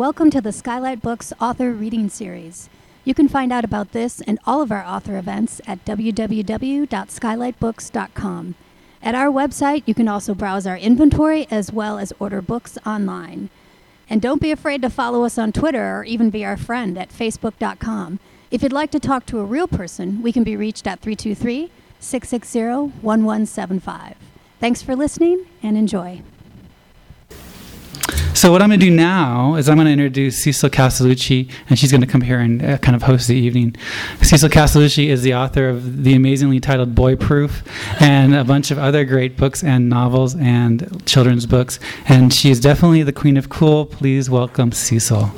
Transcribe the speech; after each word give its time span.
Welcome 0.00 0.30
to 0.30 0.40
the 0.40 0.50
Skylight 0.50 1.02
Books 1.02 1.30
Author 1.42 1.72
Reading 1.72 2.08
Series. 2.08 2.70
You 3.04 3.12
can 3.12 3.28
find 3.28 3.52
out 3.52 3.66
about 3.66 3.92
this 3.92 4.22
and 4.22 4.38
all 4.46 4.62
of 4.62 4.72
our 4.72 4.82
author 4.82 5.18
events 5.18 5.60
at 5.66 5.84
www.skylightbooks.com. 5.84 8.54
At 9.02 9.14
our 9.14 9.26
website, 9.26 9.82
you 9.84 9.94
can 9.94 10.08
also 10.08 10.32
browse 10.32 10.66
our 10.66 10.78
inventory 10.78 11.46
as 11.50 11.70
well 11.70 11.98
as 11.98 12.14
order 12.18 12.40
books 12.40 12.78
online. 12.86 13.50
And 14.08 14.22
don't 14.22 14.40
be 14.40 14.50
afraid 14.50 14.80
to 14.80 14.88
follow 14.88 15.22
us 15.22 15.36
on 15.36 15.52
Twitter 15.52 15.98
or 15.98 16.04
even 16.04 16.30
be 16.30 16.46
our 16.46 16.56
friend 16.56 16.96
at 16.96 17.10
facebook.com. 17.10 18.20
If 18.50 18.62
you'd 18.62 18.72
like 18.72 18.92
to 18.92 19.00
talk 19.00 19.26
to 19.26 19.40
a 19.40 19.44
real 19.44 19.68
person, 19.68 20.22
we 20.22 20.32
can 20.32 20.44
be 20.44 20.56
reached 20.56 20.86
at 20.86 21.00
323 21.00 21.70
660 21.98 22.60
1175. 23.02 24.16
Thanks 24.60 24.80
for 24.80 24.96
listening 24.96 25.44
and 25.62 25.76
enjoy. 25.76 26.22
So 28.40 28.50
what 28.50 28.62
I'm 28.62 28.70
going 28.70 28.80
to 28.80 28.86
do 28.86 28.90
now 28.90 29.56
is 29.56 29.68
I'm 29.68 29.76
going 29.76 29.84
to 29.84 29.92
introduce 29.92 30.38
Cecil 30.38 30.70
Castellucci, 30.70 31.50
and 31.68 31.78
she's 31.78 31.90
going 31.90 32.00
to 32.00 32.06
come 32.06 32.22
here 32.22 32.40
and 32.40 32.64
uh, 32.64 32.78
kind 32.78 32.96
of 32.96 33.02
host 33.02 33.28
the 33.28 33.36
evening. 33.36 33.76
Cecil 34.22 34.48
Castellucci 34.48 35.08
is 35.08 35.20
the 35.20 35.34
author 35.34 35.68
of 35.68 36.04
the 36.04 36.14
amazingly 36.14 36.58
titled 36.58 36.94
Boy 36.94 37.16
Proof 37.16 37.62
and 38.00 38.34
a 38.34 38.42
bunch 38.42 38.70
of 38.70 38.78
other 38.78 39.04
great 39.04 39.36
books 39.36 39.62
and 39.62 39.90
novels 39.90 40.36
and 40.36 41.04
children's 41.04 41.44
books, 41.44 41.78
and 42.06 42.32
she 42.32 42.50
is 42.50 42.60
definitely 42.60 43.02
the 43.02 43.12
queen 43.12 43.36
of 43.36 43.50
cool. 43.50 43.84
Please 43.84 44.30
welcome 44.30 44.72
Cecil. 44.72 45.30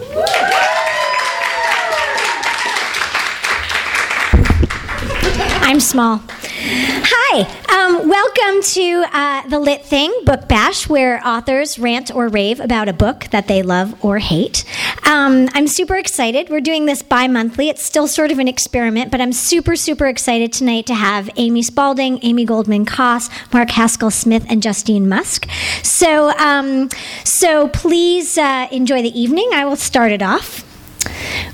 I'm 5.64 5.80
small. 5.80 6.22
Hi, 6.64 7.40
um, 7.76 8.08
welcome 8.08 8.62
to 8.62 9.04
uh, 9.12 9.48
the 9.48 9.58
Lit 9.58 9.84
Thing 9.84 10.12
Book 10.24 10.46
Bash, 10.46 10.88
where 10.88 11.20
authors 11.26 11.76
rant 11.76 12.14
or 12.14 12.28
rave 12.28 12.60
about 12.60 12.88
a 12.88 12.92
book 12.92 13.24
that 13.32 13.48
they 13.48 13.62
love 13.62 13.96
or 14.04 14.20
hate. 14.20 14.64
Um, 15.04 15.48
I'm 15.54 15.66
super 15.66 15.96
excited. 15.96 16.50
We're 16.50 16.60
doing 16.60 16.86
this 16.86 17.02
bi 17.02 17.26
monthly. 17.26 17.68
It's 17.68 17.84
still 17.84 18.06
sort 18.06 18.30
of 18.30 18.38
an 18.38 18.46
experiment, 18.46 19.10
but 19.10 19.20
I'm 19.20 19.32
super, 19.32 19.74
super 19.74 20.06
excited 20.06 20.52
tonight 20.52 20.86
to 20.86 20.94
have 20.94 21.28
Amy 21.36 21.62
Spalding, 21.62 22.20
Amy 22.22 22.44
Goldman 22.44 22.86
Koss, 22.86 23.28
Mark 23.52 23.70
Haskell 23.70 24.12
Smith, 24.12 24.46
and 24.48 24.62
Justine 24.62 25.08
Musk. 25.08 25.48
So, 25.82 26.30
um, 26.38 26.90
so 27.24 27.68
please 27.68 28.38
uh, 28.38 28.68
enjoy 28.70 29.02
the 29.02 29.20
evening. 29.20 29.50
I 29.52 29.64
will 29.64 29.74
start 29.74 30.12
it 30.12 30.22
off 30.22 30.62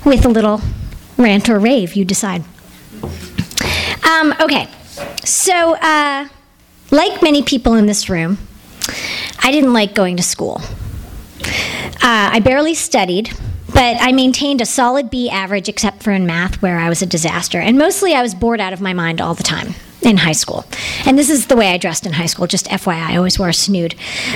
with 0.05 0.23
a 0.23 0.29
little 0.29 0.61
rant 1.17 1.49
or 1.49 1.57
rave, 1.57 1.95
you 1.95 2.05
decide. 2.05 2.43
Um, 4.07 4.33
okay, 4.39 4.67
so 5.23 5.75
uh, 5.75 6.27
like 6.91 7.21
many 7.21 7.43
people 7.43 7.75
in 7.75 7.85
this 7.85 8.09
room, 8.09 8.37
I 9.43 9.51
didn't 9.51 9.73
like 9.73 9.93
going 9.93 10.17
to 10.17 10.23
school. 10.23 10.61
Uh, 12.01 12.29
I 12.31 12.39
barely 12.39 12.73
studied, 12.73 13.31
but 13.73 13.97
I 13.99 14.11
maintained 14.11 14.61
a 14.61 14.65
solid 14.65 15.09
B 15.09 15.29
average 15.29 15.69
except 15.69 16.03
for 16.03 16.11
in 16.11 16.25
math, 16.25 16.61
where 16.61 16.79
I 16.79 16.89
was 16.89 17.01
a 17.01 17.05
disaster. 17.05 17.59
And 17.59 17.77
mostly 17.77 18.13
I 18.13 18.21
was 18.21 18.33
bored 18.33 18.59
out 18.59 18.73
of 18.73 18.81
my 18.81 18.93
mind 18.93 19.21
all 19.21 19.33
the 19.33 19.43
time 19.43 19.75
in 20.01 20.17
high 20.17 20.33
school. 20.33 20.65
And 21.05 21.17
this 21.17 21.29
is 21.29 21.47
the 21.47 21.55
way 21.55 21.69
I 21.69 21.77
dressed 21.77 22.05
in 22.05 22.13
high 22.13 22.25
school, 22.25 22.47
just 22.47 22.67
FYI, 22.67 23.09
I 23.09 23.17
always 23.17 23.37
wore 23.37 23.49
a 23.49 23.53
snood. 23.53 23.95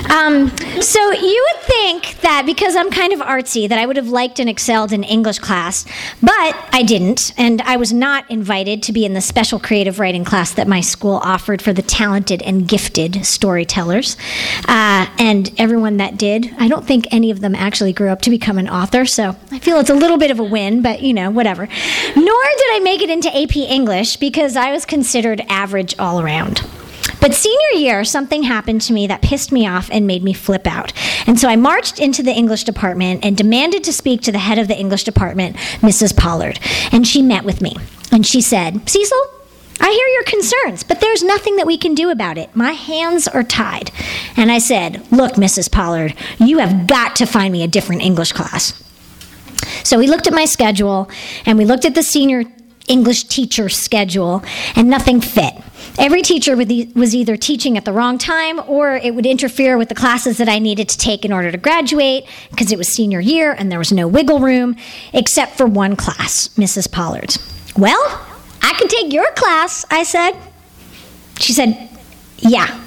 Um, 0.09 0.56
so 0.81 1.12
you 1.12 1.47
would 1.53 1.63
think 1.63 2.22
that 2.22 2.44
because 2.46 2.75
I'm 2.75 2.91
kind 2.91 3.13
of 3.13 3.19
artsy, 3.19 3.68
that 3.69 3.79
I 3.79 3.85
would 3.85 3.96
have 3.96 4.09
liked 4.09 4.40
and 4.40 4.50
excelled 4.50 4.91
in 4.91 5.03
English 5.03 5.40
class, 5.40 5.85
but 6.22 6.56
I 6.72 6.84
didn't. 6.84 7.34
And 7.38 7.62
I 7.62 7.78
was 7.78 7.94
not 7.94 8.29
invited 8.29 8.84
to 8.84 8.94
be 8.94 9.06
in 9.06 9.13
the 9.13 9.22
special 9.22 9.59
creative 9.59 10.00
writing 10.00 10.24
class 10.24 10.53
that 10.53 10.68
my 10.68 10.81
school 10.81 11.16
offered 11.24 11.62
for 11.62 11.74
the 11.74 11.81
talented 11.81 12.41
and 12.41 12.68
gifted 12.68 13.25
storytellers. 13.25 14.18
Uh, 14.68 15.07
and 15.18 15.51
everyone 15.57 15.97
that 15.97 16.18
did, 16.18 16.53
I 16.57 16.68
don't 16.68 16.85
think 16.85 17.07
any 17.12 17.31
of 17.31 17.41
them 17.41 17.56
actually 17.56 17.94
grew 17.94 18.09
up 18.09 18.22
to 18.24 18.30
become 18.30 18.57
an 18.57 18.68
author, 18.69 19.06
so 19.06 19.35
I 19.51 19.59
feel 19.59 19.80
it's 19.80 19.90
a 19.90 19.95
little 19.95 20.18
bit 20.18 20.31
of 20.31 20.40
a 20.40 20.44
win, 20.44 20.81
but 20.81 21.01
you 21.01 21.13
know, 21.13 21.30
whatever. 21.30 21.68
Nor 22.16 22.44
did 22.57 22.75
I 22.75 22.81
make 22.84 23.01
it 23.01 23.09
into 23.09 23.35
AP 23.35 23.56
English 23.56 24.18
because 24.18 24.56
I 24.56 24.72
was 24.72 24.85
considered 24.85 25.41
average 25.53 25.97
all 26.00 26.19
around. 26.19 26.62
But 27.22 27.34
senior 27.34 27.69
year, 27.75 28.03
something 28.03 28.44
happened 28.44 28.81
to 28.81 28.94
me 28.94 29.08
that 29.08 29.22
pissed 29.22 29.52
me 29.52 29.66
off 29.66 29.90
and 29.91 30.06
made 30.06 30.24
me 30.24 30.34
flip 30.34 30.68
out. 30.68 30.91
And 31.25 31.40
so 31.40 31.47
I 31.47 31.56
marched 31.56 32.00
into 32.00 32.22
the 32.22 32.34
English 32.34 32.66
department 32.66 33.24
and 33.24 33.38
demanded 33.38 33.84
to 33.86 33.94
speak 33.94 34.22
to 34.22 34.31
the 34.31 34.40
head 34.40 34.59
of 34.59 34.68
the 34.68 34.78
English 34.78 35.03
department, 35.03 35.56
Mrs. 35.80 36.18
Pollard. 36.18 36.59
And 36.92 37.08
she 37.08 37.22
met 37.22 37.46
with 37.46 37.62
me. 37.62 37.78
And 38.12 38.25
she 38.25 38.42
said, 38.42 38.90
Cecil, 38.90 39.25
I 39.80 39.90
hear 39.90 40.08
your 40.08 40.24
concerns, 40.24 40.84
but 40.84 41.00
there's 41.00 41.24
nothing 41.24 41.56
that 41.56 41.66
we 41.66 41.78
can 41.78 41.96
do 41.96 42.09
about 42.09 42.38
it. 42.38 42.56
My 42.56 42.74
hands 42.74 43.28
are 43.28 43.44
tied. 43.44 43.92
And 44.36 44.52
I 44.52 44.58
said, 44.58 45.06
Look, 45.12 45.34
Mrs. 45.34 45.72
Pollard, 45.72 46.16
you 46.40 46.59
have 46.59 46.88
got 46.88 47.16
to 47.18 47.25
find 47.25 47.53
me 47.53 47.63
a 47.63 47.68
different 47.68 48.02
English 48.02 48.34
class. 48.34 48.80
So 49.84 49.97
we 49.97 50.08
looked 50.08 50.28
at 50.28 50.34
my 50.34 50.46
schedule 50.46 51.09
and 51.46 51.58
we 51.58 51.66
looked 51.66 51.86
at 51.86 51.96
the 51.96 52.03
senior 52.03 52.44
English 52.88 53.25
teacher 53.25 53.69
schedule, 53.69 54.44
and 54.75 54.89
nothing 54.89 55.21
fit. 55.21 55.53
Every 55.97 56.21
teacher 56.21 56.55
was 56.55 57.13
either 57.13 57.38
teaching 57.38 57.77
at 57.77 57.85
the 57.85 57.94
wrong 57.94 58.17
time 58.17 58.59
or 58.67 58.95
it 58.95 59.13
would 59.13 59.25
interfere 59.25 59.77
with 59.77 59.89
the 59.89 59.95
classes 59.95 60.38
that 60.38 60.49
I 60.49 60.57
needed 60.59 60.89
to 60.89 60.97
take 60.97 61.23
in 61.23 61.31
order 61.31 61.51
to 61.51 61.57
graduate 61.57 62.25
because 62.49 62.71
it 62.71 62.77
was 62.77 62.88
senior 62.88 63.19
year 63.19 63.51
and 63.51 63.71
there 63.71 63.79
was 63.79 63.91
no 63.91 64.07
wiggle 64.07 64.39
room, 64.39 64.75
except 65.13 65.55
for 65.55 65.66
one 65.67 65.95
class, 65.95 66.47
Mrs. 66.57 66.91
Pollard's. 66.91 67.38
Well, 67.77 68.01
I 68.61 68.73
can 68.73 68.88
take 68.88 69.13
your 69.13 69.31
class, 69.33 69.85
I 69.91 70.03
said. 70.03 70.33
She 71.39 71.53
said, 71.53 71.89
Yeah. 72.38 72.67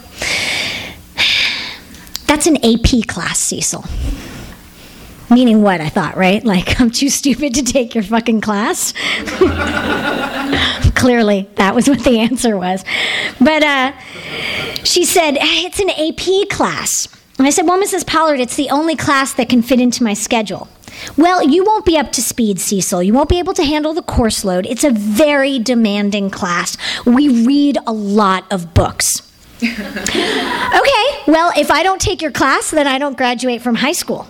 That's 2.27 2.47
an 2.47 2.57
AP 2.57 3.07
class, 3.07 3.39
Cecil. 3.39 3.85
Meaning 5.29 5.63
what, 5.63 5.81
I 5.81 5.89
thought, 5.89 6.17
right? 6.17 6.43
Like, 6.57 6.81
I'm 6.81 6.91
too 6.91 7.11
stupid 7.11 7.55
to 7.55 7.63
take 7.63 7.95
your 7.95 8.05
fucking 8.05 8.41
class? 8.41 8.93
Clearly, 10.95 11.49
that 11.57 11.75
was 11.75 11.89
what 11.89 12.05
the 12.05 12.21
answer 12.21 12.57
was. 12.57 12.85
But 13.41 13.63
uh, 13.63 13.93
she 14.85 15.05
said, 15.05 15.37
It's 15.41 15.81
an 15.81 15.91
AP 15.91 16.49
class. 16.49 17.09
And 17.39 17.47
I 17.47 17.51
said, 17.51 17.67
Well, 17.67 17.83
Mrs. 17.83 18.07
Pollard, 18.07 18.41
it's 18.41 18.57
the 18.57 18.71
only 18.71 18.97
class 18.97 19.35
that 19.35 19.49
can 19.49 19.61
fit 19.61 19.81
into 19.81 20.05
my 20.05 20.15
schedule. 20.15 20.69
Well, 21.17 21.43
you 21.43 21.65
won't 21.65 21.85
be 21.85 21.99
up 21.99 22.13
to 22.13 22.23
speed, 22.23 22.61
Cecil. 22.61 23.03
You 23.03 23.13
won't 23.13 23.29
be 23.29 23.39
able 23.39 23.55
to 23.55 23.65
handle 23.65 23.93
the 23.93 24.03
course 24.03 24.45
load. 24.45 24.67
It's 24.67 24.85
a 24.85 24.91
very 24.91 25.59
demanding 25.59 26.31
class. 26.31 26.77
We 27.05 27.45
read 27.45 27.77
a 27.87 27.93
lot 27.93 28.51
of 28.53 28.73
books. 28.73 29.23
okay, 29.63 31.07
well, 31.27 31.51
if 31.57 31.71
I 31.71 31.83
don't 31.83 32.01
take 32.01 32.21
your 32.21 32.31
class, 32.31 32.71
then 32.71 32.87
I 32.87 32.99
don't 32.99 33.17
graduate 33.17 33.63
from 33.63 33.77
high 33.77 33.93
school. 33.93 34.29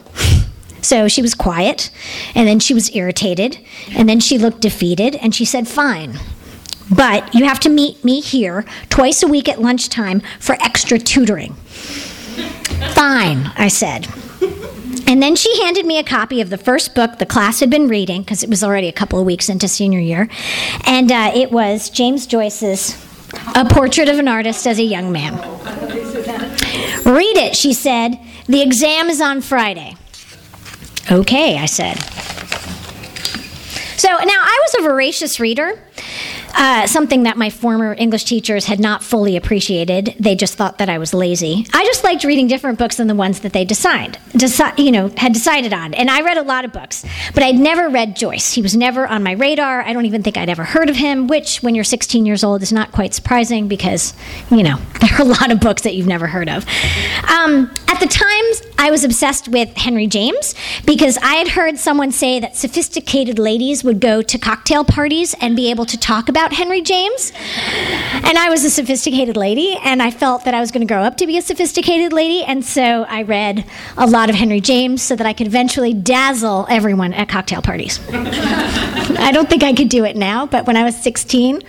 So 0.82 1.08
she 1.08 1.22
was 1.22 1.34
quiet, 1.34 1.90
and 2.34 2.46
then 2.46 2.60
she 2.60 2.74
was 2.74 2.94
irritated, 2.94 3.58
and 3.90 4.08
then 4.08 4.20
she 4.20 4.38
looked 4.38 4.60
defeated, 4.60 5.16
and 5.16 5.34
she 5.34 5.44
said, 5.44 5.66
Fine. 5.66 6.18
But 6.94 7.34
you 7.34 7.44
have 7.44 7.58
to 7.60 7.68
meet 7.68 8.04
me 8.04 8.20
here 8.20 8.64
twice 8.88 9.22
a 9.22 9.26
week 9.26 9.48
at 9.48 9.60
lunchtime 9.60 10.22
for 10.38 10.54
extra 10.60 10.98
tutoring. 10.98 11.54
Fine, 12.94 13.50
I 13.56 13.68
said. 13.68 14.06
And 15.08 15.22
then 15.22 15.36
she 15.36 15.62
handed 15.62 15.86
me 15.86 15.98
a 15.98 16.04
copy 16.04 16.40
of 16.40 16.50
the 16.50 16.58
first 16.58 16.94
book 16.94 17.18
the 17.18 17.26
class 17.26 17.60
had 17.60 17.70
been 17.70 17.88
reading, 17.88 18.22
because 18.22 18.42
it 18.42 18.50
was 18.50 18.62
already 18.62 18.88
a 18.88 18.92
couple 18.92 19.18
of 19.18 19.26
weeks 19.26 19.48
into 19.48 19.68
senior 19.68 20.00
year. 20.00 20.28
And 20.84 21.10
uh, 21.10 21.32
it 21.34 21.52
was 21.52 21.90
James 21.90 22.26
Joyce's 22.26 22.96
A 23.54 23.64
Portrait 23.64 24.08
of 24.08 24.18
an 24.18 24.28
Artist 24.28 24.66
as 24.66 24.78
a 24.78 24.84
Young 24.84 25.12
Man. 25.12 25.34
Read 27.04 27.36
it, 27.36 27.56
she 27.56 27.72
said. 27.72 28.18
The 28.46 28.62
exam 28.62 29.08
is 29.08 29.20
on 29.20 29.40
Friday. 29.40 29.96
Okay, 31.10 31.58
I 31.58 31.66
said. 31.66 31.96
So 33.96 34.08
now 34.08 34.40
I 34.42 34.60
was 34.62 34.74
a 34.80 34.82
voracious 34.82 35.38
reader. 35.38 35.78
Uh, 36.58 36.86
something 36.86 37.24
that 37.24 37.36
my 37.36 37.50
former 37.50 37.94
English 37.98 38.24
teachers 38.24 38.64
had 38.64 38.80
not 38.80 39.04
fully 39.04 39.36
appreciated. 39.36 40.14
They 40.18 40.34
just 40.34 40.54
thought 40.54 40.78
that 40.78 40.88
I 40.88 40.96
was 40.96 41.12
lazy. 41.12 41.66
I 41.74 41.84
just 41.84 42.02
liked 42.02 42.24
reading 42.24 42.46
different 42.46 42.78
books 42.78 42.96
than 42.96 43.08
the 43.08 43.14
ones 43.14 43.40
that 43.40 43.52
they 43.52 43.66
decide, 43.66 44.18
deci- 44.32 44.78
you 44.78 44.90
know, 44.90 45.10
had 45.18 45.34
decided 45.34 45.74
on. 45.74 45.92
And 45.92 46.10
I 46.10 46.22
read 46.22 46.38
a 46.38 46.42
lot 46.42 46.64
of 46.64 46.72
books, 46.72 47.04
but 47.34 47.42
I'd 47.42 47.58
never 47.58 47.90
read 47.90 48.16
Joyce. 48.16 48.54
He 48.54 48.62
was 48.62 48.74
never 48.74 49.06
on 49.06 49.22
my 49.22 49.32
radar. 49.32 49.82
I 49.82 49.92
don't 49.92 50.06
even 50.06 50.22
think 50.22 50.38
I'd 50.38 50.48
ever 50.48 50.64
heard 50.64 50.88
of 50.88 50.96
him, 50.96 51.26
which, 51.26 51.62
when 51.62 51.74
you're 51.74 51.84
16 51.84 52.24
years 52.24 52.42
old, 52.42 52.62
is 52.62 52.72
not 52.72 52.90
quite 52.90 53.12
surprising 53.12 53.68
because, 53.68 54.14
you 54.50 54.62
know, 54.62 54.76
there 55.00 55.12
are 55.18 55.22
a 55.22 55.24
lot 55.24 55.52
of 55.52 55.60
books 55.60 55.82
that 55.82 55.94
you've 55.94 56.06
never 56.06 56.26
heard 56.26 56.48
of. 56.48 56.64
Um, 57.28 57.70
at 57.88 58.00
the 58.00 58.06
time, 58.06 58.72
I 58.78 58.90
was 58.90 59.04
obsessed 59.04 59.48
with 59.48 59.74
Henry 59.76 60.06
James 60.06 60.54
because 60.86 61.18
I 61.18 61.34
had 61.34 61.48
heard 61.48 61.78
someone 61.78 62.12
say 62.12 62.40
that 62.40 62.56
sophisticated 62.56 63.38
ladies 63.38 63.84
would 63.84 64.00
go 64.00 64.22
to 64.22 64.38
cocktail 64.38 64.84
parties 64.84 65.34
and 65.40 65.54
be 65.54 65.70
able 65.70 65.84
to 65.86 65.98
talk 65.98 66.28
about 66.28 66.45
Henry 66.52 66.80
James. 66.80 67.32
And 68.14 68.38
I 68.38 68.48
was 68.48 68.64
a 68.64 68.70
sophisticated 68.70 69.36
lady, 69.36 69.76
and 69.82 70.02
I 70.02 70.10
felt 70.10 70.44
that 70.44 70.54
I 70.54 70.60
was 70.60 70.70
going 70.70 70.86
to 70.86 70.92
grow 70.92 71.02
up 71.02 71.16
to 71.18 71.26
be 71.26 71.38
a 71.38 71.42
sophisticated 71.42 72.12
lady, 72.12 72.42
and 72.42 72.64
so 72.64 73.04
I 73.08 73.22
read 73.22 73.64
a 73.96 74.06
lot 74.06 74.30
of 74.30 74.36
Henry 74.36 74.60
James 74.60 75.02
so 75.02 75.16
that 75.16 75.26
I 75.26 75.32
could 75.32 75.46
eventually 75.46 75.94
dazzle 75.94 76.66
everyone 76.68 77.12
at 77.12 77.28
cocktail 77.28 77.62
parties. 77.62 78.00
I 78.12 79.30
don't 79.32 79.48
think 79.48 79.62
I 79.62 79.72
could 79.72 79.88
do 79.88 80.04
it 80.04 80.16
now, 80.16 80.46
but 80.46 80.66
when 80.66 80.76
I 80.76 80.84
was 80.84 80.96
16, 80.96 81.60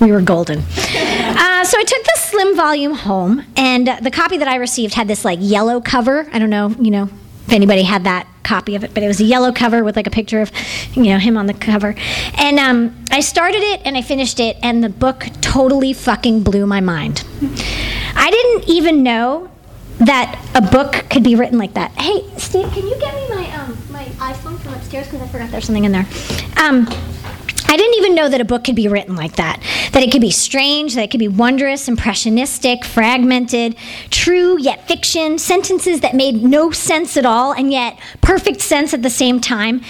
we 0.00 0.12
were 0.12 0.20
golden. 0.20 0.58
Uh, 0.60 1.64
so 1.64 1.78
I 1.78 1.84
took 1.86 2.04
the 2.04 2.16
slim 2.16 2.56
volume 2.56 2.94
home, 2.94 3.44
and 3.56 3.88
the 4.02 4.10
copy 4.10 4.38
that 4.38 4.48
I 4.48 4.56
received 4.56 4.94
had 4.94 5.08
this 5.08 5.24
like 5.24 5.38
yellow 5.40 5.80
cover. 5.80 6.28
I 6.32 6.38
don't 6.38 6.50
know, 6.50 6.70
you 6.80 6.90
know, 6.90 7.08
if 7.48 7.54
anybody 7.54 7.82
had 7.82 8.04
that 8.04 8.26
copy 8.42 8.74
of 8.76 8.84
it, 8.84 8.92
but 8.92 9.02
it 9.02 9.08
was 9.08 9.20
a 9.20 9.24
yellow 9.24 9.52
cover 9.52 9.82
with 9.82 9.96
like 9.96 10.06
a 10.06 10.10
picture 10.10 10.42
of, 10.42 10.52
you 10.92 11.04
know, 11.04 11.18
him 11.18 11.38
on 11.38 11.46
the 11.46 11.54
cover. 11.54 11.94
And 12.36 12.58
um, 12.58 13.04
I 13.10 13.20
started 13.20 13.62
it 13.62 13.80
and 13.86 13.96
I 13.96 14.02
finished 14.02 14.38
it, 14.38 14.58
and 14.62 14.84
the 14.84 14.90
book 14.90 15.26
totally 15.40 15.94
fucking 15.94 16.42
blew 16.42 16.66
my 16.66 16.80
mind. 16.80 17.24
I 18.14 18.30
didn't 18.30 18.68
even 18.68 19.02
know 19.02 19.50
that 20.00 20.38
a 20.54 20.60
book 20.60 21.06
could 21.08 21.24
be 21.24 21.36
written 21.36 21.58
like 21.58 21.72
that. 21.72 21.90
Hey, 21.92 22.22
Steve, 22.36 22.70
can 22.72 22.86
you 22.86 23.00
get 23.00 23.14
me 23.14 23.34
my 23.34 23.50
um, 23.56 23.78
my 23.90 24.04
iPhone 24.32 24.58
from 24.60 24.74
upstairs 24.74 25.06
because 25.06 25.22
I 25.22 25.28
forgot 25.28 25.50
there's 25.50 25.64
something 25.64 25.86
in 25.86 25.92
there. 25.92 26.06
Um, 26.58 26.86
I 27.70 27.76
didn't 27.76 27.96
even 27.96 28.14
know 28.14 28.28
that 28.30 28.40
a 28.40 28.44
book 28.46 28.64
could 28.64 28.74
be 28.74 28.88
written 28.88 29.14
like 29.14 29.36
that. 29.36 29.62
That 29.92 30.02
it 30.02 30.10
could 30.10 30.22
be 30.22 30.30
strange, 30.30 30.94
that 30.94 31.02
it 31.02 31.10
could 31.10 31.20
be 31.20 31.28
wondrous, 31.28 31.86
impressionistic, 31.86 32.84
fragmented, 32.84 33.76
true 34.10 34.58
yet 34.58 34.88
fiction, 34.88 35.38
sentences 35.38 36.00
that 36.00 36.14
made 36.14 36.42
no 36.42 36.70
sense 36.70 37.16
at 37.16 37.26
all 37.26 37.52
and 37.52 37.70
yet 37.70 37.98
perfect 38.22 38.62
sense 38.62 38.94
at 38.94 39.02
the 39.02 39.10
same 39.10 39.40
time. 39.40 39.82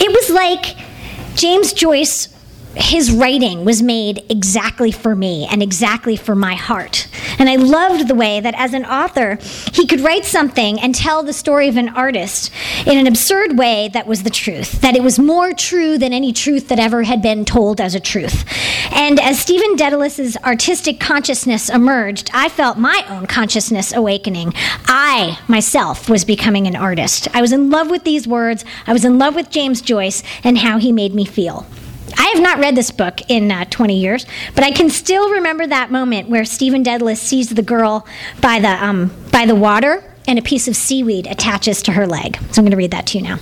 It 0.00 0.10
was 0.10 0.30
like 0.30 0.76
James 1.34 1.74
Joyce 1.74 2.35
his 2.76 3.10
writing 3.10 3.64
was 3.64 3.82
made 3.82 4.24
exactly 4.28 4.92
for 4.92 5.14
me 5.14 5.46
and 5.50 5.62
exactly 5.62 6.16
for 6.16 6.34
my 6.34 6.54
heart. 6.54 7.08
And 7.38 7.48
I 7.48 7.56
loved 7.56 8.06
the 8.06 8.14
way 8.14 8.38
that 8.40 8.54
as 8.54 8.74
an 8.74 8.84
author, 8.84 9.38
he 9.72 9.86
could 9.86 10.00
write 10.00 10.24
something 10.24 10.78
and 10.80 10.94
tell 10.94 11.22
the 11.22 11.32
story 11.32 11.68
of 11.68 11.76
an 11.76 11.88
artist 11.88 12.52
in 12.86 12.98
an 12.98 13.06
absurd 13.06 13.58
way 13.58 13.88
that 13.92 14.06
was 14.06 14.22
the 14.22 14.30
truth, 14.30 14.80
that 14.82 14.94
it 14.94 15.02
was 15.02 15.18
more 15.18 15.52
true 15.52 15.96
than 15.96 16.12
any 16.12 16.32
truth 16.32 16.68
that 16.68 16.78
ever 16.78 17.02
had 17.04 17.22
been 17.22 17.44
told 17.44 17.80
as 17.80 17.94
a 17.94 18.00
truth. 18.00 18.44
And 18.92 19.18
as 19.20 19.40
Stephen 19.40 19.76
Dedalus's 19.76 20.36
artistic 20.44 21.00
consciousness 21.00 21.70
emerged, 21.70 22.30
I 22.34 22.48
felt 22.48 22.78
my 22.78 23.04
own 23.08 23.26
consciousness 23.26 23.92
awakening. 23.92 24.52
I 24.86 25.38
myself 25.48 26.10
was 26.10 26.24
becoming 26.24 26.66
an 26.66 26.76
artist. 26.76 27.28
I 27.34 27.40
was 27.40 27.52
in 27.52 27.70
love 27.70 27.90
with 27.90 28.04
these 28.04 28.28
words, 28.28 28.64
I 28.86 28.92
was 28.92 29.04
in 29.04 29.18
love 29.18 29.34
with 29.34 29.50
James 29.50 29.80
Joyce 29.80 30.22
and 30.44 30.58
how 30.58 30.78
he 30.78 30.92
made 30.92 31.14
me 31.14 31.24
feel. 31.24 31.66
I 32.16 32.32
have 32.34 32.42
not 32.42 32.58
read 32.58 32.74
this 32.74 32.90
book 32.90 33.20
in 33.28 33.50
uh, 33.50 33.64
20 33.66 33.98
years, 33.98 34.26
but 34.54 34.64
I 34.64 34.70
can 34.70 34.90
still 34.90 35.30
remember 35.30 35.66
that 35.66 35.90
moment 35.90 36.28
where 36.28 36.44
Stephen 36.44 36.82
Dedalus 36.82 37.18
sees 37.18 37.50
the 37.50 37.62
girl 37.62 38.06
by 38.40 38.58
the, 38.58 38.84
um, 38.84 39.12
by 39.32 39.46
the 39.46 39.54
water 39.54 40.02
and 40.26 40.38
a 40.38 40.42
piece 40.42 40.66
of 40.68 40.76
seaweed 40.76 41.26
attaches 41.26 41.82
to 41.82 41.92
her 41.92 42.06
leg. 42.06 42.36
So 42.50 42.60
I'm 42.60 42.64
going 42.64 42.70
to 42.70 42.76
read 42.76 42.90
that 42.90 43.06
to 43.08 43.18
you 43.18 43.24
now. 43.24 43.38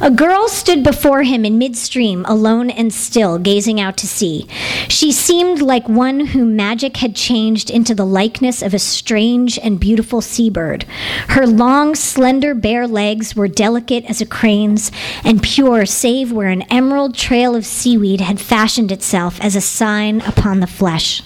A 0.00 0.10
girl 0.10 0.48
stood 0.48 0.82
before 0.82 1.22
him 1.22 1.44
in 1.44 1.58
midstream, 1.58 2.24
alone 2.26 2.70
and 2.70 2.92
still, 2.92 3.38
gazing 3.38 3.80
out 3.80 3.96
to 3.98 4.06
sea. 4.06 4.46
She 4.88 5.12
seemed 5.12 5.60
like 5.60 5.88
one 5.88 6.20
whom 6.26 6.56
magic 6.56 6.98
had 6.98 7.14
changed 7.14 7.70
into 7.70 7.94
the 7.94 8.06
likeness 8.06 8.62
of 8.62 8.74
a 8.74 8.78
strange 8.78 9.58
and 9.58 9.78
beautiful 9.78 10.20
seabird. 10.20 10.84
Her 11.28 11.46
long, 11.46 11.94
slender, 11.94 12.54
bare 12.54 12.86
legs 12.86 13.36
were 13.36 13.48
delicate 13.48 14.04
as 14.06 14.20
a 14.20 14.26
crane's 14.26 14.90
and 15.24 15.42
pure, 15.42 15.86
save 15.86 16.32
where 16.32 16.48
an 16.48 16.62
emerald 16.70 17.14
trail 17.14 17.54
of 17.54 17.66
seaweed 17.66 18.20
had 18.20 18.40
fashioned 18.40 18.90
itself 18.90 19.40
as 19.40 19.56
a 19.56 19.60
sign 19.60 20.20
upon 20.22 20.60
the 20.60 20.66
flesh. 20.66 21.22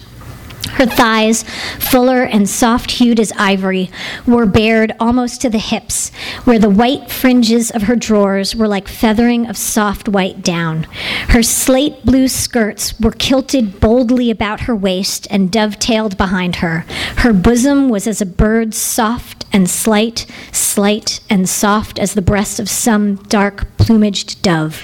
Her 0.72 0.86
thighs, 0.86 1.44
fuller 1.78 2.22
and 2.22 2.48
soft 2.48 2.92
hued 2.92 3.20
as 3.20 3.32
ivory, 3.36 3.90
were 4.26 4.46
bared 4.46 4.92
almost 4.98 5.40
to 5.42 5.50
the 5.50 5.58
hips, 5.58 6.10
where 6.44 6.58
the 6.58 6.70
white 6.70 7.10
fringes 7.10 7.70
of 7.70 7.82
her 7.82 7.96
drawers 7.96 8.56
were 8.56 8.68
like 8.68 8.88
feathering 8.88 9.46
of 9.46 9.56
soft 9.56 10.08
white 10.08 10.42
down. 10.42 10.84
Her 11.28 11.42
slate 11.42 12.04
blue 12.04 12.28
skirts 12.28 12.98
were 12.98 13.12
kilted 13.12 13.80
boldly 13.80 14.30
about 14.30 14.62
her 14.62 14.74
waist 14.74 15.26
and 15.30 15.50
dovetailed 15.50 16.16
behind 16.16 16.56
her. 16.56 16.84
Her 17.18 17.32
bosom 17.32 17.88
was 17.88 18.06
as 18.06 18.20
a 18.20 18.26
bird's 18.26 18.76
soft 18.76 19.44
and 19.52 19.70
slight, 19.70 20.26
slight 20.50 21.20
and 21.30 21.48
soft 21.48 21.98
as 21.98 22.14
the 22.14 22.22
breast 22.22 22.58
of 22.58 22.68
some 22.68 23.16
dark 23.28 23.73
plumaged 23.84 24.40
dove. 24.40 24.82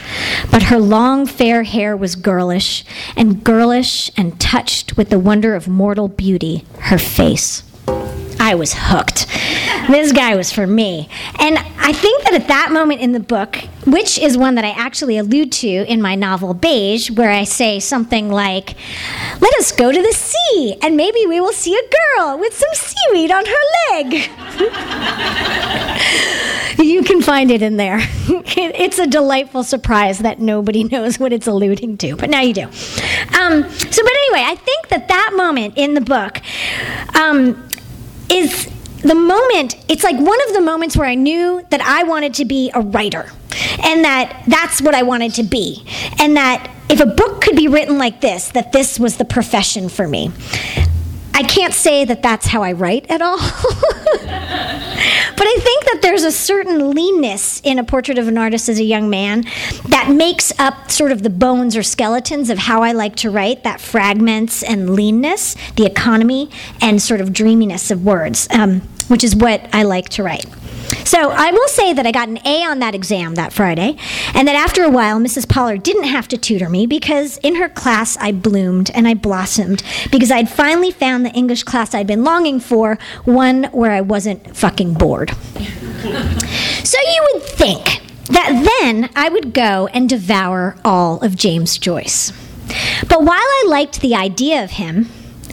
But 0.50 0.64
her 0.64 0.78
long 0.78 1.24
fair 1.24 1.62
hair 1.62 1.96
was 1.96 2.16
girlish, 2.16 2.84
and 3.16 3.42
girlish 3.42 4.10
and 4.14 4.38
touched 4.38 4.98
with 4.98 5.08
the 5.08 5.18
wonder 5.18 5.54
of 5.54 5.66
mortal 5.68 6.08
beauty, 6.08 6.64
her 6.80 6.98
face. 6.98 7.62
I 8.38 8.54
was 8.54 8.74
hooked. 8.76 9.26
This 9.88 10.12
guy 10.12 10.36
was 10.36 10.52
for 10.52 10.66
me. 10.66 11.08
And 11.38 11.58
I 11.58 11.92
think 11.92 12.24
that 12.24 12.34
at 12.34 12.48
that 12.48 12.72
moment 12.72 13.00
in 13.00 13.12
the 13.12 13.20
book, 13.20 13.56
which 13.86 14.18
is 14.18 14.36
one 14.36 14.54
that 14.56 14.64
I 14.64 14.70
actually 14.70 15.16
allude 15.16 15.52
to 15.52 15.68
in 15.68 16.02
my 16.02 16.14
novel 16.14 16.52
Beige, 16.52 17.10
where 17.10 17.30
I 17.30 17.44
say 17.44 17.80
something 17.80 18.30
like, 18.30 18.76
Let 19.40 19.54
us 19.56 19.72
go 19.72 19.90
to 19.92 20.02
the 20.02 20.12
sea, 20.12 20.76
and 20.82 20.96
maybe 20.96 21.26
we 21.26 21.40
will 21.40 21.52
see 21.52 21.74
a 21.74 21.90
girl 22.18 22.38
with 22.38 22.54
some 22.54 22.68
seaweed 22.74 23.30
on 23.30 23.44
her 23.46 23.62
leg. 23.92 24.30
you 26.84 27.02
can 27.02 27.20
find 27.20 27.50
it 27.50 27.62
in 27.62 27.76
there. 27.76 27.98
it's 28.26 28.98
a 28.98 29.06
delightful 29.06 29.62
surprise 29.62 30.20
that 30.20 30.38
nobody 30.38 30.84
knows 30.92 31.18
what 31.18 31.32
it's 31.32 31.46
alluding 31.46 31.98
to, 31.98 32.16
but 32.16 32.30
now 32.30 32.40
you 32.40 32.54
do. 32.54 32.62
Um, 32.62 33.68
so, 33.68 34.02
but 34.02 34.12
anyway, 34.12 34.44
I 34.46 34.56
think 34.56 34.88
that 34.88 35.08
that 35.08 35.32
moment 35.36 35.74
in 35.76 35.94
the 35.94 36.00
book 36.00 36.40
um, 37.14 37.68
is 38.30 38.66
the 39.02 39.14
moment, 39.14 39.76
it's 39.88 40.04
like 40.04 40.16
one 40.16 40.38
of 40.48 40.54
the 40.54 40.60
moments 40.60 40.96
where 40.96 41.06
I 41.06 41.14
knew 41.14 41.64
that 41.70 41.80
I 41.80 42.04
wanted 42.04 42.34
to 42.34 42.44
be 42.44 42.70
a 42.74 42.80
writer 42.80 43.30
and 43.82 44.04
that 44.04 44.44
that's 44.46 44.80
what 44.80 44.94
I 44.94 45.02
wanted 45.02 45.34
to 45.34 45.42
be. 45.42 45.84
And 46.18 46.36
that 46.36 46.70
if 46.88 47.00
a 47.00 47.06
book 47.06 47.40
could 47.40 47.56
be 47.56 47.68
written 47.68 47.98
like 47.98 48.20
this, 48.20 48.48
that 48.50 48.72
this 48.72 48.98
was 48.98 49.16
the 49.16 49.24
profession 49.24 49.88
for 49.88 50.06
me. 50.06 50.32
I 51.34 51.42
can't 51.42 51.74
say 51.74 52.04
that 52.04 52.22
that's 52.22 52.46
how 52.46 52.62
I 52.62 52.72
write 52.72 53.10
at 53.10 53.22
all. 53.22 53.38
but 53.38 53.46
I 55.46 55.56
think 55.60 55.84
that 55.84 56.00
there's 56.02 56.22
a 56.22 56.32
certain 56.32 56.90
leanness 56.90 57.60
in 57.60 57.78
a 57.78 57.84
portrait 57.84 58.18
of 58.18 58.28
an 58.28 58.36
artist 58.36 58.68
as 58.68 58.78
a 58.78 58.84
young 58.84 59.08
man 59.08 59.44
that 59.88 60.10
makes 60.10 60.52
up 60.58 60.90
sort 60.90 61.12
of 61.12 61.22
the 61.22 61.30
bones 61.30 61.76
or 61.76 61.82
skeletons 61.82 62.50
of 62.50 62.58
how 62.58 62.82
I 62.82 62.92
like 62.92 63.16
to 63.16 63.30
write 63.30 63.64
that 63.64 63.80
fragments 63.80 64.62
and 64.62 64.90
leanness, 64.90 65.56
the 65.76 65.86
economy, 65.86 66.50
and 66.80 67.00
sort 67.00 67.20
of 67.20 67.32
dreaminess 67.32 67.90
of 67.90 68.04
words, 68.04 68.48
um, 68.50 68.80
which 69.08 69.24
is 69.24 69.34
what 69.34 69.68
I 69.72 69.82
like 69.84 70.08
to 70.10 70.22
write. 70.22 70.46
So 71.04 71.30
I 71.30 71.50
will 71.50 71.68
say 71.68 71.92
that 71.92 72.06
I 72.06 72.12
got 72.12 72.28
an 72.28 72.38
A 72.46 72.64
on 72.64 72.78
that 72.80 72.94
exam 72.94 73.34
that 73.34 73.52
Friday, 73.52 73.96
and 74.34 74.46
that 74.46 74.56
after 74.56 74.82
a 74.84 74.90
while, 74.90 75.18
Mrs. 75.18 75.48
Pollard 75.48 75.82
didn't 75.82 76.04
have 76.04 76.28
to 76.28 76.38
tutor 76.38 76.68
me 76.68 76.86
because 76.86 77.38
in 77.38 77.56
her 77.56 77.68
class 77.68 78.16
I 78.18 78.32
bloomed 78.32 78.90
and 78.94 79.08
I 79.08 79.14
blossomed 79.14 79.82
because 80.10 80.30
I'd 80.30 80.50
finally 80.50 80.90
found 80.90 81.24
the 81.24 81.32
English 81.32 81.64
class 81.64 81.94
I'd 81.94 82.06
been 82.06 82.24
longing 82.24 82.60
for, 82.60 82.98
one 83.24 83.64
where 83.64 83.92
I 83.92 84.00
wasn't 84.00 84.56
fucking 84.56 84.94
bored. 84.94 85.30
so 85.30 86.98
you 86.98 87.28
would 87.32 87.42
think 87.42 88.02
that 88.26 88.72
then 88.80 89.10
I 89.16 89.28
would 89.28 89.52
go 89.52 89.88
and 89.88 90.08
devour 90.08 90.76
all 90.84 91.20
of 91.20 91.36
James 91.36 91.78
Joyce. 91.78 92.32
But 93.08 93.22
while 93.22 93.38
I 93.38 93.64
liked 93.68 94.00
the 94.00 94.14
idea 94.14 94.62
of 94.62 94.70
him, 94.72 95.08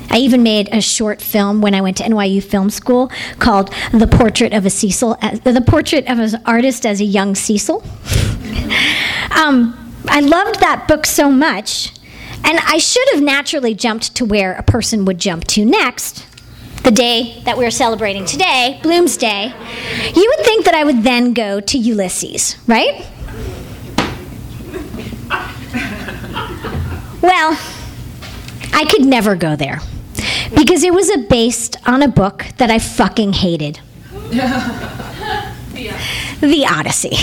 I 0.09 0.19
even 0.19 0.43
made 0.43 0.69
a 0.71 0.81
short 0.81 1.21
film 1.21 1.61
when 1.61 1.75
I 1.75 1.81
went 1.81 1.97
to 1.97 2.03
NYU 2.03 2.43
Film 2.43 2.69
School 2.69 3.11
called 3.39 3.73
"The 3.91 4.07
Portrait 4.07 4.53
of 4.53 4.65
a 4.65 4.69
Cecil," 4.69 5.17
uh, 5.21 5.37
the 5.37 5.61
portrait 5.61 6.07
of 6.07 6.19
an 6.19 6.41
artist 6.45 6.85
as 6.85 7.01
a 7.01 7.05
young 7.05 7.35
Cecil. 7.35 7.83
um, 9.35 9.93
I 10.07 10.21
loved 10.21 10.59
that 10.59 10.85
book 10.87 11.05
so 11.05 11.29
much, 11.29 11.93
and 12.43 12.59
I 12.65 12.77
should 12.77 13.07
have 13.13 13.21
naturally 13.21 13.75
jumped 13.75 14.15
to 14.15 14.25
where 14.25 14.53
a 14.53 14.63
person 14.63 15.05
would 15.05 15.19
jump 15.19 15.45
to 15.45 15.65
next. 15.65 16.25
The 16.83 16.91
day 16.91 17.41
that 17.43 17.57
we're 17.57 17.71
celebrating 17.71 18.23
today, 18.23 18.79
Bloomsday, 18.81 19.53
you 20.15 20.33
would 20.37 20.45
think 20.45 20.65
that 20.65 20.73
I 20.73 20.85
would 20.85 21.03
then 21.03 21.33
go 21.33 21.59
to 21.59 21.77
Ulysses, 21.77 22.55
right? 22.65 23.05
Well, 27.21 27.59
I 28.73 28.85
could 28.89 29.03
never 29.03 29.35
go 29.35 29.57
there 29.57 29.81
because 30.55 30.83
it 30.83 30.93
was 30.93 31.09
based 31.29 31.77
on 31.87 32.01
a 32.01 32.07
book 32.07 32.45
that 32.57 32.69
I 32.69 32.79
fucking 32.79 33.33
hated. 33.33 33.79
the 36.41 36.67
Odyssey. 36.69 37.15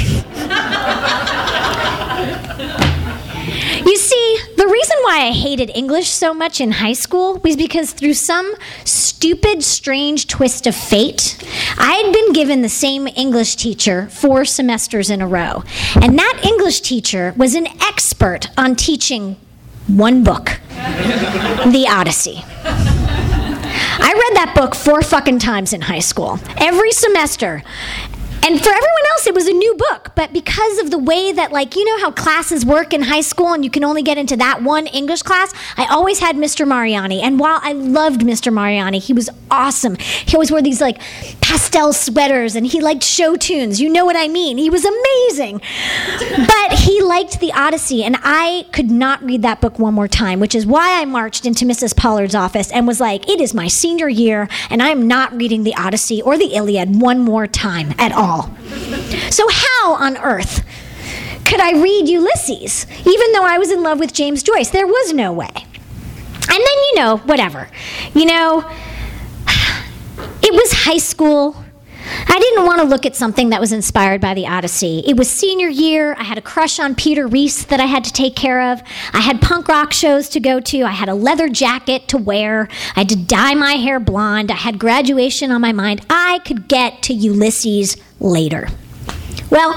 you 3.85 3.97
see, 3.97 4.39
the 4.57 4.67
reason 4.67 4.97
why 5.03 5.27
I 5.27 5.33
hated 5.33 5.71
English 5.75 6.09
so 6.09 6.33
much 6.35 6.61
in 6.61 6.73
high 6.73 6.93
school 6.93 7.39
was 7.45 7.57
because 7.57 7.93
through 7.93 8.15
some 8.15 8.55
stupid, 8.85 9.63
strange 9.63 10.27
twist 10.27 10.67
of 10.67 10.75
fate, 10.75 11.37
I 11.79 11.93
had 11.95 12.13
been 12.13 12.33
given 12.33 12.63
the 12.63 12.69
same 12.69 13.07
English 13.09 13.57
teacher 13.57 14.09
four 14.09 14.45
semesters 14.45 15.11
in 15.11 15.21
a 15.21 15.27
row. 15.27 15.63
And 15.97 16.19
that 16.19 16.41
English 16.45 16.81
teacher 16.81 17.35
was 17.37 17.55
an 17.55 17.67
expert 17.83 18.49
on 18.57 18.77
teaching 18.77 19.37
one 19.87 20.25
book 20.25 20.61
The 20.71 21.87
Odyssey. 21.89 22.45
I 23.97 24.13
read 24.13 24.37
that 24.37 24.55
book 24.57 24.75
four 24.75 25.03
fucking 25.03 25.39
times 25.39 25.73
in 25.73 25.81
high 25.81 26.01
school. 26.01 26.39
Every 26.59 26.91
semester. 26.91 27.63
And 28.45 28.61
for 28.61 28.69
everyone 28.69 29.07
else, 29.13 29.27
it 29.27 29.35
was 29.35 29.49
a 29.49 29.53
new 29.53 29.75
book. 29.75 30.13
But 30.15 30.33
because 30.33 30.79
of 30.79 30.91
the 30.91 30.99
way 30.99 31.33
that, 31.33 31.51
like, 31.51 31.75
you 31.77 31.85
know 31.85 31.99
how 31.99 32.11
classes 32.11 32.65
work 32.65 32.93
in 32.93 33.03
high 33.03 33.23
school 33.23 33.55
and 33.55 33.65
you 33.65 33.71
can 33.71 33.85
only 33.85 34.03
get 34.03 34.19
into 34.19 34.37
that 34.37 34.63
one 34.63 34.87
English 34.89 35.23
class, 35.23 35.55
I 35.79 35.87
always 35.87 36.19
had 36.19 36.37
Mr. 36.37 36.69
Mariani. 36.69 37.23
And 37.23 37.41
while 37.41 37.59
I 37.63 37.73
loved 37.73 38.21
Mr. 38.21 38.53
Mariani, 38.53 38.99
he 38.99 39.15
was 39.15 39.31
awesome. 39.51 39.97
He 39.97 40.37
always 40.37 40.51
wore 40.51 40.61
these, 40.61 40.81
like, 40.81 41.01
pastel 41.41 41.93
sweaters 41.93 42.55
and 42.55 42.67
he 42.67 42.81
liked 42.81 43.03
show 43.03 43.37
tunes. 43.37 43.81
You 43.81 43.89
know 43.89 44.05
what 44.05 44.17
I 44.17 44.29
mean? 44.29 44.59
He 44.59 44.69
was 44.69 44.85
amazing. 44.85 45.61
but 46.47 46.79
he 46.79 47.01
liked 47.01 47.41
The 47.41 47.53
Odyssey, 47.53 48.05
and 48.05 48.17
I 48.23 48.67
could 48.73 48.91
not 48.91 49.23
read 49.23 49.43
that 49.43 49.61
book 49.61 49.79
one 49.79 49.95
more 49.95 50.09
time, 50.09 50.41
which 50.41 50.55
is 50.55 50.67
why 50.67 51.01
I 51.01 51.05
marched 51.05 51.47
into 51.47 51.65
Mrs. 51.65 51.97
Pollard's 51.97 52.35
office 52.35 52.71
and 52.73 52.87
was 52.87 53.01
like, 53.01 53.29
it 53.29 53.41
is 53.41 53.55
my 53.55 53.69
senior 53.69 54.09
year, 54.09 54.49
and 54.69 54.83
I'm 54.83 55.09
not 55.09 55.33
reading 55.33 55.63
The 55.65 55.75
Odyssey 55.77 56.21
or 56.21 56.37
the 56.37 56.55
Iliad 56.55 57.01
one 57.01 57.21
more 57.21 57.47
time 57.47 57.95
at 57.99 58.13
all. 58.13 58.34
So, 59.31 59.47
how 59.51 59.95
on 59.95 60.17
earth 60.19 60.65
could 61.45 61.61
I 61.61 61.73
read 61.81 62.09
Ulysses, 62.09 62.87
even 63.01 63.33
though 63.33 63.45
I 63.45 63.59
was 63.59 63.71
in 63.71 63.83
love 63.83 63.99
with 63.99 64.13
James 64.13 64.43
Joyce? 64.43 64.71
There 64.71 64.87
was 64.87 65.13
no 65.13 65.33
way. 65.33 65.51
And 65.55 66.49
then, 66.49 66.59
you 66.59 66.95
know, 66.97 67.17
whatever. 67.19 67.69
You 68.15 68.27
know, 68.27 68.71
it 70.43 70.53
was 70.53 70.73
high 70.73 70.99
school. 70.99 71.64
I 72.07 72.39
didn't 72.39 72.67
want 72.67 72.81
to 72.81 72.87
look 72.87 73.07
at 73.07 73.17
something 73.17 73.51
that 73.51 73.61
was 73.61 73.73
inspired 73.73 74.21
by 74.21 74.35
the 74.35 74.47
Odyssey. 74.47 75.03
It 75.07 75.17
was 75.17 75.31
senior 75.31 75.69
year. 75.69 76.15
I 76.19 76.25
had 76.25 76.39
a 76.39 76.43
crush 76.43 76.79
on 76.79 76.95
Peter 76.95 77.27
Reese 77.27 77.65
that 77.65 77.81
I 77.81 77.87
had 77.87 78.05
to 78.05 78.13
take 78.13 78.37
care 78.37 78.73
of. 78.73 78.83
I 79.13 79.21
had 79.21 79.41
punk 79.41 79.69
rock 79.69 79.93
shows 79.93 80.29
to 80.31 80.41
go 80.41 80.61
to. 80.61 80.83
I 80.83 80.91
had 80.91 81.09
a 81.09 81.15
leather 81.15 81.49
jacket 81.49 82.09
to 82.09 82.19
wear. 82.19 82.69
I 82.97 83.01
had 83.01 83.09
to 83.11 83.17
dye 83.17 83.55
my 83.55 83.75
hair 83.75 84.01
blonde. 84.01 84.51
I 84.51 84.57
had 84.57 84.79
graduation 84.79 85.51
on 85.51 85.61
my 85.61 85.73
mind. 85.73 86.05
I 86.11 86.41
could 86.45 86.69
get 86.69 87.03
to 87.05 87.15
Ulysses 87.15 87.97
later. 88.21 88.69
Well, 89.51 89.73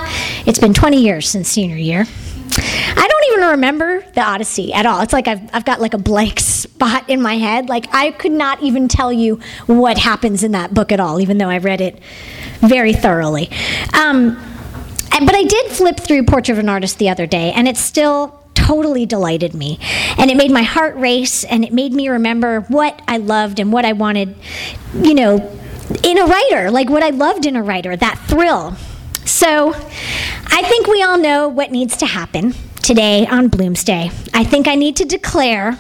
it's 0.45 0.59
been 0.59 0.73
20 0.73 1.01
years 1.01 1.29
since 1.29 1.49
senior 1.49 1.77
year. 1.77 2.05
I 2.49 3.07
don't 3.07 3.33
even 3.33 3.49
remember 3.51 4.01
the 4.13 4.21
Odyssey 4.21 4.73
at 4.73 4.85
all. 4.85 5.01
It's 5.01 5.13
like 5.13 5.27
I've, 5.27 5.41
I've 5.53 5.65
got 5.65 5.81
like 5.81 5.93
a 5.93 5.97
blank 5.97 6.39
spot 6.39 7.09
in 7.09 7.21
my 7.21 7.37
head. 7.37 7.69
Like 7.69 7.87
I 7.93 8.11
could 8.11 8.31
not 8.31 8.61
even 8.61 8.87
tell 8.87 9.11
you 9.11 9.39
what 9.65 9.97
happens 9.97 10.43
in 10.43 10.51
that 10.53 10.73
book 10.73 10.91
at 10.91 10.99
all, 10.99 11.19
even 11.19 11.37
though 11.37 11.49
I 11.49 11.57
read 11.57 11.81
it 11.81 11.99
very 12.59 12.93
thoroughly. 12.93 13.49
Um, 13.93 14.35
but 15.11 15.35
I 15.35 15.43
did 15.43 15.71
flip 15.71 15.99
through 15.99 16.23
Portrait 16.23 16.53
of 16.53 16.59
an 16.59 16.69
Artist 16.69 16.99
the 16.99 17.09
other 17.09 17.25
day, 17.25 17.51
and 17.51 17.67
it 17.67 17.77
still 17.77 18.39
totally 18.53 19.05
delighted 19.05 19.53
me. 19.53 19.79
And 20.17 20.29
it 20.29 20.37
made 20.37 20.51
my 20.51 20.63
heart 20.63 20.95
race, 20.95 21.43
and 21.43 21.63
it 21.63 21.73
made 21.73 21.93
me 21.93 22.09
remember 22.09 22.61
what 22.61 23.01
I 23.07 23.17
loved 23.17 23.59
and 23.59 23.71
what 23.71 23.85
I 23.85 23.93
wanted, 23.93 24.35
you 24.93 25.15
know, 25.15 25.37
in 26.03 26.17
a 26.17 26.25
writer, 26.25 26.69
like 26.69 26.89
what 26.89 27.01
I 27.01 27.09
loved 27.09 27.45
in 27.45 27.55
a 27.55 27.63
writer, 27.63 27.95
that 27.95 28.19
thrill. 28.27 28.75
So 29.27 29.73
I 29.73 30.61
think 30.63 30.87
we 30.87 31.03
all 31.03 31.17
know 31.17 31.49
what 31.49 31.69
needs 31.69 31.97
to 31.97 32.05
happen 32.05 32.53
today 32.81 33.27
on 33.27 33.49
Bloomsday. 33.49 34.05
I 34.33 34.45
think 34.45 34.69
I 34.69 34.75
need 34.75 34.95
to 34.95 35.05
declare 35.05 35.77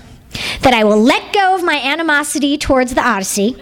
that 0.61 0.73
I 0.73 0.83
will 0.83 1.01
let 1.01 1.33
go 1.33 1.55
of 1.55 1.63
my 1.63 1.75
animosity 1.75 2.57
towards 2.57 2.93
the 2.93 3.01
Odyssey 3.01 3.55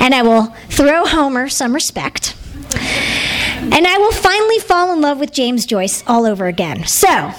and 0.00 0.14
I 0.14 0.22
will 0.22 0.46
throw 0.70 1.04
Homer 1.04 1.50
some 1.50 1.74
respect. 1.74 2.34
And 2.74 3.86
I 3.86 3.98
will 3.98 4.12
finally 4.12 4.58
fall 4.58 4.92
in 4.94 5.02
love 5.02 5.20
with 5.20 5.30
James 5.30 5.66
Joyce 5.66 6.02
all 6.06 6.24
over 6.24 6.46
again. 6.46 6.86
So, 6.86 7.32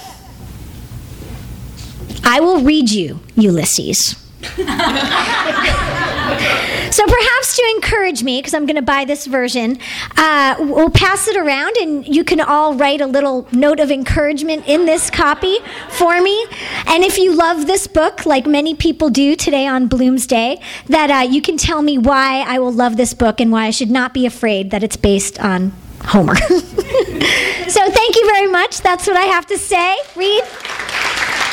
I 2.22 2.38
will 2.40 2.60
read 2.60 2.90
you 2.90 3.18
Ulysses. 3.34 4.14
So 6.94 7.04
perhaps 7.06 7.56
to 7.56 7.72
encourage 7.74 8.22
me, 8.22 8.38
because 8.38 8.54
I'm 8.54 8.66
going 8.66 8.76
to 8.76 8.82
buy 8.82 9.04
this 9.04 9.26
version, 9.26 9.78
uh, 10.16 10.54
we'll 10.60 10.90
pass 10.90 11.26
it 11.26 11.36
around 11.36 11.76
and 11.76 12.06
you 12.06 12.22
can 12.22 12.40
all 12.40 12.76
write 12.76 13.00
a 13.00 13.06
little 13.08 13.48
note 13.50 13.80
of 13.80 13.90
encouragement 13.90 14.68
in 14.68 14.86
this 14.86 15.10
copy 15.10 15.58
for 15.88 16.22
me. 16.22 16.46
And 16.86 17.02
if 17.02 17.18
you 17.18 17.34
love 17.34 17.66
this 17.66 17.88
book, 17.88 18.24
like 18.26 18.46
many 18.46 18.76
people 18.76 19.10
do 19.10 19.34
today 19.34 19.66
on 19.66 19.88
Bloomsday, 19.88 20.62
that 20.86 21.10
uh, 21.10 21.28
you 21.28 21.42
can 21.42 21.56
tell 21.56 21.82
me 21.82 21.98
why 21.98 22.44
I 22.46 22.60
will 22.60 22.70
love 22.72 22.96
this 22.96 23.12
book 23.12 23.40
and 23.40 23.50
why 23.50 23.64
I 23.66 23.70
should 23.70 23.90
not 23.90 24.14
be 24.14 24.24
afraid 24.24 24.70
that 24.70 24.84
it's 24.84 24.96
based 24.96 25.40
on 25.40 25.72
Homer. 26.02 26.36
so 26.46 27.90
thank 27.90 28.14
you 28.14 28.24
very 28.32 28.46
much. 28.46 28.82
That's 28.82 29.08
what 29.08 29.16
I 29.16 29.24
have 29.24 29.46
to 29.46 29.58
say. 29.58 29.96
Read. 30.14 30.44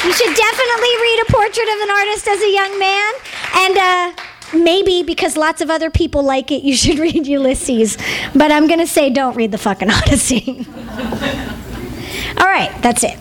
You 0.06 0.14
should 0.14 0.36
definitely 0.36 0.94
read 1.02 1.26
a 1.28 1.32
portrait 1.32 1.68
of 1.68 1.82
an 1.82 1.90
artist 1.90 2.28
as 2.28 2.42
a 2.42 2.54
young 2.54 2.78
man. 2.78 3.14
And 3.56 3.78
uh, 3.78 4.22
maybe 4.54 5.04
because 5.04 5.38
lots 5.38 5.62
of 5.62 5.70
other 5.70 5.90
people 5.90 6.24
like 6.24 6.52
it, 6.52 6.64
you 6.64 6.76
should 6.76 7.00
read 7.08 7.28
Ulysses. 7.28 7.98
But 8.34 8.52
I'm 8.52 8.68
going 8.68 8.80
to 8.80 8.88
say 8.88 9.10
don't 9.10 9.36
read 9.36 9.52
the 9.52 9.58
fucking 9.58 9.90
Odyssey. 9.92 10.66
All 12.38 12.48
right, 12.48 12.72
that's 12.82 13.04
it. 13.04 13.18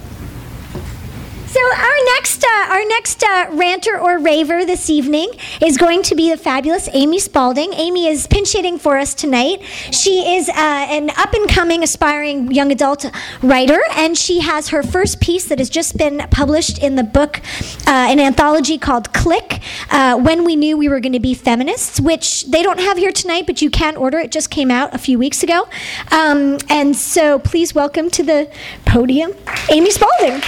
So 1.50 1.58
our 1.58 2.04
next 2.14 2.44
uh, 2.44 2.66
our 2.68 2.84
next 2.84 3.24
uh, 3.24 3.46
ranter 3.50 3.98
or 3.98 4.20
raver 4.20 4.64
this 4.64 4.88
evening 4.88 5.32
is 5.60 5.78
going 5.78 6.04
to 6.04 6.14
be 6.14 6.30
the 6.30 6.36
fabulous 6.36 6.88
Amy 6.92 7.18
Spalding. 7.18 7.72
Amy 7.72 8.06
is 8.06 8.28
pinch 8.28 8.52
hitting 8.52 8.78
for 8.78 8.96
us 8.96 9.14
tonight. 9.14 9.60
She 9.90 10.36
is 10.36 10.48
uh, 10.48 10.52
an 10.54 11.10
up 11.16 11.34
and 11.34 11.48
coming 11.48 11.82
aspiring 11.82 12.52
young 12.52 12.70
adult 12.70 13.04
writer, 13.42 13.80
and 13.96 14.16
she 14.16 14.42
has 14.42 14.68
her 14.68 14.84
first 14.84 15.20
piece 15.20 15.48
that 15.48 15.58
has 15.58 15.68
just 15.68 15.96
been 15.96 16.24
published 16.30 16.78
in 16.78 16.94
the 16.94 17.02
book, 17.02 17.40
uh, 17.84 18.06
an 18.08 18.20
anthology 18.20 18.78
called 18.78 19.12
Click. 19.12 19.60
Uh, 19.90 20.16
when 20.20 20.44
we 20.44 20.54
knew 20.54 20.78
we 20.78 20.88
were 20.88 21.00
going 21.00 21.14
to 21.14 21.18
be 21.18 21.34
feminists, 21.34 22.00
which 22.00 22.44
they 22.44 22.62
don't 22.62 22.78
have 22.78 22.96
here 22.96 23.10
tonight, 23.10 23.48
but 23.48 23.60
you 23.60 23.70
can 23.70 23.96
order. 23.96 24.20
It 24.20 24.30
just 24.30 24.50
came 24.50 24.70
out 24.70 24.94
a 24.94 24.98
few 24.98 25.18
weeks 25.18 25.42
ago, 25.42 25.66
um, 26.12 26.58
and 26.68 26.94
so 26.94 27.40
please 27.40 27.74
welcome 27.74 28.08
to 28.10 28.22
the 28.22 28.48
podium, 28.84 29.32
Amy 29.68 29.90
Spalding. 29.90 30.42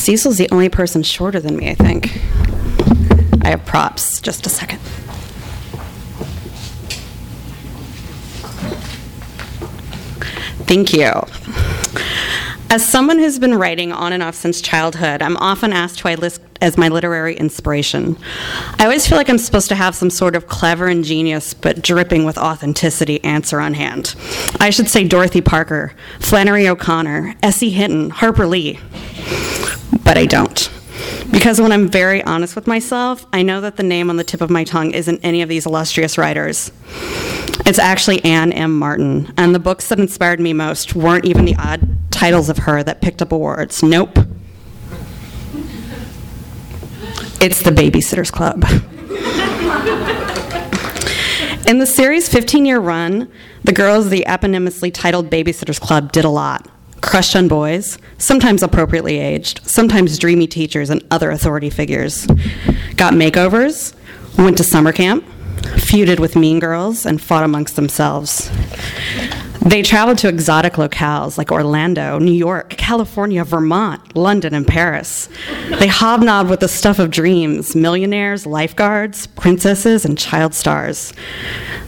Cecil's 0.00 0.38
the 0.38 0.48
only 0.50 0.70
person 0.70 1.02
shorter 1.02 1.40
than 1.40 1.56
me, 1.56 1.68
I 1.68 1.74
think. 1.74 2.16
I 3.44 3.50
have 3.50 3.66
props. 3.66 4.18
Just 4.22 4.46
a 4.46 4.48
second. 4.48 4.78
Thank 10.66 10.94
you. 10.94 11.12
As 12.70 12.88
someone 12.88 13.18
who's 13.18 13.38
been 13.38 13.56
writing 13.56 13.92
on 13.92 14.14
and 14.14 14.22
off 14.22 14.34
since 14.36 14.62
childhood, 14.62 15.20
I'm 15.20 15.36
often 15.36 15.72
asked 15.72 16.00
who 16.00 16.08
I 16.08 16.14
list 16.14 16.40
as 16.62 16.78
my 16.78 16.88
literary 16.88 17.36
inspiration. 17.36 18.16
I 18.78 18.84
always 18.84 19.06
feel 19.06 19.18
like 19.18 19.28
I'm 19.28 19.38
supposed 19.38 19.68
to 19.68 19.74
have 19.74 19.94
some 19.94 20.08
sort 20.08 20.34
of 20.34 20.46
clever, 20.46 20.88
ingenious, 20.88 21.52
but 21.52 21.82
dripping 21.82 22.24
with 22.24 22.38
authenticity 22.38 23.22
answer 23.22 23.60
on 23.60 23.74
hand. 23.74 24.14
I 24.60 24.70
should 24.70 24.88
say 24.88 25.04
Dorothy 25.04 25.42
Parker, 25.42 25.92
Flannery 26.20 26.68
O'Connor, 26.68 27.34
S.E. 27.42 27.68
Hinton, 27.68 28.10
Harper 28.10 28.46
Lee. 28.46 28.78
But 30.10 30.18
I 30.18 30.26
don't. 30.26 30.72
Because 31.30 31.60
when 31.60 31.70
I'm 31.70 31.86
very 31.86 32.20
honest 32.24 32.56
with 32.56 32.66
myself, 32.66 33.24
I 33.32 33.42
know 33.42 33.60
that 33.60 33.76
the 33.76 33.84
name 33.84 34.10
on 34.10 34.16
the 34.16 34.24
tip 34.24 34.40
of 34.40 34.50
my 34.50 34.64
tongue 34.64 34.90
isn't 34.90 35.20
any 35.22 35.40
of 35.40 35.48
these 35.48 35.66
illustrious 35.66 36.18
writers. 36.18 36.72
It's 37.64 37.78
actually 37.78 38.24
Ann 38.24 38.52
M. 38.52 38.76
Martin, 38.76 39.32
and 39.36 39.54
the 39.54 39.60
books 39.60 39.88
that 39.88 40.00
inspired 40.00 40.40
me 40.40 40.52
most 40.52 40.96
weren't 40.96 41.26
even 41.26 41.44
the 41.44 41.54
odd 41.54 41.96
titles 42.10 42.48
of 42.48 42.58
her 42.58 42.82
that 42.82 43.00
picked 43.00 43.22
up 43.22 43.30
awards. 43.30 43.84
Nope. 43.84 44.18
It's 47.40 47.62
the 47.62 47.70
Babysitter's 47.70 48.32
Club. 48.32 48.64
In 51.68 51.78
the 51.78 51.86
series' 51.86 52.28
15 52.28 52.66
year 52.66 52.80
run, 52.80 53.30
the 53.62 53.72
girls 53.72 54.06
of 54.06 54.10
the 54.10 54.24
eponymously 54.26 54.92
titled 54.92 55.30
Babysitter's 55.30 55.78
Club 55.78 56.10
did 56.10 56.24
a 56.24 56.30
lot. 56.30 56.66
Crushed 57.00 57.34
on 57.34 57.48
boys, 57.48 57.98
sometimes 58.18 58.62
appropriately 58.62 59.18
aged, 59.18 59.60
sometimes 59.64 60.18
dreamy 60.18 60.46
teachers 60.46 60.90
and 60.90 61.02
other 61.10 61.30
authority 61.30 61.70
figures. 61.70 62.26
Got 62.96 63.14
makeovers, 63.14 63.94
went 64.36 64.56
to 64.58 64.64
summer 64.64 64.92
camp, 64.92 65.24
feuded 65.62 66.20
with 66.20 66.36
mean 66.36 66.58
girls, 66.58 67.06
and 67.06 67.20
fought 67.20 67.44
amongst 67.44 67.76
themselves. 67.76 68.50
They 69.62 69.82
traveled 69.82 70.16
to 70.18 70.28
exotic 70.28 70.74
locales 70.74 71.36
like 71.36 71.52
Orlando, 71.52 72.18
New 72.18 72.32
York, 72.32 72.70
California, 72.70 73.44
Vermont, 73.44 74.16
London, 74.16 74.54
and 74.54 74.66
Paris. 74.66 75.28
They 75.78 75.86
hobnobbed 75.86 76.48
with 76.48 76.60
the 76.60 76.68
stuff 76.68 76.98
of 76.98 77.10
dreams 77.10 77.76
millionaires, 77.76 78.46
lifeguards, 78.46 79.26
princesses, 79.26 80.06
and 80.06 80.16
child 80.16 80.54
stars. 80.54 81.12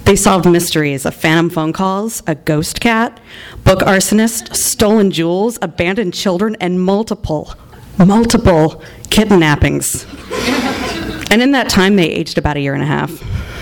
They 0.05 0.17
solved 0.17 0.47
mysteries 0.47 1.07
of 1.07 1.15
phantom 1.15 1.49
phone 1.49 1.73
calls, 1.73 2.23
a 2.27 2.35
ghost 2.35 2.81
cat, 2.81 3.19
book 3.65 3.81
arsonist, 3.81 4.55
stolen 4.55 5.11
jewels, 5.11 5.59
abandoned 5.63 6.13
children, 6.13 6.57
and 6.61 6.83
multiple, 6.83 7.55
multiple 7.99 8.83
kidnappings. 9.09 10.05
And 11.31 11.41
in 11.41 11.53
that 11.53 11.71
time, 11.71 11.97
they 11.97 12.11
aged 12.11 12.37
about 12.37 12.59
a 12.59 12.61
year 12.61 12.75
and 12.75 12.83
a 12.83 12.87
half. 12.87 13.11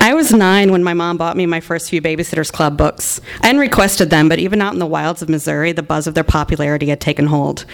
I 0.00 0.14
was 0.14 0.32
nine 0.32 0.70
when 0.72 0.84
my 0.84 0.94
mom 0.94 1.16
bought 1.16 1.36
me 1.36 1.46
my 1.46 1.60
first 1.60 1.90
few 1.90 2.00
Babysitters 2.00 2.52
Club 2.52 2.76
books. 2.76 3.20
I 3.42 3.46
hadn't 3.46 3.60
requested 3.60 4.10
them, 4.10 4.28
but 4.28 4.38
even 4.38 4.62
out 4.62 4.72
in 4.72 4.78
the 4.78 4.86
wilds 4.86 5.22
of 5.22 5.28
Missouri, 5.28 5.72
the 5.72 5.82
buzz 5.82 6.06
of 6.06 6.14
their 6.14 6.24
popularity 6.24 6.86
had 6.86 7.00
taken 7.00 7.26
hold. 7.26 7.64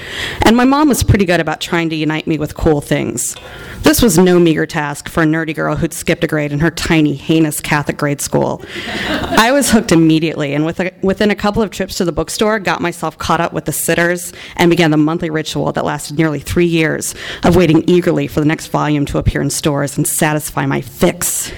And 0.44 0.56
my 0.56 0.64
mom 0.64 0.88
was 0.88 1.02
pretty 1.02 1.24
good 1.24 1.40
about 1.40 1.60
trying 1.60 1.90
to 1.90 1.96
unite 1.96 2.26
me 2.26 2.38
with 2.38 2.54
cool 2.54 2.80
things. 2.80 3.36
This 3.82 4.00
was 4.00 4.16
no 4.16 4.38
meager 4.38 4.66
task 4.66 5.08
for 5.08 5.22
a 5.22 5.26
nerdy 5.26 5.54
girl 5.54 5.76
who'd 5.76 5.92
skipped 5.92 6.24
a 6.24 6.26
grade 6.26 6.52
in 6.52 6.60
her 6.60 6.70
tiny, 6.70 7.14
heinous 7.14 7.60
Catholic 7.60 7.98
grade 7.98 8.20
school. 8.20 8.62
I 9.08 9.50
was 9.52 9.70
hooked 9.70 9.92
immediately, 9.92 10.54
and 10.54 10.64
within 10.64 11.30
a 11.30 11.36
couple 11.36 11.62
of 11.62 11.70
trips 11.70 11.96
to 11.96 12.04
the 12.04 12.12
bookstore, 12.12 12.58
got 12.58 12.80
myself 12.80 13.18
caught 13.18 13.40
up 13.40 13.52
with 13.52 13.64
the 13.64 13.72
sitters 13.72 14.32
and 14.56 14.70
began 14.70 14.90
the 14.90 14.96
monthly 14.96 15.30
ritual 15.30 15.72
that 15.72 15.84
lasted 15.84 16.16
nearly 16.16 16.40
three 16.40 16.66
years 16.66 17.14
of 17.42 17.56
waiting 17.56 17.84
eagerly 17.88 18.26
for 18.26 18.40
the 18.40 18.46
next 18.46 18.68
volume 18.68 19.04
to 19.06 19.18
appear 19.18 19.42
in 19.42 19.50
stores 19.50 19.96
and 19.96 20.06
satisfy 20.06 20.64
my 20.64 20.80
fix. 20.80 21.52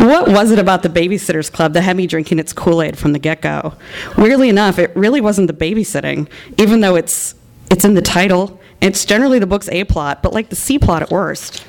What 0.00 0.28
was 0.28 0.50
it 0.50 0.58
about 0.58 0.82
the 0.82 0.88
Babysitters 0.88 1.52
Club 1.52 1.74
that 1.74 1.82
had 1.82 1.96
me 1.96 2.06
drinking 2.06 2.38
its 2.38 2.52
Kool 2.52 2.82
Aid 2.82 2.98
from 2.98 3.12
the 3.12 3.18
get 3.18 3.42
go? 3.42 3.74
Weirdly 4.16 4.48
enough, 4.48 4.78
it 4.78 4.94
really 4.96 5.20
wasn't 5.20 5.46
the 5.46 5.52
babysitting, 5.52 6.28
even 6.58 6.80
though 6.80 6.96
it's, 6.96 7.34
it's 7.70 7.84
in 7.84 7.94
the 7.94 8.02
title. 8.02 8.60
It's 8.80 9.04
generally 9.04 9.38
the 9.38 9.46
book's 9.46 9.68
A 9.68 9.84
plot, 9.84 10.22
but 10.22 10.32
like 10.32 10.48
the 10.48 10.56
C 10.56 10.78
plot 10.78 11.02
at 11.02 11.10
worst. 11.10 11.64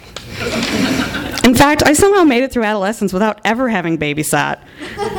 In 1.44 1.56
fact, 1.56 1.84
I 1.84 1.94
somehow 1.94 2.24
made 2.24 2.44
it 2.44 2.52
through 2.52 2.64
adolescence 2.64 3.12
without 3.12 3.42
ever 3.44 3.68
having 3.68 3.98
babysat. 3.98 4.60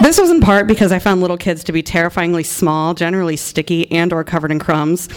This 0.02 0.18
was 0.18 0.30
in 0.30 0.40
part 0.40 0.66
because 0.66 0.92
I 0.92 0.98
found 0.98 1.20
little 1.20 1.36
kids 1.36 1.64
to 1.64 1.72
be 1.72 1.82
terrifyingly 1.82 2.44
small, 2.44 2.94
generally 2.94 3.36
sticky 3.36 3.90
and 3.90 4.12
or 4.12 4.24
covered 4.24 4.52
in 4.52 4.58
crumbs, 4.58 5.08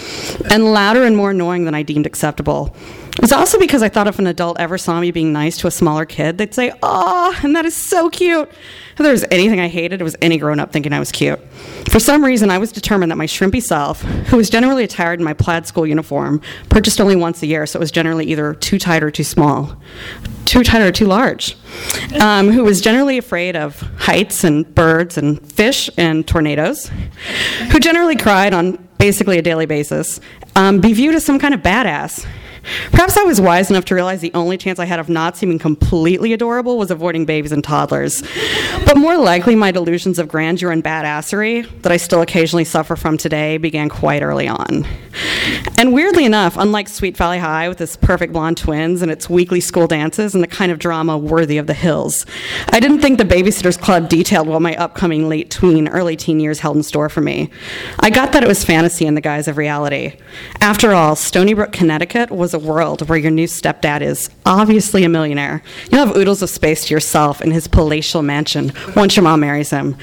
and 0.49 0.73
louder 0.73 1.03
and 1.03 1.15
more 1.15 1.31
annoying 1.31 1.65
than 1.65 1.75
I 1.75 1.83
deemed 1.83 2.05
acceptable. 2.07 2.75
It 3.15 3.21
was 3.21 3.31
also 3.31 3.57
because 3.57 3.81
I 3.81 3.87
thought 3.87 4.07
if 4.07 4.19
an 4.19 4.27
adult 4.27 4.59
ever 4.59 4.77
saw 4.77 4.99
me 4.99 5.09
being 5.09 5.31
nice 5.31 5.57
to 5.57 5.67
a 5.67 5.71
smaller 5.71 6.05
kid, 6.05 6.37
they'd 6.37 6.53
say, 6.53 6.73
"Aw, 6.83 7.39
and 7.43 7.55
that 7.55 7.65
is 7.65 7.73
so 7.73 8.09
cute." 8.09 8.49
If 8.91 8.97
there 8.97 9.11
was 9.11 9.25
anything 9.31 9.59
I 9.59 9.67
hated, 9.67 10.01
it 10.01 10.03
was 10.03 10.17
any 10.21 10.37
grown 10.37 10.59
up 10.59 10.73
thinking 10.73 10.91
I 10.91 10.99
was 10.99 11.11
cute. 11.11 11.39
For 11.89 11.99
some 11.99 12.23
reason, 12.25 12.51
I 12.51 12.57
was 12.57 12.71
determined 12.71 13.11
that 13.11 13.17
my 13.17 13.25
shrimpy 13.25 13.63
self, 13.63 14.01
who 14.01 14.37
was 14.37 14.49
generally 14.49 14.83
attired 14.83 15.19
in 15.19 15.25
my 15.25 15.33
plaid 15.33 15.65
school 15.65 15.87
uniform, 15.87 16.41
purchased 16.69 16.99
only 16.99 17.15
once 17.15 17.41
a 17.41 17.47
year, 17.47 17.65
so 17.65 17.77
it 17.77 17.81
was 17.81 17.91
generally 17.91 18.25
either 18.25 18.53
too 18.53 18.77
tight 18.77 19.01
or 19.01 19.11
too 19.11 19.23
small, 19.23 19.77
too 20.45 20.63
tight 20.63 20.81
or 20.81 20.91
too 20.91 21.07
large, 21.07 21.57
um, 22.19 22.51
who 22.51 22.63
was 22.63 22.81
generally 22.81 23.17
afraid 23.17 23.55
of 23.55 23.79
heights 23.97 24.43
and 24.43 24.75
birds 24.75 25.17
and 25.17 25.45
fish 25.51 25.89
and 25.97 26.27
tornadoes, 26.27 26.91
who 27.71 27.79
generally 27.79 28.15
cried 28.15 28.53
on 28.53 28.77
basically 28.97 29.37
a 29.37 29.41
daily 29.41 29.65
basis, 29.65 30.19
um, 30.55 30.79
be 30.79 30.93
viewed 30.93 31.15
as 31.15 31.25
some 31.25 31.39
kind 31.39 31.53
of 31.53 31.61
badass. 31.61 32.25
Perhaps 32.91 33.17
I 33.17 33.23
was 33.23 33.39
wise 33.39 33.69
enough 33.69 33.85
to 33.85 33.95
realize 33.95 34.21
the 34.21 34.33
only 34.33 34.57
chance 34.57 34.79
I 34.79 34.85
had 34.85 34.99
of 34.99 35.09
not 35.09 35.37
seeming 35.37 35.59
completely 35.59 36.33
adorable 36.33 36.77
was 36.77 36.91
avoiding 36.91 37.25
babies 37.25 37.51
and 37.51 37.63
toddlers. 37.63 38.23
But 38.85 38.97
more 38.97 39.17
likely, 39.17 39.55
my 39.55 39.71
delusions 39.71 40.19
of 40.19 40.27
grandeur 40.27 40.71
and 40.71 40.83
badassery, 40.83 41.67
that 41.81 41.91
I 41.91 41.97
still 41.97 42.21
occasionally 42.21 42.65
suffer 42.65 42.95
from 42.95 43.17
today, 43.17 43.57
began 43.57 43.89
quite 43.89 44.21
early 44.21 44.47
on. 44.47 44.85
And 45.77 45.93
weirdly 45.93 46.25
enough, 46.25 46.57
unlike 46.57 46.87
Sweet 46.87 47.15
Valley 47.15 47.39
High 47.39 47.69
with 47.69 47.79
its 47.81 47.95
perfect 47.95 48.33
blonde 48.33 48.57
twins 48.57 49.01
and 49.01 49.11
its 49.11 49.29
weekly 49.29 49.59
school 49.59 49.87
dances 49.87 50.33
and 50.33 50.43
the 50.43 50.47
kind 50.47 50.71
of 50.71 50.79
drama 50.79 51.17
worthy 51.17 51.57
of 51.57 51.67
the 51.67 51.73
hills, 51.73 52.25
I 52.69 52.79
didn't 52.79 53.01
think 53.01 53.17
the 53.17 53.25
Babysitters 53.25 53.79
Club 53.79 54.09
detailed 54.09 54.47
what 54.47 54.61
my 54.61 54.75
upcoming 54.75 55.29
late 55.29 55.51
tween, 55.51 55.87
early 55.87 56.15
teen 56.15 56.39
years 56.39 56.59
held 56.59 56.77
in 56.77 56.83
store 56.83 57.09
for 57.09 57.21
me. 57.21 57.49
I 57.99 58.09
got 58.09 58.31
that 58.31 58.43
it 58.43 58.47
was 58.47 58.63
fantasy 58.63 59.05
in 59.05 59.15
the 59.15 59.21
guise 59.21 59.47
of 59.47 59.57
reality. 59.57 60.17
After 60.61 60.93
all, 60.93 61.15
Stoneybrook, 61.15 61.71
Connecticut 61.71 62.31
was 62.31 62.53
a 62.55 62.59
world 62.59 63.07
where 63.07 63.17
your 63.17 63.29
new 63.29 63.45
stepdad 63.45 64.01
is 64.01 64.31
obviously 64.45 65.03
a 65.03 65.09
millionaire. 65.09 65.61
You'll 65.91 66.07
have 66.07 66.17
oodles 66.17 66.41
of 66.41 66.49
space 66.49 66.85
to 66.85 66.93
yourself 66.93 67.41
in 67.41 67.51
his 67.51 67.67
palatial 67.67 68.23
mansion 68.23 68.71
once 68.95 69.15
your 69.15 69.23
mom 69.23 69.41
marries 69.41 69.69
him. 69.69 69.95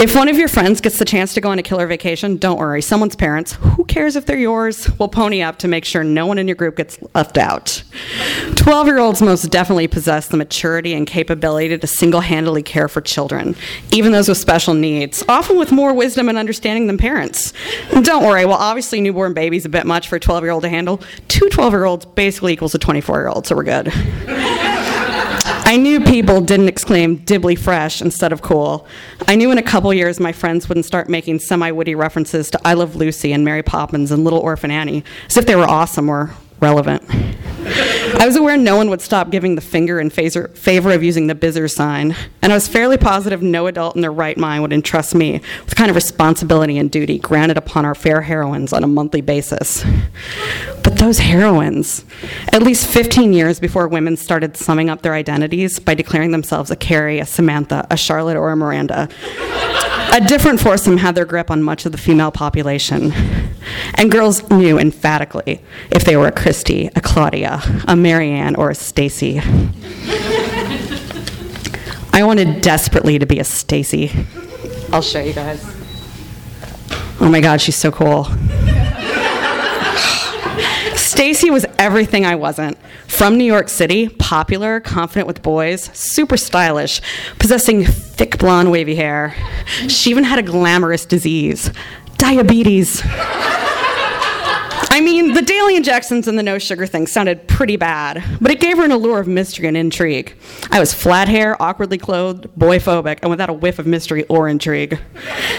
If 0.00 0.16
one 0.16 0.28
of 0.28 0.38
your 0.38 0.48
friends 0.48 0.80
gets 0.80 0.98
the 0.98 1.04
chance 1.04 1.34
to 1.34 1.42
go 1.42 1.50
on 1.50 1.58
a 1.58 1.62
killer 1.62 1.86
vacation, 1.86 2.38
don't 2.38 2.58
worry. 2.58 2.80
Someone's 2.80 3.14
parents, 3.14 3.52
who 3.52 3.84
cares 3.84 4.16
if 4.16 4.24
they're 4.24 4.38
yours, 4.38 4.88
will 4.98 5.08
pony 5.08 5.42
up 5.42 5.58
to 5.58 5.68
make 5.68 5.84
sure 5.84 6.02
no 6.02 6.24
one 6.24 6.38
in 6.38 6.48
your 6.48 6.54
group 6.54 6.76
gets 6.76 6.98
left 7.14 7.36
out. 7.36 7.82
12 8.56 8.86
year 8.86 8.98
olds 8.98 9.20
most 9.20 9.50
definitely 9.50 9.88
possess 9.88 10.28
the 10.28 10.38
maturity 10.38 10.94
and 10.94 11.06
capability 11.06 11.76
to 11.76 11.86
single 11.86 12.22
handedly 12.22 12.62
care 12.62 12.88
for 12.88 13.02
children, 13.02 13.54
even 13.92 14.10
those 14.12 14.26
with 14.26 14.38
special 14.38 14.72
needs, 14.72 15.22
often 15.28 15.58
with 15.58 15.70
more 15.70 15.92
wisdom 15.92 16.30
and 16.30 16.38
understanding 16.38 16.86
than 16.86 16.96
parents. 16.96 17.52
Don't 18.00 18.24
worry, 18.24 18.46
while 18.46 18.56
obviously 18.56 19.02
newborn 19.02 19.34
baby's 19.34 19.66
a 19.66 19.68
bit 19.68 19.84
much 19.84 20.08
for 20.08 20.16
a 20.16 20.20
12 20.20 20.44
year 20.44 20.52
old 20.52 20.62
to 20.62 20.70
handle, 20.70 21.02
two 21.28 21.49
12 21.50 21.72
year 21.72 21.84
olds 21.84 22.06
basically 22.06 22.52
equals 22.52 22.74
a 22.74 22.78
24 22.78 23.18
year 23.18 23.28
old, 23.28 23.46
so 23.46 23.54
we're 23.56 23.64
good. 23.64 23.92
I 25.70 25.76
knew 25.76 26.00
people 26.00 26.40
didn't 26.40 26.66
exclaim 26.66 27.18
dibbly 27.18 27.56
fresh 27.56 28.02
instead 28.02 28.32
of 28.32 28.42
cool. 28.42 28.88
I 29.28 29.36
knew 29.36 29.52
in 29.52 29.58
a 29.58 29.62
couple 29.62 29.94
years 29.94 30.18
my 30.18 30.32
friends 30.32 30.68
wouldn't 30.68 30.84
start 30.84 31.08
making 31.08 31.38
semi 31.38 31.70
witty 31.70 31.94
references 31.94 32.50
to 32.50 32.60
I 32.64 32.74
Love 32.74 32.96
Lucy 32.96 33.32
and 33.32 33.44
Mary 33.44 33.62
Poppins 33.62 34.10
and 34.10 34.24
Little 34.24 34.40
Orphan 34.40 34.72
Annie 34.72 35.04
as 35.26 35.36
if 35.36 35.46
they 35.46 35.54
were 35.54 35.68
awesome 35.68 36.08
or 36.08 36.34
relevant. 36.60 37.02
I 38.18 38.26
was 38.26 38.36
aware 38.36 38.56
no 38.56 38.76
one 38.76 38.90
would 38.90 39.00
stop 39.00 39.30
giving 39.30 39.54
the 39.54 39.60
finger 39.60 40.00
in 40.00 40.10
favor 40.10 40.92
of 40.92 41.02
using 41.02 41.26
the 41.26 41.34
Bizzer 41.34 41.70
sign, 41.70 42.16
and 42.42 42.52
I 42.52 42.56
was 42.56 42.66
fairly 42.68 42.96
positive 42.96 43.42
no 43.42 43.66
adult 43.66 43.94
in 43.96 44.02
their 44.02 44.12
right 44.12 44.36
mind 44.36 44.62
would 44.62 44.72
entrust 44.72 45.14
me 45.14 45.40
with 45.64 45.76
kind 45.76 45.90
of 45.90 45.94
responsibility 45.94 46.78
and 46.78 46.90
duty 46.90 47.18
granted 47.18 47.56
upon 47.56 47.84
our 47.84 47.94
fair 47.94 48.22
heroines 48.22 48.72
on 48.72 48.82
a 48.82 48.86
monthly 48.86 49.20
basis. 49.20 49.84
But 50.82 50.96
those 50.96 51.18
heroines, 51.18 52.04
at 52.52 52.62
least 52.62 52.86
15 52.88 53.32
years 53.32 53.60
before 53.60 53.88
women 53.88 54.16
started 54.16 54.56
summing 54.56 54.90
up 54.90 55.02
their 55.02 55.14
identities 55.14 55.78
by 55.78 55.94
declaring 55.94 56.30
themselves 56.30 56.70
a 56.70 56.76
Carrie, 56.76 57.20
a 57.20 57.26
Samantha, 57.26 57.86
a 57.90 57.96
Charlotte, 57.96 58.36
or 58.36 58.50
a 58.50 58.56
Miranda, 58.56 59.08
a 60.12 60.20
different 60.20 60.60
foursome 60.60 60.96
had 60.96 61.14
their 61.14 61.24
grip 61.24 61.50
on 61.50 61.62
much 61.62 61.86
of 61.86 61.92
the 61.92 61.98
female 61.98 62.32
population. 62.32 63.12
And 63.94 64.10
girls 64.10 64.48
knew 64.50 64.78
emphatically 64.78 65.62
if 65.90 66.04
they 66.04 66.16
were 66.16 66.26
a 66.26 66.32
Kristy, 66.50 66.90
a 66.96 67.00
Claudia, 67.00 67.62
a 67.86 67.94
Mary 67.94 68.32
Anne, 68.32 68.56
or 68.56 68.70
a 68.70 68.74
Stacey. 68.74 69.40
I 72.12 72.24
wanted 72.24 72.60
desperately 72.60 73.20
to 73.20 73.26
be 73.26 73.38
a 73.38 73.44
Stacey. 73.44 74.10
I'll 74.92 75.00
show 75.00 75.20
you 75.20 75.32
guys. 75.32 75.64
Oh 77.20 77.28
my 77.30 77.40
god, 77.40 77.60
she's 77.60 77.76
so 77.76 77.92
cool. 77.92 78.24
Stacey 80.96 81.50
was 81.50 81.64
everything 81.78 82.26
I 82.26 82.34
wasn't. 82.34 82.76
From 83.06 83.38
New 83.38 83.44
York 83.44 83.68
City, 83.68 84.08
popular, 84.08 84.80
confident 84.80 85.28
with 85.28 85.42
boys, 85.42 85.88
super 85.96 86.36
stylish, 86.36 87.00
possessing 87.38 87.84
thick 87.84 88.38
blonde 88.38 88.72
wavy 88.72 88.96
hair. 88.96 89.36
She 89.86 90.10
even 90.10 90.24
had 90.24 90.40
a 90.40 90.42
glamorous 90.42 91.06
disease 91.06 91.70
diabetes. 92.16 93.02
I 94.92 95.00
mean, 95.00 95.34
the 95.34 95.42
daily 95.42 95.76
injections 95.76 96.26
and 96.26 96.36
the 96.36 96.42
no 96.42 96.58
sugar 96.58 96.84
thing 96.84 97.06
sounded 97.06 97.46
pretty 97.46 97.76
bad, 97.76 98.24
but 98.40 98.50
it 98.50 98.58
gave 98.58 98.76
her 98.76 98.84
an 98.84 98.90
allure 98.90 99.20
of 99.20 99.28
mystery 99.28 99.68
and 99.68 99.76
intrigue. 99.76 100.34
I 100.72 100.80
was 100.80 100.92
flat 100.92 101.28
hair, 101.28 101.60
awkwardly 101.62 101.96
clothed, 101.96 102.48
boyphobic, 102.58 103.20
and 103.22 103.30
without 103.30 103.48
a 103.48 103.52
whiff 103.52 103.78
of 103.78 103.86
mystery 103.86 104.24
or 104.24 104.48
intrigue. 104.48 104.98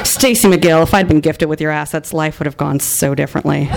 Stacey 0.03 0.49
McGill, 0.49 0.83
if 0.83 0.93
I'd 0.93 1.07
been 1.07 1.21
gifted 1.21 1.47
with 1.47 1.61
your 1.61 1.71
assets, 1.71 2.13
life 2.13 2.39
would 2.39 2.45
have 2.45 2.57
gone 2.57 2.81
so 2.81 3.15
differently. 3.15 3.69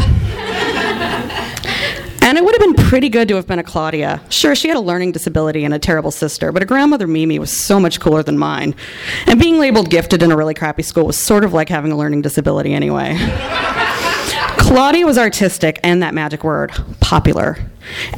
And 2.27 2.39
it 2.39 2.45
would 2.45 2.55
have 2.59 2.75
been 2.75 2.87
pretty 2.87 3.11
good 3.11 3.29
to 3.29 3.37
have 3.37 3.47
been 3.47 3.59
a 3.59 3.63
Claudia. 3.63 4.23
Sure, 4.31 4.55
she 4.55 4.69
had 4.69 4.79
a 4.79 4.81
learning 4.81 5.13
disability 5.13 5.63
and 5.65 5.75
a 5.75 5.79
terrible 5.79 6.11
sister, 6.11 6.53
but 6.53 6.63
her 6.63 6.67
grandmother 6.67 7.07
Mimi 7.07 7.39
was 7.39 7.65
so 7.65 7.79
much 7.79 8.01
cooler 8.01 8.23
than 8.23 8.39
mine. 8.39 8.75
And 9.27 9.39
being 9.39 9.59
labeled 9.59 9.91
gifted 9.91 10.23
in 10.23 10.33
a 10.33 10.37
really 10.37 10.55
crappy 10.55 10.83
school 10.83 11.05
was 11.07 11.19
sort 11.19 11.45
of 11.45 11.53
like 11.53 11.69
having 11.69 11.93
a 11.93 11.97
learning 11.97 12.23
disability 12.23 12.73
anyway. 12.73 13.19
Claudia 14.75 15.07
was 15.07 15.19
artistic 15.19 15.79
and 15.85 16.03
that 16.03 16.15
magic 16.15 16.43
word, 16.43 16.73
popular. 16.99 17.57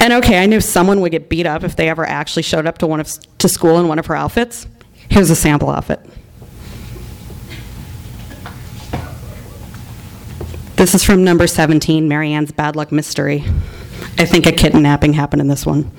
And 0.00 0.14
okay, 0.14 0.42
I 0.42 0.46
knew 0.46 0.62
someone 0.62 1.02
would 1.02 1.12
get 1.12 1.28
beat 1.28 1.44
up 1.44 1.62
if 1.64 1.76
they 1.76 1.90
ever 1.90 2.06
actually 2.06 2.44
showed 2.44 2.64
up 2.64 2.78
to 2.78 2.86
one 2.86 2.98
of 2.98 3.12
to 3.36 3.46
school 3.46 3.78
in 3.78 3.88
one 3.88 3.98
of 3.98 4.06
her 4.06 4.16
outfits. 4.16 4.66
Here's 5.10 5.28
a 5.28 5.36
sample 5.36 5.68
outfit. 5.68 6.00
This 10.76 10.94
is 10.94 11.04
from 11.04 11.24
number 11.24 11.46
17, 11.46 12.08
Mary 12.08 12.32
Anne's 12.32 12.52
Bad 12.52 12.74
Luck 12.74 12.90
Mystery. 12.90 13.44
I 14.16 14.24
think 14.24 14.46
a 14.46 14.52
kidnapping 14.52 15.12
happened 15.12 15.42
in 15.42 15.48
this 15.48 15.66
one. 15.66 15.90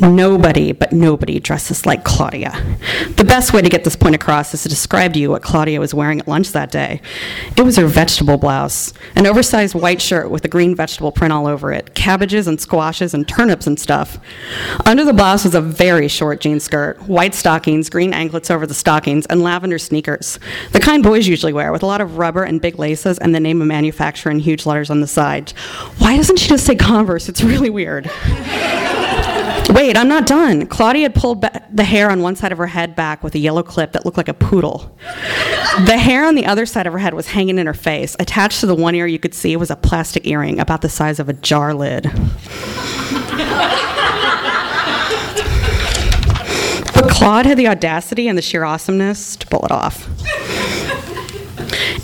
Nobody, 0.00 0.70
but 0.70 0.92
nobody 0.92 1.40
dresses 1.40 1.84
like 1.84 2.04
Claudia. 2.04 2.52
The 3.16 3.24
best 3.24 3.52
way 3.52 3.62
to 3.62 3.68
get 3.68 3.82
this 3.82 3.96
point 3.96 4.14
across 4.14 4.54
is 4.54 4.62
to 4.62 4.68
describe 4.68 5.12
to 5.14 5.18
you 5.18 5.30
what 5.30 5.42
Claudia 5.42 5.80
was 5.80 5.92
wearing 5.92 6.20
at 6.20 6.28
lunch 6.28 6.52
that 6.52 6.70
day. 6.70 7.00
It 7.56 7.62
was 7.62 7.76
her 7.76 7.86
vegetable 7.86 8.38
blouse, 8.38 8.94
an 9.16 9.26
oversized 9.26 9.74
white 9.74 10.00
shirt 10.00 10.30
with 10.30 10.44
a 10.44 10.48
green 10.48 10.76
vegetable 10.76 11.10
print 11.10 11.32
all 11.32 11.48
over 11.48 11.72
it, 11.72 11.94
cabbages 11.94 12.46
and 12.46 12.60
squashes 12.60 13.12
and 13.12 13.26
turnips 13.26 13.66
and 13.66 13.78
stuff. 13.78 14.18
Under 14.86 15.04
the 15.04 15.12
blouse 15.12 15.42
was 15.42 15.56
a 15.56 15.60
very 15.60 16.06
short 16.06 16.40
jean 16.40 16.60
skirt, 16.60 17.02
white 17.08 17.34
stockings, 17.34 17.90
green 17.90 18.12
anklets 18.12 18.52
over 18.52 18.66
the 18.66 18.74
stockings, 18.74 19.26
and 19.26 19.42
lavender 19.42 19.78
sneakers. 19.78 20.38
The 20.72 20.80
kind 20.80 21.02
boys 21.02 21.26
usually 21.26 21.52
wear, 21.52 21.72
with 21.72 21.82
a 21.82 21.86
lot 21.86 22.00
of 22.00 22.18
rubber 22.18 22.44
and 22.44 22.60
big 22.60 22.78
laces 22.78 23.18
and 23.18 23.34
the 23.34 23.40
name 23.40 23.60
of 23.60 23.66
manufacturer 23.66 24.30
in 24.30 24.38
huge 24.38 24.64
letters 24.64 24.90
on 24.90 25.00
the 25.00 25.08
side. 25.08 25.50
Why 25.98 26.16
doesn't 26.16 26.38
she 26.38 26.48
just 26.48 26.66
say 26.66 26.76
Converse? 26.76 27.28
It's 27.28 27.42
really 27.42 27.70
weird. 27.70 28.08
Wait, 29.70 29.87
I'm 29.96 30.08
not 30.08 30.26
done. 30.26 30.66
Claudia 30.66 31.02
had 31.04 31.14
pulled 31.14 31.40
ba- 31.40 31.62
the 31.72 31.84
hair 31.84 32.10
on 32.10 32.20
one 32.22 32.36
side 32.36 32.52
of 32.52 32.58
her 32.58 32.66
head 32.66 32.94
back 32.96 33.22
with 33.22 33.34
a 33.34 33.38
yellow 33.38 33.62
clip 33.62 33.92
that 33.92 34.04
looked 34.04 34.16
like 34.16 34.28
a 34.28 34.34
poodle. 34.34 34.96
The 35.86 35.96
hair 35.98 36.26
on 36.26 36.34
the 36.34 36.46
other 36.46 36.66
side 36.66 36.86
of 36.86 36.92
her 36.92 36.98
head 36.98 37.14
was 37.14 37.28
hanging 37.28 37.58
in 37.58 37.66
her 37.66 37.74
face. 37.74 38.16
Attached 38.18 38.60
to 38.60 38.66
the 38.66 38.74
one 38.74 38.94
ear 38.94 39.06
you 39.06 39.18
could 39.18 39.34
see 39.34 39.56
was 39.56 39.70
a 39.70 39.76
plastic 39.76 40.26
earring 40.26 40.58
about 40.60 40.82
the 40.82 40.88
size 40.88 41.18
of 41.18 41.28
a 41.28 41.32
jar 41.32 41.72
lid. 41.74 42.04
But 46.94 47.10
Claude 47.10 47.46
had 47.46 47.56
the 47.58 47.68
audacity 47.68 48.26
and 48.28 48.36
the 48.36 48.42
sheer 48.42 48.64
awesomeness 48.64 49.36
to 49.36 49.46
pull 49.46 49.64
it 49.64 49.70
off. 49.70 50.08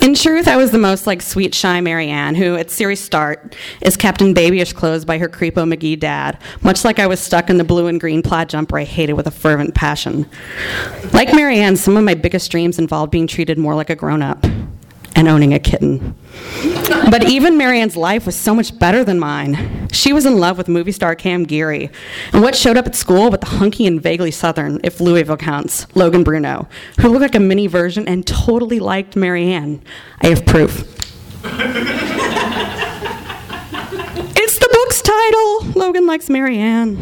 In 0.01 0.15
truth, 0.15 0.49
I 0.49 0.57
was 0.57 0.71
the 0.71 0.79
most 0.79 1.07
like 1.07 1.23
sweet, 1.23 1.55
shy 1.55 1.81
Mary 1.81 2.09
Anne, 2.09 2.35
who 2.35 2.57
at 2.57 2.71
series 2.71 3.01
start 3.01 3.57
is 3.81 3.97
kept 3.97 4.21
in 4.21 4.35
babyish 4.35 4.73
clothes 4.73 5.05
by 5.05 5.19
her 5.19 5.29
creepo 5.29 5.73
McGee 5.73 5.99
dad, 5.99 6.39
much 6.63 6.85
like 6.85 6.99
I 6.99 7.07
was 7.07 7.21
stuck 7.21 7.49
in 7.49 7.57
the 7.57 7.65
blue 7.65 7.87
and 7.87 8.01
green 8.01 8.23
plaid 8.23 8.49
jumper 8.49 8.79
I 8.79 8.85
hated 8.85 9.15
with 9.15 9.27
a 9.27 9.31
fervent 9.31 9.75
passion. 9.75 10.27
Like 11.13 11.35
Mary 11.35 11.59
Anne, 11.59 11.77
some 11.77 11.97
of 11.97 12.05
my 12.05 12.15
biggest 12.15 12.51
dreams 12.51 12.79
involved 12.79 13.13
being 13.13 13.27
treated 13.27 13.59
more 13.59 13.75
like 13.75 13.91
a 13.91 13.97
grown 13.97 14.23
up 14.23 14.45
and 15.15 15.29
owning 15.29 15.55
a 15.55 15.59
kitten. 15.59 16.15
But 17.11 17.29
even 17.29 17.57
Mary 17.57 17.81
Anne's 17.81 17.97
life 17.97 18.27
was 18.27 18.37
so 18.37 18.55
much 18.55 18.79
better 18.79 19.05
than 19.05 19.19
mine. 19.19 19.89
She 19.93 20.13
was 20.13 20.27
in 20.27 20.39
love 20.39 20.59
with 20.59 20.69
movie 20.69 20.93
star 20.93 21.15
Cam 21.15 21.45
Geary, 21.45 21.91
and 22.33 22.43
what 22.43 22.55
showed 22.57 22.77
up 22.77 22.87
at 22.87 22.95
school 22.95 23.31
but 23.31 23.41
the 23.41 23.47
hunky 23.47 23.87
and 23.87 24.03
vaguely 24.03 24.31
southern, 24.31 24.81
if 24.83 25.01
Louisville 25.01 25.37
counts, 25.37 25.87
Logan 25.95 26.25
Bruno, 26.25 26.69
who 27.01 27.09
looked 27.09 27.23
like 27.23 27.35
a 27.35 27.41
mini 27.41 27.67
version 27.67 28.09
and 28.09 28.27
totally 28.27 28.81
liked 28.81 29.17
Mary 29.17 29.53
Anne. 29.53 29.83
I 30.23 30.29
have 30.29 30.45
proof. 30.45 30.81
it's 34.37 34.59
the 34.59 34.69
book's 34.73 35.03
title. 35.03 35.81
Logan 35.81 36.07
likes 36.07 36.29
Mary 36.29 36.59
Anne. 36.59 36.97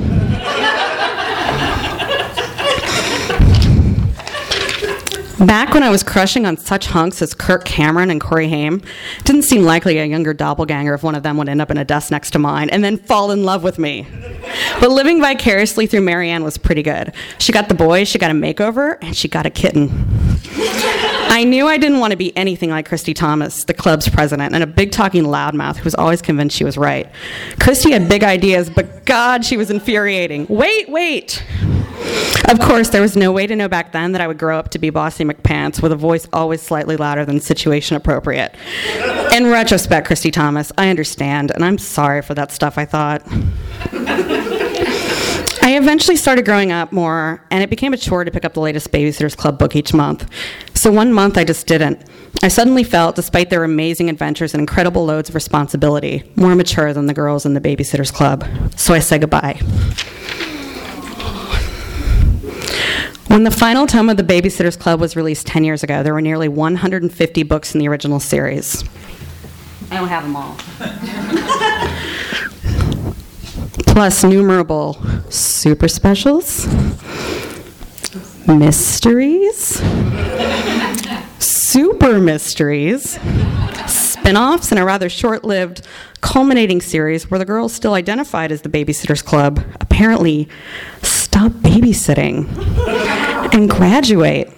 Back 5.47 5.75
when 5.75 5.83
I 5.83 5.91
was 5.91 6.05
crushing 6.05 6.47
on 6.47 6.57
such 6.57 6.87
hunks 6.87 7.21
as 7.21 7.35
Kirk 7.35 7.65
Cameron 7.65 8.11
and 8.11 8.21
Corey 8.21 8.49
Haim, 8.49 8.81
didn't 9.25 9.43
seem 9.43 9.65
likely 9.65 9.99
a 9.99 10.05
younger 10.05 10.33
doppelganger 10.33 10.95
if 10.95 11.03
one 11.03 11.17
of 11.17 11.25
them 11.25 11.37
would 11.37 11.49
end 11.49 11.61
up 11.61 11.69
in 11.69 11.79
a 11.79 11.85
desk 11.85 12.13
next 12.13 12.31
to 12.33 12.39
mine 12.39 12.71
and 12.71 12.85
then 12.85 12.97
fall 12.97 13.33
in 13.33 13.43
love 13.43 13.65
with 13.65 13.77
me. 13.77 14.07
But 14.79 14.93
living 14.93 15.21
vicariously 15.21 15.89
through 15.89 16.03
Mary 16.03 16.31
Anne 16.31 16.45
was 16.45 16.59
pretty 16.59 16.85
good. 16.85 17.13
She 17.39 17.51
got 17.51 17.69
the 17.69 17.75
boys, 17.75 18.07
she 18.07 18.21
got 18.21 18.31
a 18.31 18.35
makeover, 18.35 18.99
and 19.03 19.17
she 19.17 19.27
got 19.27 19.45
a 19.45 19.51
kitten. 19.51 19.89
I 21.33 21.45
knew 21.45 21.67
I 21.67 21.79
didn't 21.79 21.99
want 21.99 22.11
to 22.11 22.17
be 22.19 22.37
anything 22.37 22.69
like 22.69 22.87
Kristy 22.87 23.15
Thomas, 23.15 23.65
the 23.65 23.73
club's 23.73 24.07
president, 24.07 24.55
and 24.55 24.63
a 24.63 24.67
big 24.67 24.93
talking 24.93 25.25
loudmouth 25.25 25.79
who 25.79 25.85
was 25.85 25.95
always 25.95 26.21
convinced 26.21 26.55
she 26.55 26.63
was 26.63 26.77
right. 26.77 27.11
Kristy 27.53 27.91
had 27.91 28.07
big 28.07 28.23
ideas, 28.23 28.69
but 28.69 29.07
God, 29.07 29.43
she 29.43 29.57
was 29.57 29.71
infuriating. 29.71 30.47
Wait, 30.51 30.91
wait. 30.91 31.43
Of 32.51 32.61
course, 32.61 32.91
there 32.91 33.01
was 33.01 33.17
no 33.17 33.33
way 33.33 33.47
to 33.47 33.57
know 33.57 33.67
back 33.67 33.93
then 33.93 34.13
that 34.13 34.21
I 34.21 34.27
would 34.27 34.37
grow 34.37 34.59
up 34.59 34.69
to 34.73 34.79
be 34.79 34.91
Bossy 34.91 35.25
McPants 35.25 35.81
with 35.81 35.91
a 35.91 35.97
voice 35.97 36.29
always 36.35 36.61
slightly 36.61 36.99
louder 36.99 37.25
than 37.25 37.41
situation 37.41 37.97
appropriate. 37.97 38.55
In 39.33 39.47
retrospect, 39.47 40.09
Kristy 40.09 40.31
Thomas, 40.31 40.71
I 40.77 40.91
understand, 40.91 41.51
and 41.53 41.65
I'm 41.65 41.79
sorry 41.79 42.21
for 42.21 42.35
that 42.35 42.53
stuff 42.53 42.77
I 42.77 42.85
thought. 42.85 43.23
I 45.65 45.77
eventually 45.77 46.17
started 46.17 46.45
growing 46.45 46.73
up 46.73 46.91
more, 46.93 47.43
and 47.51 47.63
it 47.63 47.71
became 47.71 47.95
a 47.95 47.97
chore 47.97 48.25
to 48.25 48.31
pick 48.31 48.45
up 48.45 48.53
the 48.53 48.61
latest 48.61 48.91
Babysitters 48.91 49.37
Club 49.37 49.59
book 49.59 49.77
each 49.77 49.95
month. 49.95 50.29
So 50.83 50.91
one 50.91 51.13
month 51.13 51.39
I 51.39 51.45
just 51.45 51.69
didn't. 51.69 52.03
I 52.43 52.49
suddenly 52.49 52.83
felt, 52.83 53.15
despite 53.15 53.51
their 53.51 53.63
amazing 53.63 54.11
adventures 54.11 54.53
and 54.53 54.61
incredible 54.61 55.05
loads 55.05 55.29
of 55.29 55.37
responsibility, 55.37 56.29
more 56.35 56.57
mature 56.57 56.93
than 56.93 57.07
the 57.07 57.15
girls 57.15 57.47
in 57.47 57.55
the 57.55 57.61
Babysitters 57.61 58.13
Club. 58.13 58.45
So 58.77 58.93
I 58.93 58.99
said 58.99 59.21
goodbye. 59.21 59.61
When 63.29 63.45
the 63.45 63.53
final 63.53 63.87
tome 63.87 64.11
of 64.11 64.17
the 64.17 64.25
Babysitters 64.25 64.77
Club 64.77 64.99
was 64.99 65.15
released 65.15 65.47
10 65.47 65.63
years 65.63 65.85
ago, 65.85 66.03
there 66.03 66.15
were 66.15 66.21
nearly 66.21 66.49
150 66.49 67.45
books 67.45 67.77
in 67.77 67.79
the 67.79 67.87
original 67.87 68.19
series. 68.19 68.83
I 69.93 69.99
don't 69.99 70.09
have 70.09 70.25
them 70.25 70.35
all. 70.35 70.57
Plus 73.87 74.25
numerable 74.25 74.95
super 75.31 75.87
specials, 75.87 76.67
mysteries, 78.47 79.83
super 81.39 82.19
mysteries, 82.21 83.19
spin 83.87 84.37
offs, 84.37 84.71
and 84.71 84.79
a 84.79 84.85
rather 84.85 85.09
short 85.09 85.45
lived 85.45 85.87
culminating 86.21 86.81
series 86.81 87.31
where 87.31 87.39
the 87.39 87.45
girls 87.45 87.73
still 87.73 87.95
identified 87.95 88.53
as 88.53 88.63
the 88.63 88.69
Babysitters 88.69 89.25
Club 89.25 89.63
apparently 89.81 90.49
stop 91.03 91.53
babysitting 91.53 92.47
and 93.55 93.69
graduate. 93.69 94.49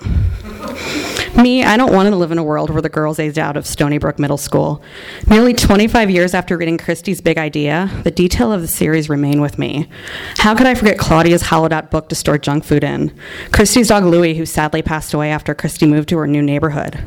Me, 1.37 1.65
I 1.65 1.77
don't 1.77 1.93
want 1.93 2.09
to 2.09 2.17
live 2.17 2.31
in 2.31 2.39
a 2.39 2.45
world 2.45 2.71
where 2.71 2.81
the 2.81 2.89
girls 2.89 3.19
aged 3.19 3.41
out 3.41 3.57
of 3.57 3.65
Stoneybrook 3.65 4.21
Middle 4.21 4.37
School. 4.37 4.81
Nearly 5.27 5.53
25 5.53 6.09
years 6.09 6.33
after 6.33 6.57
reading 6.57 6.79
Kristy's 6.79 7.21
big 7.21 7.39
idea, 7.39 7.91
the 8.05 8.13
detail 8.13 8.53
of 8.53 8.61
the 8.61 8.69
series 8.69 9.09
remain 9.09 9.41
with 9.41 9.59
me. 9.59 9.89
How 10.37 10.55
could 10.55 10.69
I 10.69 10.75
forget 10.75 10.97
Claudia's 10.97 11.43
hollowed 11.43 11.73
out 11.73 11.91
book 11.91 12.09
to 12.11 12.15
store 12.15 12.39
junk 12.39 12.63
food 12.63 12.85
in? 12.85 13.13
Kristy's 13.51 13.89
dog 13.89 14.05
Louie, 14.05 14.35
who 14.35 14.47
sadly 14.47 14.81
passed 14.81 15.13
away 15.13 15.33
after 15.33 15.57
Kristy 15.57 15.89
moved 15.89 16.09
to 16.11 16.19
her 16.19 16.29
new 16.29 16.43
neighborhood. 16.43 17.03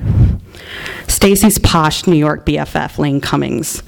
Stacey's 1.08 1.58
posh 1.60 2.06
New 2.08 2.16
York 2.16 2.46
BFF, 2.46 2.98
Laine 2.98 3.22
Cummings. 3.22 3.84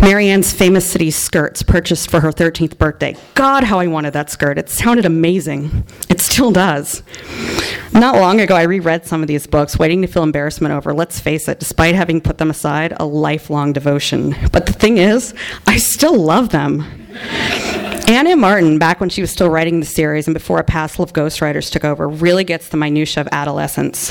Mary 0.00 0.28
Anne's 0.28 0.52
famous 0.52 0.90
city 0.90 1.10
skirts 1.10 1.62
purchased 1.62 2.10
for 2.10 2.20
her 2.20 2.32
13th 2.32 2.78
birthday. 2.78 3.16
God, 3.34 3.64
how 3.64 3.80
I 3.80 3.86
wanted 3.86 4.12
that 4.12 4.30
skirt. 4.30 4.58
It 4.58 4.68
sounded 4.68 5.04
amazing. 5.04 5.84
It 6.08 6.20
still 6.20 6.52
does. 6.52 7.02
Not 7.92 8.16
long 8.16 8.40
ago, 8.40 8.54
I 8.54 8.62
reread 8.62 9.04
some 9.04 9.20
of 9.20 9.28
these 9.28 9.46
books, 9.46 9.78
waiting 9.78 10.00
to 10.02 10.08
feel 10.08 10.22
embarrassment 10.22 10.72
over, 10.72 10.94
let's 10.94 11.18
face 11.20 11.48
it, 11.48 11.58
despite 11.58 11.94
having 11.94 12.20
put 12.20 12.38
them 12.38 12.50
aside, 12.50 12.94
a 12.98 13.04
lifelong 13.04 13.72
devotion. 13.72 14.34
But 14.52 14.66
the 14.66 14.72
thing 14.72 14.98
is, 14.98 15.34
I 15.66 15.76
still 15.76 16.16
love 16.16 16.50
them. 16.50 16.84
Anna 18.10 18.34
Martin, 18.34 18.80
back 18.80 18.98
when 18.98 19.08
she 19.08 19.20
was 19.20 19.30
still 19.30 19.48
writing 19.48 19.78
the 19.78 19.86
series 19.86 20.26
and 20.26 20.34
before 20.34 20.58
a 20.58 20.64
passel 20.64 21.04
of 21.04 21.12
ghostwriters 21.12 21.70
took 21.70 21.84
over, 21.84 22.08
really 22.08 22.42
gets 22.42 22.68
the 22.68 22.76
minutia 22.76 23.20
of 23.20 23.28
adolescence. 23.30 24.10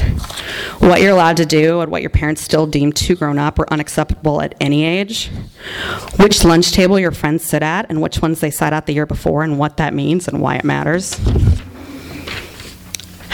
What 0.79 1.01
you're 1.01 1.12
allowed 1.12 1.35
to 1.35 1.45
do 1.45 1.81
and 1.81 1.91
what 1.91 2.01
your 2.01 2.09
parents 2.09 2.41
still 2.41 2.65
deem 2.65 2.93
too 2.93 3.17
grown 3.17 3.38
up 3.38 3.59
or 3.59 3.71
unacceptable 3.73 4.41
at 4.41 4.55
any 4.62 4.85
age. 4.85 5.27
Which 6.15 6.45
lunch 6.45 6.71
table 6.71 6.97
your 6.97 7.12
friends 7.12 7.43
sit 7.43 7.62
at 7.62 7.88
and 7.89 8.01
which 8.01 8.21
ones 8.21 8.39
they 8.39 8.51
sat 8.51 8.71
at 8.71 8.85
the 8.85 8.93
year 8.93 9.05
before 9.05 9.43
and 9.43 9.59
what 9.59 9.75
that 9.75 9.93
means 9.93 10.29
and 10.29 10.39
why 10.39 10.55
it 10.55 10.63
matters 10.63 11.19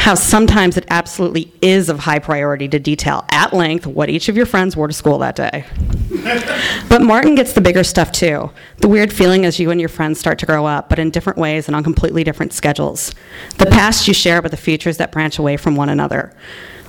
how 0.06 0.14
sometimes 0.14 0.78
it 0.78 0.86
absolutely 0.92 1.52
is 1.64 1.90
of 1.90 1.98
high 1.98 2.20
priority 2.20 2.68
to 2.68 2.78
detail 2.78 3.26
at 3.30 3.52
length 3.54 3.88
what 3.88 4.08
each 4.08 4.30
of 4.30 4.38
your 4.38 4.46
friends 4.46 4.78
wore 4.78 4.86
to 4.86 4.94
school 4.94 5.18
that 5.18 5.36
day. 5.36 5.66
but 6.90 7.02
Martin 7.02 7.34
gets 7.34 7.54
the 7.54 7.60
bigger 7.60 7.84
stuff 7.84 8.12
too. 8.12 8.52
The 8.78 8.88
weird 8.88 9.12
feeling 9.12 9.46
as 9.46 9.60
you 9.60 9.72
and 9.72 9.80
your 9.80 9.90
friends 9.90 10.20
start 10.20 10.38
to 10.38 10.46
grow 10.46 10.68
up, 10.68 10.90
but 10.90 11.00
in 11.00 11.10
different 11.10 11.40
ways 11.40 11.68
and 11.68 11.76
on 11.76 11.84
completely 11.84 12.24
different 12.24 12.54
schedules. 12.54 13.16
The 13.58 13.66
past 13.66 14.08
you 14.08 14.14
share, 14.14 14.44
but 14.44 14.52
the 14.52 14.58
futures 14.58 14.98
that 14.98 15.12
branch 15.12 15.40
away 15.40 15.58
from 15.58 15.76
one 15.76 15.90
another. 15.90 16.36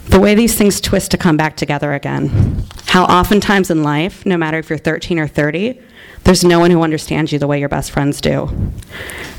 The 0.08 0.20
way 0.20 0.34
these 0.34 0.54
things 0.54 0.78
twist 0.78 1.10
to 1.12 1.16
come 1.16 1.38
back 1.38 1.56
together 1.56 1.94
again. 1.94 2.64
How 2.88 3.04
oftentimes 3.04 3.70
in 3.70 3.82
life, 3.82 4.26
no 4.26 4.36
matter 4.36 4.58
if 4.58 4.68
you're 4.68 4.78
13 4.78 5.18
or 5.18 5.26
30, 5.26 5.80
there's 6.24 6.44
no 6.44 6.58
one 6.58 6.70
who 6.70 6.82
understands 6.82 7.32
you 7.32 7.38
the 7.38 7.46
way 7.46 7.60
your 7.60 7.68
best 7.68 7.92
friends 7.92 8.20
do. 8.20 8.50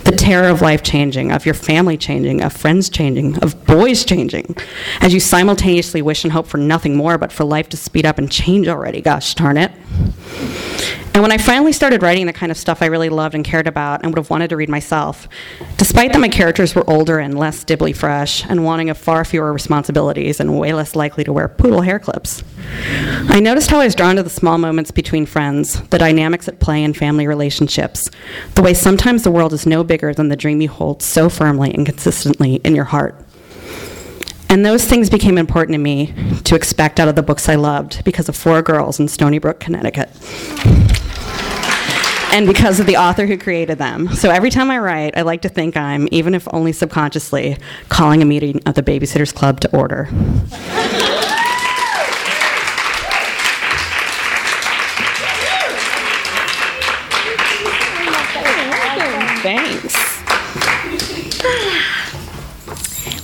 The 0.08 0.15
terror 0.15 0.48
of 0.48 0.62
life 0.62 0.84
changing, 0.84 1.34
of 1.34 1.46
your 1.46 1.54
family 1.54 1.98
changing, 1.98 2.41
of 2.41 2.54
friends 2.54 2.89
changing, 2.89 3.39
of 3.39 3.65
boys 3.65 4.06
changing, 4.06 4.56
as 5.02 5.13
you 5.13 5.20
simultaneously 5.20 6.02
wish 6.02 6.24
and 6.24 6.32
hope 6.32 6.48
for 6.48 6.58
nothing 6.58 6.96
more 6.96 7.17
but 7.17 7.30
for 7.30 7.43
life 7.43 7.67
to 7.67 7.78
speed 7.78 8.06
up 8.06 8.17
and 8.17 8.32
change 8.32 8.70
already, 8.70 9.02
gosh 9.02 9.36
darn 9.36 9.58
it. 9.58 9.70
And 11.17 11.24
when 11.24 11.32
I 11.32 11.39
finally 11.39 11.74
started 11.74 12.04
writing 12.04 12.28
the 12.28 12.32
kind 12.32 12.52
of 12.52 12.60
stuff 12.60 12.84
I 12.84 12.86
really 12.86 13.10
loved 13.10 13.34
and 13.34 13.43
cared 13.43 13.65
about 13.65 14.04
and 14.04 14.12
would 14.12 14.20
have 14.20 14.30
wanted 14.30 14.52
to 14.52 14.56
read 14.56 14.70
myself, 14.70 15.28
despite 15.78 16.13
that 16.13 16.20
my 16.20 16.30
characters 16.30 16.76
were 16.76 16.88
older 16.88 17.17
and 17.17 17.39
less 17.39 17.65
dibbly 17.65 17.96
fresh 17.96 18.46
and 18.46 18.63
wanting 18.63 18.91
of 18.91 19.00
far 19.00 19.26
fewer 19.26 19.52
responsibilities 19.52 20.39
and 20.39 20.60
way 20.60 20.74
less 20.74 20.96
likely 20.96 21.24
to 21.24 21.34
wear 21.34 21.48
poodle 21.48 21.82
hair 21.82 21.98
clips, 21.98 22.43
I 23.30 23.39
noticed 23.39 23.72
how 23.72 23.80
I 23.80 23.86
was 23.86 23.96
drawn 23.96 24.17
to 24.17 24.22
the 24.22 24.30
small 24.30 24.60
moments 24.60 24.91
between 24.91 25.26
friends, 25.26 25.82
the 25.89 25.98
dynamics 25.98 26.48
at 26.48 26.60
play 26.60 26.84
in 26.84 26.93
family 26.93 27.26
relationships, 27.26 28.12
the 28.54 28.62
way 28.62 28.76
sometimes 28.76 29.24
the 29.24 29.32
world 29.32 29.54
is 29.54 29.65
no 29.65 29.84
bigger 29.84 29.97
than 29.98 30.30
the 30.30 30.36
dream 30.36 30.62
you 30.62 30.70
hold 30.70 31.02
so 31.02 31.30
firmly 31.30 31.74
and 31.74 31.86
consistently 31.86 32.56
in 32.64 32.76
your 32.76 32.86
heart. 32.86 33.16
And 34.50 34.66
those 34.66 34.86
things 34.86 35.10
became 35.10 35.38
important 35.38 35.74
to 35.74 35.80
me 35.80 36.14
to 36.46 36.56
expect 36.56 37.00
out 37.00 37.08
of 37.08 37.16
the 37.16 37.24
books 37.24 37.50
I 37.50 37.56
loved 37.56 38.04
because 38.06 38.30
of 38.30 38.36
four 38.36 38.62
girls 38.62 39.00
in 39.00 39.08
Stoneybrook, 39.08 39.60
Connecticut 39.60 40.10
and 42.38 42.46
because 42.46 42.80
of 42.80 42.86
the 42.86 42.98
author 42.98 43.26
who 43.26 43.38
created 43.38 43.78
them. 43.78 44.10
So 44.14 44.30
every 44.30 44.50
time 44.50 44.70
I 44.70 44.78
write, 44.78 45.18
I 45.18 45.22
like 45.22 45.42
to 45.42 45.50
think 45.50 45.76
I'm, 45.76 46.08
even 46.12 46.36
if 46.36 46.48
only 46.54 46.72
subconsciously, 46.72 47.58
calling 47.90 48.22
a 48.22 48.26
meeting 48.26 48.62
of 48.66 48.76
the 48.76 48.84
Babysitters 48.84 49.34
Club 49.34 49.60
to 49.62 49.76
order. 49.76 50.08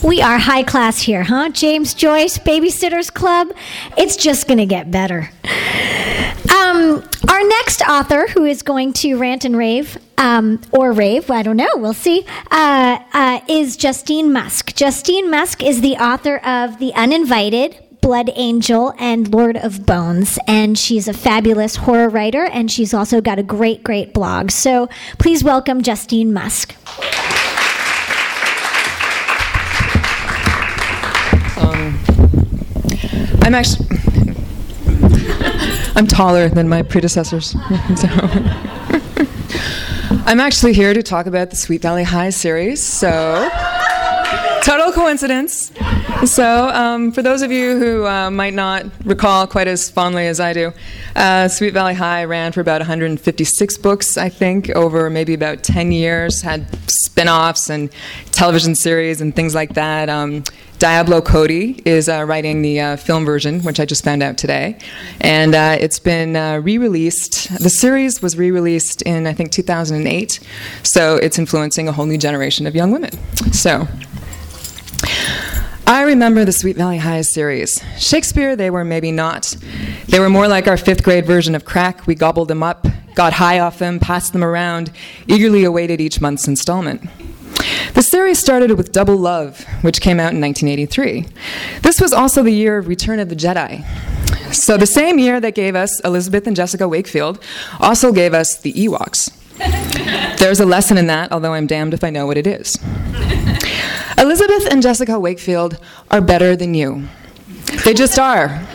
We 0.03 0.21
are 0.21 0.37
high 0.37 0.63
class 0.63 1.01
here, 1.01 1.23
huh? 1.23 1.49
James 1.51 1.93
Joyce, 1.93 2.37
Babysitters 2.37 3.11
Club. 3.11 3.53
It's 3.97 4.17
just 4.17 4.49
going 4.49 4.57
to 4.57 4.65
get 4.65 4.91
better. 4.91 5.29
Um, 6.53 7.07
our 7.29 7.47
next 7.47 7.81
author, 7.83 8.27
who 8.27 8.43
is 8.43 8.63
going 8.63 8.91
to 8.93 9.15
rant 9.15 9.45
and 9.45 9.55
rave, 9.55 9.97
um, 10.17 10.59
or 10.73 10.91
rave, 10.91 11.31
I 11.31 11.41
don't 11.41 11.55
know, 11.55 11.69
we'll 11.75 11.93
see, 11.93 12.25
uh, 12.51 12.99
uh, 13.13 13.39
is 13.47 13.77
Justine 13.77 14.33
Musk. 14.33 14.75
Justine 14.75 15.31
Musk 15.31 15.63
is 15.63 15.79
the 15.79 15.95
author 15.95 16.35
of 16.39 16.79
The 16.79 16.93
Uninvited, 16.95 17.79
Blood 18.01 18.29
Angel, 18.35 18.93
and 18.99 19.33
Lord 19.33 19.55
of 19.55 19.85
Bones. 19.85 20.37
And 20.45 20.77
she's 20.77 21.07
a 21.07 21.13
fabulous 21.13 21.77
horror 21.77 22.09
writer, 22.09 22.43
and 22.43 22.69
she's 22.69 22.93
also 22.93 23.21
got 23.21 23.39
a 23.39 23.43
great, 23.43 23.83
great 23.83 24.13
blog. 24.13 24.51
So 24.51 24.89
please 25.17 25.45
welcome 25.45 25.81
Justine 25.81 26.33
Musk. 26.33 26.75
I'm 33.43 33.53
actually 33.53 33.89
I'm 35.95 36.07
taller 36.07 36.49
than 36.49 36.67
my 36.69 36.81
predecessors. 36.81 37.51
so. 37.95 38.07
I'm 40.25 40.39
actually 40.39 40.71
here 40.73 40.93
to 40.93 41.03
talk 41.03 41.25
about 41.25 41.49
the 41.49 41.57
Sweet 41.57 41.81
Valley 41.81 42.03
High 42.03 42.29
series. 42.29 42.81
So, 42.81 43.49
total 44.63 44.93
coincidence. 44.93 45.71
So, 46.25 46.69
um, 46.69 47.11
for 47.11 47.21
those 47.21 47.41
of 47.41 47.51
you 47.51 47.77
who 47.77 48.07
uh, 48.07 48.31
might 48.31 48.53
not 48.53 48.85
recall 49.03 49.45
quite 49.45 49.67
as 49.67 49.89
fondly 49.89 50.25
as 50.27 50.39
I 50.39 50.53
do, 50.53 50.71
uh, 51.15 51.49
Sweet 51.49 51.73
Valley 51.73 51.93
High 51.93 52.23
ran 52.23 52.53
for 52.53 52.61
about 52.61 52.79
156 52.79 53.77
books, 53.77 54.17
I 54.17 54.29
think, 54.29 54.69
over 54.69 55.09
maybe 55.09 55.33
about 55.33 55.63
10 55.63 55.91
years, 55.91 56.41
had 56.41 56.65
spin 56.89 57.27
offs 57.27 57.69
and 57.69 57.91
television 58.31 58.73
series 58.73 59.19
and 59.19 59.35
things 59.35 59.53
like 59.53 59.73
that. 59.73 60.07
Um, 60.09 60.43
Diablo 60.79 61.21
Cody 61.21 61.81
is 61.85 62.09
uh, 62.09 62.23
writing 62.23 62.61
the 62.61 62.79
uh, 62.79 62.95
film 62.95 63.25
version, 63.25 63.61
which 63.61 63.79
I 63.79 63.85
just 63.85 64.03
found 64.03 64.23
out 64.23 64.37
today. 64.37 64.77
And 65.21 65.55
uh, 65.55 65.77
it's 65.79 65.99
been 65.99 66.35
uh, 66.35 66.59
re 66.63 66.77
released. 66.77 67.57
The 67.59 67.69
series 67.69 68.21
was 68.21 68.37
re 68.37 68.49
released 68.51 69.01
in, 69.03 69.27
I 69.27 69.33
think, 69.33 69.51
2008. 69.51 70.39
So 70.83 71.17
it's 71.17 71.37
influencing 71.37 71.87
a 71.87 71.91
whole 71.91 72.05
new 72.05 72.17
generation 72.17 72.65
of 72.65 72.75
young 72.75 72.91
women. 72.91 73.11
So. 73.51 73.87
I 75.85 76.03
remember 76.03 76.45
the 76.45 76.51
Sweet 76.53 76.77
Valley 76.77 76.97
High 76.97 77.21
series. 77.21 77.83
Shakespeare, 77.97 78.55
they 78.55 78.69
were 78.69 78.85
maybe 78.85 79.11
not. 79.11 79.55
They 80.07 80.19
were 80.19 80.29
more 80.29 80.47
like 80.47 80.67
our 80.67 80.77
fifth 80.77 81.03
grade 81.03 81.25
version 81.25 81.55
of 81.55 81.65
crack. 81.65 82.07
We 82.07 82.15
gobbled 82.15 82.47
them 82.47 82.63
up, 82.63 82.87
got 83.15 83.33
high 83.33 83.59
off 83.59 83.79
them, 83.79 83.99
passed 83.99 84.31
them 84.33 84.43
around, 84.43 84.91
eagerly 85.27 85.65
awaited 85.65 85.99
each 85.99 86.21
month's 86.21 86.47
installment. 86.47 87.01
The 87.93 88.01
series 88.01 88.39
started 88.39 88.71
with 88.77 88.91
Double 88.91 89.17
Love, 89.17 89.65
which 89.81 90.01
came 90.01 90.19
out 90.19 90.33
in 90.33 90.41
1983. 90.41 91.25
This 91.81 91.99
was 91.99 92.13
also 92.13 92.43
the 92.43 92.51
year 92.51 92.77
of 92.77 92.87
Return 92.87 93.19
of 93.19 93.29
the 93.29 93.35
Jedi. 93.35 93.85
So, 94.53 94.77
the 94.77 94.85
same 94.87 95.19
year 95.19 95.39
that 95.39 95.53
gave 95.53 95.75
us 95.75 95.99
Elizabeth 96.01 96.47
and 96.47 96.55
Jessica 96.55 96.87
Wakefield 96.87 97.43
also 97.79 98.11
gave 98.11 98.33
us 98.33 98.57
the 98.59 98.73
Ewoks. 98.73 99.31
There's 100.39 100.59
a 100.59 100.65
lesson 100.65 100.97
in 100.97 101.07
that, 101.07 101.31
although 101.31 101.53
I'm 101.53 101.67
damned 101.67 101.93
if 101.93 102.03
I 102.03 102.09
know 102.09 102.25
what 102.25 102.37
it 102.37 102.47
is. 102.47 102.77
Elizabeth 104.23 104.71
and 104.71 104.81
Jessica 104.81 105.19
Wakefield 105.19 105.77
are 106.09 106.21
better 106.21 106.55
than 106.55 106.73
you. 106.73 107.09
They 107.83 107.93
just 107.93 108.17
are. 108.17 108.65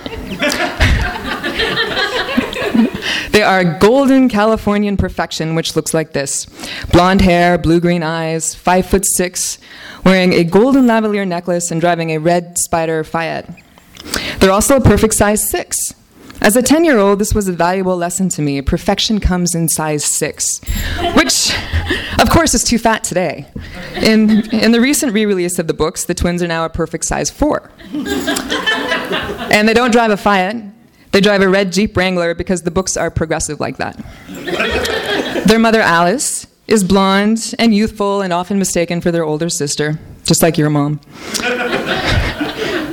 They 3.31 3.43
are 3.43 3.79
golden 3.79 4.29
Californian 4.29 4.99
perfection, 4.99 5.55
which 5.55 5.75
looks 5.75 5.95
like 5.95 6.13
this 6.13 6.47
blonde 6.93 7.23
hair, 7.23 7.57
blue 7.57 7.81
green 7.81 8.03
eyes, 8.03 8.55
five 8.55 8.85
foot 8.85 9.07
six, 9.07 9.59
wearing 10.05 10.35
a 10.35 10.45
golden 10.45 10.85
lavalier 10.85 11.27
necklace 11.27 11.71
and 11.71 11.81
driving 11.81 12.11
a 12.11 12.19
red 12.19 12.59
Spider 12.59 13.03
Fiat. 13.03 13.49
They're 14.41 14.51
also 14.51 14.77
a 14.77 14.81
perfect 14.81 15.15
size 15.15 15.49
six. 15.49 15.79
As 16.41 16.57
a 16.57 16.63
10 16.63 16.85
year 16.85 16.99
old, 16.99 17.19
this 17.19 17.35
was 17.35 17.49
a 17.49 17.53
valuable 17.53 17.97
lesson 17.97 18.29
to 18.31 18.43
me. 18.43 18.63
Perfection 18.63 19.19
comes 19.19 19.55
in 19.55 19.69
size 19.69 20.05
six, 20.05 20.61
which, 21.15 21.53
of 22.19 22.31
course, 22.31 22.55
it's 22.55 22.65
too 22.65 22.79
fat 22.79 23.05
today. 23.05 23.47
In, 23.97 24.49
in 24.55 24.73
the 24.73 24.81
recent 24.81 25.13
re 25.13 25.27
release 25.27 25.59
of 25.59 25.67
the 25.67 25.75
books, 25.75 26.05
the 26.05 26.15
twins 26.15 26.43
are 26.43 26.49
now 26.49 26.65
a 26.65 26.69
perfect 26.69 27.05
size 27.05 27.31
four. 27.31 27.71
and 27.93 29.69
they 29.69 29.75
don't 29.75 29.91
drive 29.91 30.11
a 30.11 30.17
Fiat, 30.17 30.57
they 31.13 31.21
drive 31.21 31.43
a 31.43 31.49
red 31.49 31.73
Jeep 31.73 31.97
Wrangler 31.97 32.35
because 32.35 32.63
the 32.63 32.71
books 32.71 32.97
are 32.97 33.11
progressive 33.11 33.61
like 33.61 33.79
that. 33.79 33.97
their 35.47 35.59
mother, 35.59 35.81
Alice, 35.81 36.47
is 36.67 36.85
blonde 36.85 37.55
and 37.59 37.75
youthful 37.75 38.21
and 38.21 38.33
often 38.33 38.59
mistaken 38.59 39.01
for 39.01 39.11
their 39.11 39.25
older 39.25 39.49
sister, 39.49 39.99
just 40.25 40.43
like 40.43 40.59
your 40.59 40.71
mom. 40.71 41.01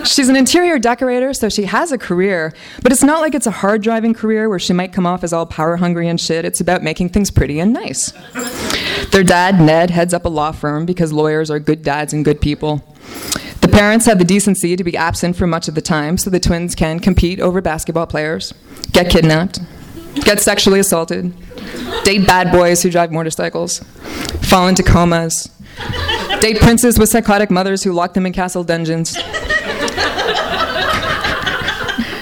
She's 0.06 0.30
an 0.30 0.36
interior 0.36 0.78
decorator, 0.78 1.34
so 1.34 1.50
she 1.50 1.64
has 1.66 1.92
a 1.92 1.98
career, 1.98 2.54
but 2.84 2.92
it's 2.92 3.04
not 3.04 3.22
like 3.22 3.34
it's 3.34 3.48
a 3.48 3.52
hard 3.52 3.82
driving 3.82 4.14
career 4.14 4.48
where 4.50 4.60
she 4.60 4.74
might 4.74 4.94
come 4.94 5.06
off 5.06 5.24
as 5.24 5.34
all 5.34 5.46
power 5.46 5.78
hungry 5.78 6.08
and 6.08 6.22
shit. 6.22 6.46
It's 6.46 6.62
about 6.62 6.84
making 6.84 7.10
things 7.10 7.32
pretty 7.32 7.60
and 7.60 7.74
nice. 7.74 8.12
Their 9.12 9.24
dad, 9.24 9.60
Ned, 9.60 9.90
heads 9.90 10.14
up 10.14 10.26
a 10.26 10.30
law 10.30 10.52
firm 10.52 10.86
because 10.86 11.12
lawyers 11.12 11.50
are 11.50 11.60
good 11.60 11.84
dads 11.84 12.14
and 12.14 12.24
good 12.24 12.40
people. 12.40 12.84
The 13.62 13.68
parents 13.68 14.06
have 14.06 14.20
the 14.20 14.26
decency 14.26 14.76
to 14.76 14.84
be 14.84 14.96
absent 14.96 15.36
for 15.36 15.48
much 15.48 15.68
of 15.68 15.76
the 15.76 15.82
time 15.82 16.18
so 16.18 16.30
the 16.30 16.40
twins 16.40 16.76
can 16.76 17.00
compete 17.00 17.40
over 17.40 17.62
basketball 17.62 18.06
players, 18.06 18.54
get 18.92 19.10
kidnapped, 19.10 19.60
get 20.24 20.40
sexually 20.40 20.80
assaulted, 20.80 21.34
date 22.04 22.28
bad 22.28 22.52
boys 22.52 22.84
who 22.84 22.92
drive 22.92 23.12
motorcycles, 23.12 23.80
fall 24.44 24.68
into 24.68 24.84
comas, 24.84 25.50
date 26.42 26.60
princes 26.60 26.98
with 26.98 27.10
psychotic 27.10 27.50
mothers 27.52 27.84
who 27.84 27.92
lock 27.92 28.14
them 28.14 28.26
in 28.26 28.34
castle 28.34 28.64
dungeons, 28.64 29.16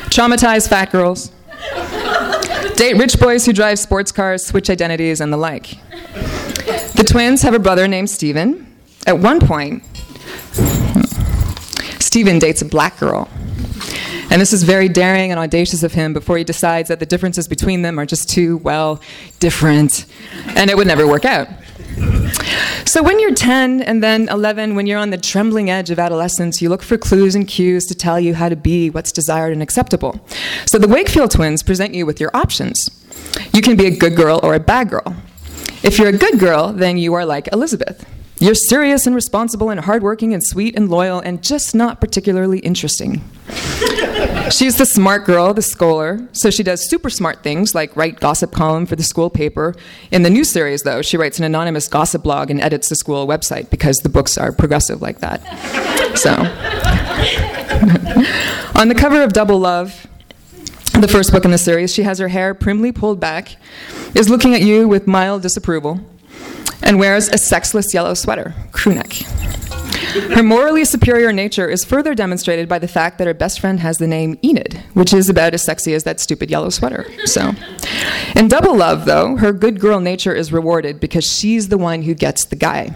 traumatize 0.09 0.67
fat 0.67 0.91
girls, 0.91 1.31
date 2.75 2.95
rich 2.97 3.19
boys 3.19 3.45
who 3.45 3.53
drive 3.53 3.79
sports 3.79 4.11
cars, 4.11 4.45
switch 4.45 4.69
identities, 4.69 5.21
and 5.21 5.31
the 5.31 5.37
like. 5.37 5.77
The 6.95 7.05
twins 7.07 7.41
have 7.41 7.53
a 7.53 7.59
brother 7.59 7.87
named 7.87 8.09
Stephen. 8.09 8.75
At 9.05 9.19
one 9.19 9.39
point, 9.39 9.83
Stephen 11.99 12.39
dates 12.39 12.61
a 12.61 12.65
black 12.65 12.99
girl. 12.99 13.27
And 14.29 14.41
this 14.41 14.53
is 14.53 14.63
very 14.63 14.89
daring 14.89 15.31
and 15.31 15.39
audacious 15.39 15.83
of 15.83 15.93
him 15.93 16.13
before 16.13 16.37
he 16.37 16.43
decides 16.43 16.89
that 16.89 16.99
the 16.99 17.05
differences 17.05 17.47
between 17.47 17.81
them 17.81 17.99
are 17.99 18.05
just 18.05 18.29
too, 18.29 18.57
well, 18.57 19.01
different, 19.39 20.05
and 20.55 20.69
it 20.69 20.77
would 20.77 20.87
never 20.87 21.05
work 21.05 21.25
out. 21.25 21.47
So 22.85 23.01
when 23.01 23.19
you're 23.19 23.33
10 23.33 23.81
and 23.81 24.03
then 24.03 24.29
11, 24.29 24.75
when 24.75 24.85
you're 24.85 24.99
on 24.99 25.09
the 25.09 25.17
trembling 25.17 25.69
edge 25.69 25.89
of 25.89 25.99
adolescence, 25.99 26.61
you 26.61 26.69
look 26.69 26.83
for 26.83 26.97
clues 26.97 27.33
and 27.35 27.47
cues 27.47 27.85
to 27.85 27.95
tell 27.95 28.19
you 28.19 28.35
how 28.35 28.49
to 28.49 28.55
be 28.55 28.89
what's 28.89 29.11
desired 29.11 29.53
and 29.53 29.63
acceptable. 29.63 30.19
So 30.65 30.77
the 30.77 30.87
Wakefield 30.87 31.31
twins 31.31 31.63
present 31.63 31.93
you 31.93 32.05
with 32.05 32.19
your 32.19 32.29
options. 32.35 32.77
You 33.53 33.61
can 33.61 33.75
be 33.75 33.87
a 33.87 33.97
good 33.97 34.15
girl 34.15 34.39
or 34.43 34.53
a 34.53 34.59
bad 34.59 34.89
girl. 34.89 35.15
If 35.81 35.97
you're 35.97 36.09
a 36.09 36.17
good 36.17 36.39
girl, 36.39 36.71
then 36.71 36.97
you 36.97 37.13
are 37.13 37.25
like 37.25 37.51
Elizabeth. 37.51 38.05
You're 38.39 38.55
serious 38.55 39.07
and 39.07 39.15
responsible 39.15 39.69
and 39.69 39.79
hardworking 39.79 40.33
and 40.33 40.43
sweet 40.43 40.75
and 40.75 40.89
loyal 40.89 41.19
and 41.19 41.41
just 41.41 41.73
not 41.73 42.01
particularly 42.01 42.59
interesting. 42.59 43.21
She's 44.49 44.77
the 44.77 44.85
smart 44.85 45.25
girl, 45.25 45.53
the 45.53 45.61
scholar, 45.61 46.27
so 46.33 46.49
she 46.49 46.63
does 46.63 46.89
super 46.89 47.09
smart 47.09 47.43
things 47.43 47.73
like 47.73 47.95
write 47.95 48.19
gossip 48.19 48.51
column 48.51 48.85
for 48.85 48.95
the 48.95 49.03
school 49.03 49.29
paper. 49.29 49.73
In 50.11 50.23
the 50.23 50.29
new 50.29 50.43
series, 50.43 50.83
though, 50.83 51.01
she 51.01 51.17
writes 51.17 51.39
an 51.39 51.45
anonymous 51.45 51.87
gossip 51.87 52.23
blog 52.23 52.51
and 52.51 52.61
edits 52.61 52.89
the 52.89 52.95
school 52.95 53.25
website 53.25 53.69
because 53.69 53.97
the 53.97 54.09
books 54.09 54.37
are 54.37 54.51
progressive 54.51 55.01
like 55.01 55.19
that. 55.19 55.41
So, 56.17 56.31
on 58.79 58.89
the 58.89 58.95
cover 58.95 59.23
of 59.23 59.33
Double 59.33 59.59
Love, 59.59 60.07
the 60.99 61.07
first 61.07 61.31
book 61.31 61.45
in 61.45 61.51
the 61.51 61.57
series, 61.57 61.93
she 61.93 62.03
has 62.03 62.19
her 62.19 62.27
hair 62.27 62.53
primly 62.53 62.91
pulled 62.91 63.19
back, 63.19 63.55
is 64.13 64.29
looking 64.29 64.53
at 64.53 64.61
you 64.61 64.87
with 64.87 65.07
mild 65.07 65.41
disapproval, 65.41 65.99
and 66.83 66.99
wears 66.99 67.29
a 67.29 67.37
sexless 67.37 67.93
yellow 67.93 68.13
sweater, 68.13 68.53
crew 68.71 68.93
neck. 68.93 69.23
Her 70.13 70.43
morally 70.43 70.85
superior 70.85 71.33
nature 71.33 71.67
is 71.67 71.83
further 71.83 72.13
demonstrated 72.13 72.69
by 72.69 72.77
the 72.79 72.87
fact 72.87 73.17
that 73.17 73.25
her 73.27 73.33
best 73.33 73.59
friend 73.59 73.79
has 73.79 73.97
the 73.97 74.07
name 74.07 74.37
Enid, 74.43 74.83
which 74.93 75.13
is 75.13 75.27
about 75.27 75.53
as 75.53 75.63
sexy 75.63 75.93
as 75.93 76.03
that 76.03 76.19
stupid 76.19 76.51
yellow 76.51 76.69
sweater. 76.69 77.07
So, 77.25 77.53
in 78.35 78.47
Double 78.47 78.75
Love, 78.75 79.05
though, 79.05 79.37
her 79.37 79.51
good 79.51 79.79
girl 79.79 79.99
nature 79.99 80.33
is 80.33 80.53
rewarded 80.53 80.99
because 80.99 81.25
she's 81.25 81.69
the 81.69 81.77
one 81.77 82.03
who 82.03 82.13
gets 82.13 82.45
the 82.45 82.55
guy. 82.55 82.93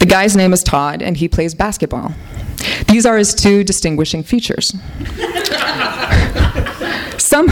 The 0.00 0.06
guy's 0.06 0.36
name 0.36 0.52
is 0.52 0.62
Todd, 0.62 1.00
and 1.00 1.16
he 1.16 1.28
plays 1.28 1.54
basketball. 1.54 2.12
These 2.88 3.06
are 3.06 3.16
his 3.16 3.34
two 3.34 3.64
distinguishing 3.64 4.22
features. 4.22 4.74
Some, 7.34 7.48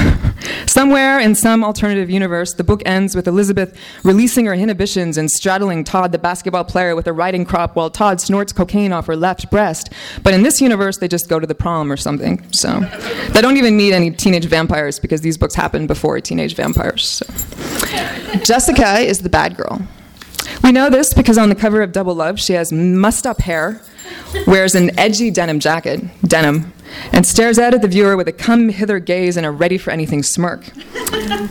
somewhere 0.67 1.19
in 1.19 1.35
some 1.35 1.65
alternative 1.65 2.09
universe, 2.09 2.55
the 2.55 2.63
book 2.63 2.83
ends 2.87 3.17
with 3.17 3.27
Elizabeth 3.27 3.77
releasing 4.05 4.47
her 4.47 4.55
inhibitions 4.55 5.19
and 5.19 5.29
straddling 5.29 5.83
Todd, 5.83 6.13
the 6.13 6.21
basketball 6.21 6.63
player, 6.63 6.95
with 6.95 7.09
a 7.09 7.13
riding 7.13 7.45
crop 7.45 7.75
while 7.75 7.91
Todd 7.91 8.21
snorts 8.21 8.53
cocaine 8.53 8.93
off 8.93 9.07
her 9.07 9.17
left 9.17 9.51
breast. 9.51 9.93
But 10.23 10.35
in 10.35 10.45
this 10.45 10.61
universe, 10.61 10.99
they 10.99 11.09
just 11.09 11.29
go 11.29 11.41
to 11.41 11.49
the 11.49 11.57
prom 11.57 11.91
or 11.91 11.97
something. 11.97 12.47
So 12.53 12.79
they 13.31 13.41
don't 13.41 13.57
even 13.57 13.77
meet 13.77 13.93
any 13.93 14.13
teenage 14.13 14.45
vampires 14.45 15.01
because 15.01 15.23
these 15.23 15.37
books 15.37 15.57
happen 15.57 15.89
before 15.89 16.21
teenage 16.21 16.55
vampires. 16.55 17.05
So. 17.05 17.27
Jessica 18.45 19.01
is 19.01 19.23
the 19.23 19.31
bad 19.31 19.57
girl. 19.57 19.83
We 20.63 20.71
know 20.71 20.91
this 20.91 21.13
because 21.13 21.39
on 21.39 21.49
the 21.49 21.55
cover 21.55 21.83
of 21.83 21.93
Double 21.93 22.15
Love, 22.15 22.39
she 22.39 22.53
has 22.53 22.73
mussed 22.73 23.27
up 23.27 23.41
hair, 23.41 23.81
wears 24.47 24.75
an 24.75 24.97
edgy 24.99 25.31
denim 25.31 25.59
jacket, 25.59 26.01
denim, 26.23 26.73
and 27.13 27.27
stares 27.27 27.59
out 27.59 27.75
at 27.75 27.83
the 27.83 27.89
viewer 27.89 28.17
with 28.17 28.29
a 28.29 28.33
come 28.33 28.69
hither 28.69 28.99
gaze 29.01 29.37
and 29.37 29.45
a 29.45 29.51
ready 29.51 29.77
for 29.77 29.91
anything 29.91 30.23
smirk. 30.23 30.71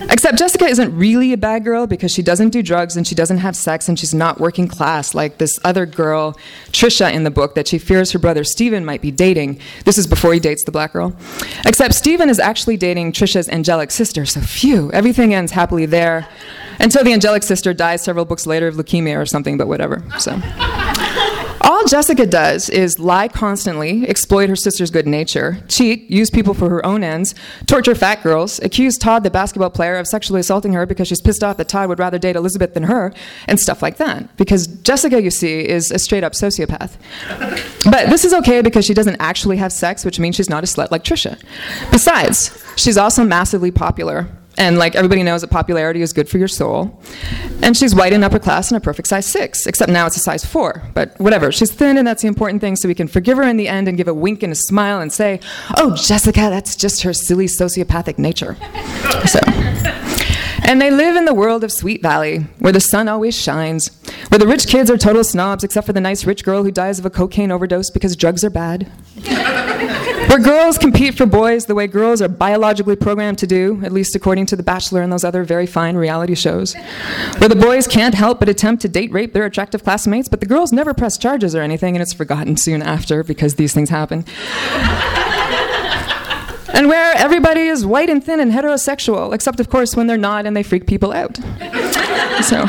Except 0.10 0.38
Jessica 0.38 0.66
isn't 0.66 0.96
really 0.96 1.34
a 1.34 1.38
bad 1.38 1.64
girl 1.64 1.88
because 1.88 2.12
she 2.12 2.22
doesn't 2.22 2.50
do 2.50 2.64
drugs 2.64 2.96
and 2.96 3.06
she 3.06 3.16
doesn't 3.16 3.40
have 3.40 3.56
sex 3.56 3.90
and 3.90 4.00
she's 4.00 4.14
not 4.14 4.40
working 4.40 4.68
class 4.68 5.14
like 5.14 5.40
this 5.40 5.60
other 5.64 5.86
girl, 5.86 6.38
Tricia, 6.72 7.12
in 7.12 7.24
the 7.24 7.32
book 7.32 7.56
that 7.56 7.68
she 7.68 7.80
fears 7.80 8.12
her 8.12 8.20
brother 8.20 8.44
Steven 8.44 8.86
might 8.86 9.02
be 9.02 9.12
dating. 9.12 9.60
This 9.84 9.98
is 9.98 10.08
before 10.08 10.34
he 10.34 10.40
dates 10.40 10.64
the 10.64 10.72
black 10.72 10.94
girl. 10.94 11.16
Except 11.66 11.94
Steven 11.94 12.30
is 12.30 12.40
actually 12.40 12.78
dating 12.78 13.12
Tricia's 13.12 13.50
angelic 13.50 13.92
sister, 13.92 14.26
so 14.26 14.42
phew, 14.42 14.90
everything 14.94 15.34
ends 15.34 15.52
happily 15.52 15.86
there 15.86 16.28
until 16.80 17.04
the 17.04 17.14
angelic 17.14 17.44
sister 17.44 17.74
dies 17.74 18.02
several 18.02 18.26
books 18.26 18.46
later 18.46 18.68
of 18.68 18.76
leukemia 18.76 19.18
or 19.18 19.26
something, 19.26 19.58
but 19.58 19.68
whatever. 19.68 20.04
So. 20.20 20.40
All 21.64 21.86
Jessica 21.86 22.26
does 22.26 22.70
is 22.70 22.98
lie 22.98 23.28
constantly, 23.28 24.08
exploit 24.08 24.50
her 24.50 24.56
sister's 24.56 24.90
good 24.90 25.06
nature, 25.06 25.60
cheat, 25.68 26.10
use 26.10 26.32
people 26.32 26.56
for 26.56 26.70
her 26.70 26.84
own 26.84 27.04
ends, 27.04 27.36
torture 27.68 27.94
fat 27.94 28.24
girls, 28.24 28.60
accuse 28.60 28.98
Todd, 28.98 29.24
the 29.24 29.30
basketball 29.30 29.70
player, 29.70 29.98
of 29.98 30.08
sexually 30.08 30.40
assaulting 30.40 30.74
her 30.74 30.88
because 30.88 31.08
she's 31.08 31.22
pissed 31.22 31.44
off 31.44 31.58
that 31.58 31.70
Todd 31.70 31.88
would 31.90 32.00
rather 32.00 32.18
date 32.18 32.36
Elizabeth 32.36 32.74
than 32.74 32.84
her, 32.84 33.14
and 33.48 33.60
stuff 33.60 33.84
like 33.84 33.98
that. 33.98 34.36
Because 34.38 34.66
Jessica, 34.68 35.22
you 35.22 35.30
see, 35.30 35.68
is 35.68 35.92
a 35.92 36.00
straight 36.00 36.24
up 36.24 36.34
sociopath. 36.34 36.98
But 37.90 38.10
this 38.10 38.26
is 38.26 38.34
okay 38.34 38.62
because 38.62 38.84
she 38.84 38.96
doesn't 38.96 39.18
actually 39.20 39.58
have 39.58 39.72
sex, 39.72 40.04
which 40.04 40.20
means 40.20 40.36
she's 40.36 40.50
not 40.50 40.64
a 40.64 40.68
slut 40.68 40.90
like 40.90 41.04
Tricia. 41.04 41.40
Besides, 41.92 42.64
she's 42.76 42.98
also 42.98 43.24
massively 43.24 43.70
popular 43.70 44.28
and 44.62 44.78
like 44.78 44.96
everybody 44.96 45.24
knows 45.24 45.42
that 45.42 45.50
popularity 45.50 46.04
is 46.04 46.14
good 46.14 46.30
for 46.30 46.38
your 46.38 46.48
soul. 46.48 47.02
And 47.64 47.76
she's 47.76 47.96
white 47.96 48.14
and 48.14 48.24
upper 48.24 48.38
class 48.38 48.70
and 48.70 48.78
a 48.78 48.80
perfect 48.80 49.08
size 49.08 49.26
six, 49.26 49.66
except 49.66 49.92
now 49.92 50.06
it's 50.06 50.18
a 50.18 50.20
size 50.20 50.46
four. 50.46 50.84
But 50.94 51.20
whatever, 51.20 51.52
she's 51.52 51.72
thin 51.72 51.98
and 51.98 52.06
that's 52.06 52.22
the 52.22 52.28
important 52.28 52.62
thing, 52.62 52.76
so 52.76 52.88
we 52.88 52.94
can 52.94 53.08
forgive 53.08 53.38
her 53.38 53.44
in 53.44 53.58
the 53.58 53.68
end 53.68 53.88
and 53.88 53.98
give 53.98 54.08
a 54.08 54.14
wink 54.14 54.44
and 54.44 54.54
a 54.54 54.56
smile 54.56 55.02
and 55.02 55.12
say, 55.12 55.40
oh, 55.78 55.96
Jessica, 55.96 56.42
that's 56.52 56.76
just 56.76 57.02
her 57.02 57.12
silly 57.12 57.48
sociopathic 57.48 58.18
nature. 58.18 58.56
So. 59.28 59.40
And 60.72 60.80
they 60.80 60.90
live 60.90 61.18
in 61.18 61.26
the 61.26 61.34
world 61.34 61.66
of 61.66 61.72
Sweet 61.74 62.02
Valley, 62.02 62.46
where 62.60 62.72
the 62.72 62.80
sun 62.80 63.10
always 63.10 63.38
shines, 63.38 63.90
where 64.30 64.40
the 64.40 64.48
rich 64.48 64.68
kids 64.68 64.90
are 64.90 64.98
total 64.98 65.22
snobs, 65.22 65.66
except 65.66 65.86
for 65.86 65.92
the 65.92 66.00
nice 66.00 66.24
rich 66.24 66.46
girl 66.46 66.64
who 66.64 66.72
dies 66.72 66.98
of 66.98 67.06
a 67.06 67.10
cocaine 67.10 67.52
overdose 67.52 67.90
because 67.90 68.16
drugs 68.16 68.42
are 68.46 68.50
bad. 68.50 68.90
where 70.30 70.40
girls 70.40 70.78
compete 70.78 71.18
for 71.18 71.26
boys 71.26 71.66
the 71.66 71.76
way 71.76 71.88
girls 71.88 72.22
are 72.22 72.30
biologically 72.30 72.96
programmed 72.96 73.38
to 73.40 73.48
do, 73.48 73.82
at 73.84 73.92
least 73.92 74.16
according 74.16 74.46
to 74.46 74.56
The 74.56 74.64
Bachelor 74.64 75.02
and 75.02 75.12
those 75.12 75.26
other 75.26 75.44
very 75.44 75.66
fine 75.66 75.98
reality 75.98 76.36
shows. 76.36 76.74
Where 77.40 77.50
the 77.50 77.56
boys 77.58 77.86
can't 77.86 78.16
help 78.16 78.40
but 78.40 78.48
attempt 78.48 78.82
to 78.84 78.88
date 78.88 79.12
rape 79.12 79.34
their 79.34 79.44
attractive 79.44 79.84
classmates, 79.84 80.30
but 80.30 80.40
the 80.40 80.46
girls 80.46 80.72
never 80.72 80.94
press 80.94 81.18
charges 81.18 81.54
or 81.54 81.62
anything, 81.62 81.98
and 81.98 82.02
it's 82.02 82.14
forgotten 82.14 82.56
soon 82.56 82.82
after 82.82 83.26
because 83.26 83.56
these 83.56 83.74
things 83.74 83.90
happen 83.90 84.24
and 86.74 86.88
where 86.88 87.14
everybody 87.16 87.62
is 87.62 87.86
white 87.86 88.10
and 88.10 88.24
thin 88.24 88.40
and 88.40 88.52
heterosexual, 88.52 89.34
except, 89.34 89.60
of 89.60 89.70
course, 89.70 89.96
when 89.96 90.08
they're 90.08 90.18
not 90.18 90.46
and 90.46 90.56
they 90.56 90.64
freak 90.64 90.88
people 90.88 91.12
out. 91.12 91.38
so. 92.44 92.66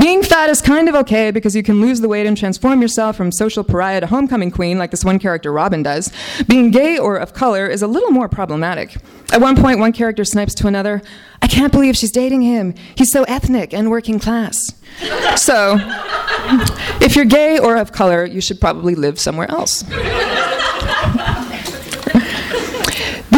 Being 0.00 0.22
fat 0.22 0.48
is 0.50 0.60
kind 0.60 0.88
of 0.88 0.94
okay 0.94 1.30
because 1.30 1.54
you 1.54 1.62
can 1.62 1.80
lose 1.80 2.00
the 2.00 2.08
weight 2.08 2.26
and 2.26 2.36
transform 2.36 2.80
yourself 2.82 3.16
from 3.16 3.30
social 3.30 3.62
pariah 3.62 4.00
to 4.00 4.06
homecoming 4.06 4.50
queen, 4.50 4.78
like 4.78 4.90
this 4.90 5.04
one 5.04 5.18
character 5.18 5.52
Robin 5.52 5.82
does. 5.82 6.12
Being 6.48 6.70
gay 6.70 6.98
or 6.98 7.16
of 7.16 7.34
color 7.34 7.66
is 7.66 7.82
a 7.82 7.86
little 7.86 8.10
more 8.10 8.28
problematic. 8.28 8.96
At 9.32 9.40
one 9.40 9.54
point, 9.54 9.78
one 9.78 9.92
character 9.92 10.24
snipes 10.24 10.54
to 10.56 10.66
another, 10.66 11.02
I 11.40 11.46
can't 11.46 11.72
believe 11.72 11.96
she's 11.96 12.10
dating 12.10 12.42
him. 12.42 12.74
He's 12.96 13.10
so 13.10 13.24
ethnic 13.24 13.72
and 13.72 13.90
working 13.90 14.18
class. 14.18 14.58
So, 15.36 15.76
if 17.00 17.14
you're 17.14 17.24
gay 17.24 17.58
or 17.58 17.76
of 17.76 17.92
color, 17.92 18.24
you 18.24 18.40
should 18.40 18.60
probably 18.60 18.94
live 18.94 19.20
somewhere 19.20 19.50
else. 19.50 19.84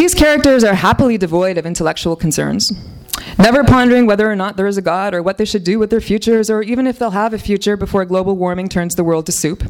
These 0.05 0.12
characters 0.12 0.64
are 0.64 0.75
happily 0.75 1.17
devoid 1.17 1.57
of 1.57 1.64
intellectual 1.64 2.14
concerns, 2.14 2.71
never 3.38 3.64
pondering 3.64 4.05
whether 4.05 4.31
or 4.31 4.37
not 4.37 4.59
there 4.59 4.67
is 4.67 4.77
a 4.77 4.83
God 4.83 5.14
or 5.14 5.23
what 5.23 5.38
they 5.38 5.47
should 5.47 5.64
do 5.64 5.79
with 5.79 5.88
their 5.88 6.03
futures 6.03 6.51
or 6.51 6.61
even 6.61 6.87
if 6.87 6.99
they'll 6.99 7.12
have 7.12 7.33
a 7.33 7.38
future 7.38 7.75
before 7.75 8.05
global 8.05 8.37
warming 8.37 8.69
turns 8.69 8.97
the 8.97 9.03
world 9.03 9.25
to 9.25 9.33
soup. 9.33 9.64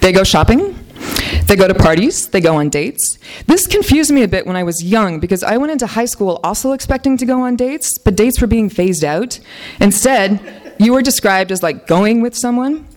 They 0.00 0.12
go 0.12 0.24
shopping, 0.24 0.74
they 1.44 1.56
go 1.56 1.68
to 1.68 1.74
parties, 1.74 2.26
they 2.28 2.40
go 2.40 2.56
on 2.56 2.70
dates. 2.70 3.18
This 3.48 3.66
confused 3.66 4.10
me 4.10 4.22
a 4.22 4.28
bit 4.28 4.46
when 4.46 4.56
I 4.56 4.62
was 4.62 4.82
young 4.82 5.20
because 5.20 5.42
I 5.42 5.58
went 5.58 5.72
into 5.72 5.86
high 5.86 6.06
school 6.06 6.40
also 6.42 6.72
expecting 6.72 7.18
to 7.18 7.26
go 7.26 7.42
on 7.42 7.54
dates, 7.54 7.98
but 7.98 8.16
dates 8.16 8.40
were 8.40 8.46
being 8.46 8.70
phased 8.70 9.04
out. 9.04 9.38
Instead, 9.78 10.40
you 10.78 10.94
were 10.94 11.02
described 11.02 11.52
as 11.52 11.62
like 11.62 11.86
going 11.86 12.22
with 12.22 12.34
someone 12.34 12.88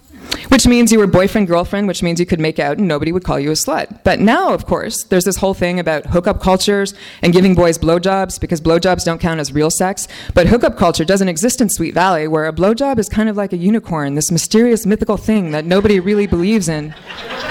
which 0.49 0.67
means 0.67 0.91
you 0.91 0.99
were 0.99 1.07
boyfriend 1.07 1.47
girlfriend, 1.47 1.87
which 1.87 2.03
means 2.03 2.19
you 2.19 2.25
could 2.25 2.39
make 2.39 2.59
out 2.59 2.77
and 2.77 2.87
nobody 2.87 3.11
would 3.11 3.23
call 3.23 3.39
you 3.39 3.49
a 3.49 3.53
slut. 3.53 4.03
But 4.03 4.19
now, 4.19 4.53
of 4.53 4.65
course, 4.65 5.03
there's 5.05 5.25
this 5.25 5.37
whole 5.37 5.53
thing 5.53 5.79
about 5.79 6.07
hookup 6.07 6.41
cultures 6.41 6.93
and 7.21 7.33
giving 7.33 7.55
boys 7.55 7.77
blowjobs 7.77 8.39
because 8.39 8.61
blowjobs 8.61 9.05
don't 9.05 9.19
count 9.19 9.39
as 9.39 9.53
real 9.53 9.71
sex. 9.71 10.07
But 10.33 10.47
hookup 10.47 10.77
culture 10.77 11.05
doesn't 11.05 11.29
exist 11.29 11.61
in 11.61 11.69
Sweet 11.69 11.93
Valley, 11.93 12.27
where 12.27 12.45
a 12.45 12.53
blowjob 12.53 12.99
is 12.99 13.09
kind 13.09 13.29
of 13.29 13.37
like 13.37 13.53
a 13.53 13.57
unicorn, 13.57 14.15
this 14.15 14.31
mysterious 14.31 14.85
mythical 14.85 15.17
thing 15.17 15.51
that 15.51 15.65
nobody 15.65 15.99
really 15.99 16.27
believes 16.27 16.67
in. 16.69 16.93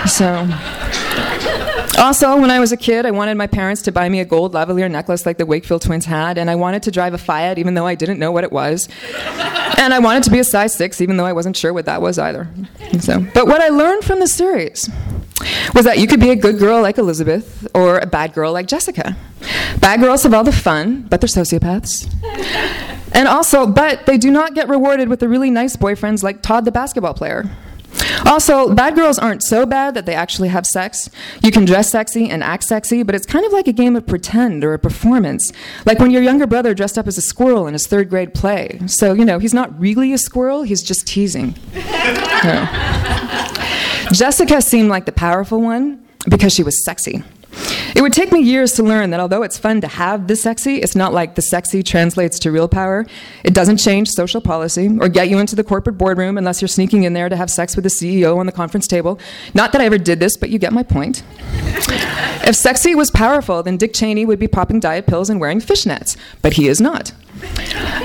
So. 0.06 0.46
Also, 1.98 2.40
when 2.40 2.50
I 2.50 2.60
was 2.60 2.70
a 2.70 2.76
kid, 2.76 3.06
I 3.06 3.10
wanted 3.10 3.36
my 3.36 3.48
parents 3.48 3.82
to 3.82 3.92
buy 3.92 4.08
me 4.08 4.20
a 4.20 4.24
gold 4.24 4.54
lavalier 4.54 4.90
necklace 4.90 5.26
like 5.26 5.36
the 5.36 5.46
Wakefield 5.46 5.82
twins 5.82 6.04
had, 6.04 6.38
and 6.38 6.48
I 6.48 6.54
wanted 6.54 6.84
to 6.84 6.90
drive 6.92 7.12
a 7.12 7.18
Fiat 7.18 7.58
even 7.58 7.74
though 7.74 7.86
I 7.86 7.96
didn't 7.96 8.18
know 8.18 8.30
what 8.30 8.44
it 8.44 8.52
was. 8.52 8.88
And 9.78 9.92
I 9.92 9.98
wanted 9.98 10.22
to 10.24 10.30
be 10.30 10.38
a 10.38 10.44
size 10.44 10.74
six 10.74 11.00
even 11.00 11.16
though 11.16 11.26
I 11.26 11.32
wasn't 11.32 11.56
sure 11.56 11.72
what 11.72 11.86
that 11.86 12.00
was 12.00 12.18
either. 12.18 12.48
So, 13.00 13.20
but 13.34 13.46
what 13.46 13.60
I 13.60 13.68
learned 13.68 14.04
from 14.04 14.20
the 14.20 14.28
series 14.28 14.88
was 15.74 15.84
that 15.84 15.98
you 15.98 16.06
could 16.06 16.20
be 16.20 16.30
a 16.30 16.36
good 16.36 16.58
girl 16.58 16.80
like 16.82 16.98
Elizabeth 16.98 17.66
or 17.74 17.98
a 17.98 18.06
bad 18.06 18.32
girl 18.32 18.52
like 18.52 18.66
Jessica. 18.66 19.16
Bad 19.80 20.00
girls 20.00 20.22
have 20.22 20.34
all 20.34 20.44
the 20.44 20.52
fun, 20.52 21.02
but 21.02 21.20
they're 21.20 21.28
sociopaths. 21.28 22.12
And 23.12 23.26
also, 23.26 23.66
but 23.66 24.06
they 24.06 24.18
do 24.18 24.30
not 24.30 24.54
get 24.54 24.68
rewarded 24.68 25.08
with 25.08 25.20
the 25.20 25.28
really 25.28 25.50
nice 25.50 25.76
boyfriends 25.76 26.22
like 26.22 26.42
Todd 26.42 26.64
the 26.64 26.72
basketball 26.72 27.14
player. 27.14 27.50
Also, 28.26 28.74
bad 28.74 28.94
girls 28.94 29.18
aren't 29.18 29.42
so 29.42 29.66
bad 29.66 29.94
that 29.94 30.06
they 30.06 30.14
actually 30.14 30.48
have 30.48 30.66
sex. 30.66 31.08
You 31.42 31.50
can 31.50 31.64
dress 31.64 31.90
sexy 31.90 32.28
and 32.28 32.42
act 32.42 32.64
sexy, 32.64 33.02
but 33.02 33.14
it's 33.14 33.26
kind 33.26 33.44
of 33.44 33.52
like 33.52 33.66
a 33.66 33.72
game 33.72 33.96
of 33.96 34.06
pretend 34.06 34.64
or 34.64 34.74
a 34.74 34.78
performance. 34.78 35.52
Like 35.86 35.98
when 35.98 36.10
your 36.10 36.22
younger 36.22 36.46
brother 36.46 36.74
dressed 36.74 36.98
up 36.98 37.06
as 37.06 37.18
a 37.18 37.22
squirrel 37.22 37.66
in 37.66 37.72
his 37.72 37.86
third 37.86 38.08
grade 38.10 38.34
play. 38.34 38.80
So, 38.86 39.12
you 39.12 39.24
know, 39.24 39.38
he's 39.38 39.54
not 39.54 39.78
really 39.80 40.12
a 40.12 40.18
squirrel, 40.18 40.62
he's 40.62 40.82
just 40.82 41.06
teasing. 41.06 41.54
Jessica 44.12 44.62
seemed 44.62 44.88
like 44.88 45.04
the 45.06 45.12
powerful 45.12 45.60
one 45.60 46.04
because 46.28 46.52
she 46.52 46.62
was 46.62 46.84
sexy. 46.84 47.22
It 47.94 48.02
would 48.02 48.12
take 48.12 48.30
me 48.32 48.40
years 48.40 48.72
to 48.74 48.82
learn 48.82 49.10
that 49.10 49.20
although 49.20 49.42
it's 49.42 49.58
fun 49.58 49.80
to 49.80 49.88
have 49.88 50.26
the 50.26 50.36
sexy, 50.36 50.76
it's 50.76 50.94
not 50.94 51.12
like 51.12 51.34
the 51.34 51.42
sexy 51.42 51.82
translates 51.82 52.38
to 52.40 52.52
real 52.52 52.68
power. 52.68 53.06
It 53.44 53.54
doesn't 53.54 53.78
change 53.78 54.10
social 54.10 54.40
policy 54.40 54.88
or 55.00 55.08
get 55.08 55.28
you 55.28 55.38
into 55.38 55.56
the 55.56 55.64
corporate 55.64 55.98
boardroom 55.98 56.38
unless 56.38 56.60
you're 56.60 56.68
sneaking 56.68 57.04
in 57.04 57.12
there 57.12 57.28
to 57.28 57.36
have 57.36 57.50
sex 57.50 57.76
with 57.76 57.82
the 57.82 57.90
CEO 57.90 58.36
on 58.36 58.46
the 58.46 58.52
conference 58.52 58.86
table. 58.86 59.18
Not 59.54 59.72
that 59.72 59.80
I 59.80 59.86
ever 59.86 59.98
did 59.98 60.20
this, 60.20 60.36
but 60.36 60.50
you 60.50 60.58
get 60.58 60.72
my 60.72 60.82
point. 60.82 61.22
if 62.46 62.54
sexy 62.54 62.94
was 62.94 63.10
powerful, 63.10 63.62
then 63.62 63.76
Dick 63.76 63.94
Cheney 63.94 64.24
would 64.24 64.38
be 64.38 64.48
popping 64.48 64.80
diet 64.80 65.06
pills 65.06 65.30
and 65.30 65.40
wearing 65.40 65.60
fishnets, 65.60 66.16
but 66.42 66.54
he 66.54 66.68
is 66.68 66.80
not. 66.80 67.12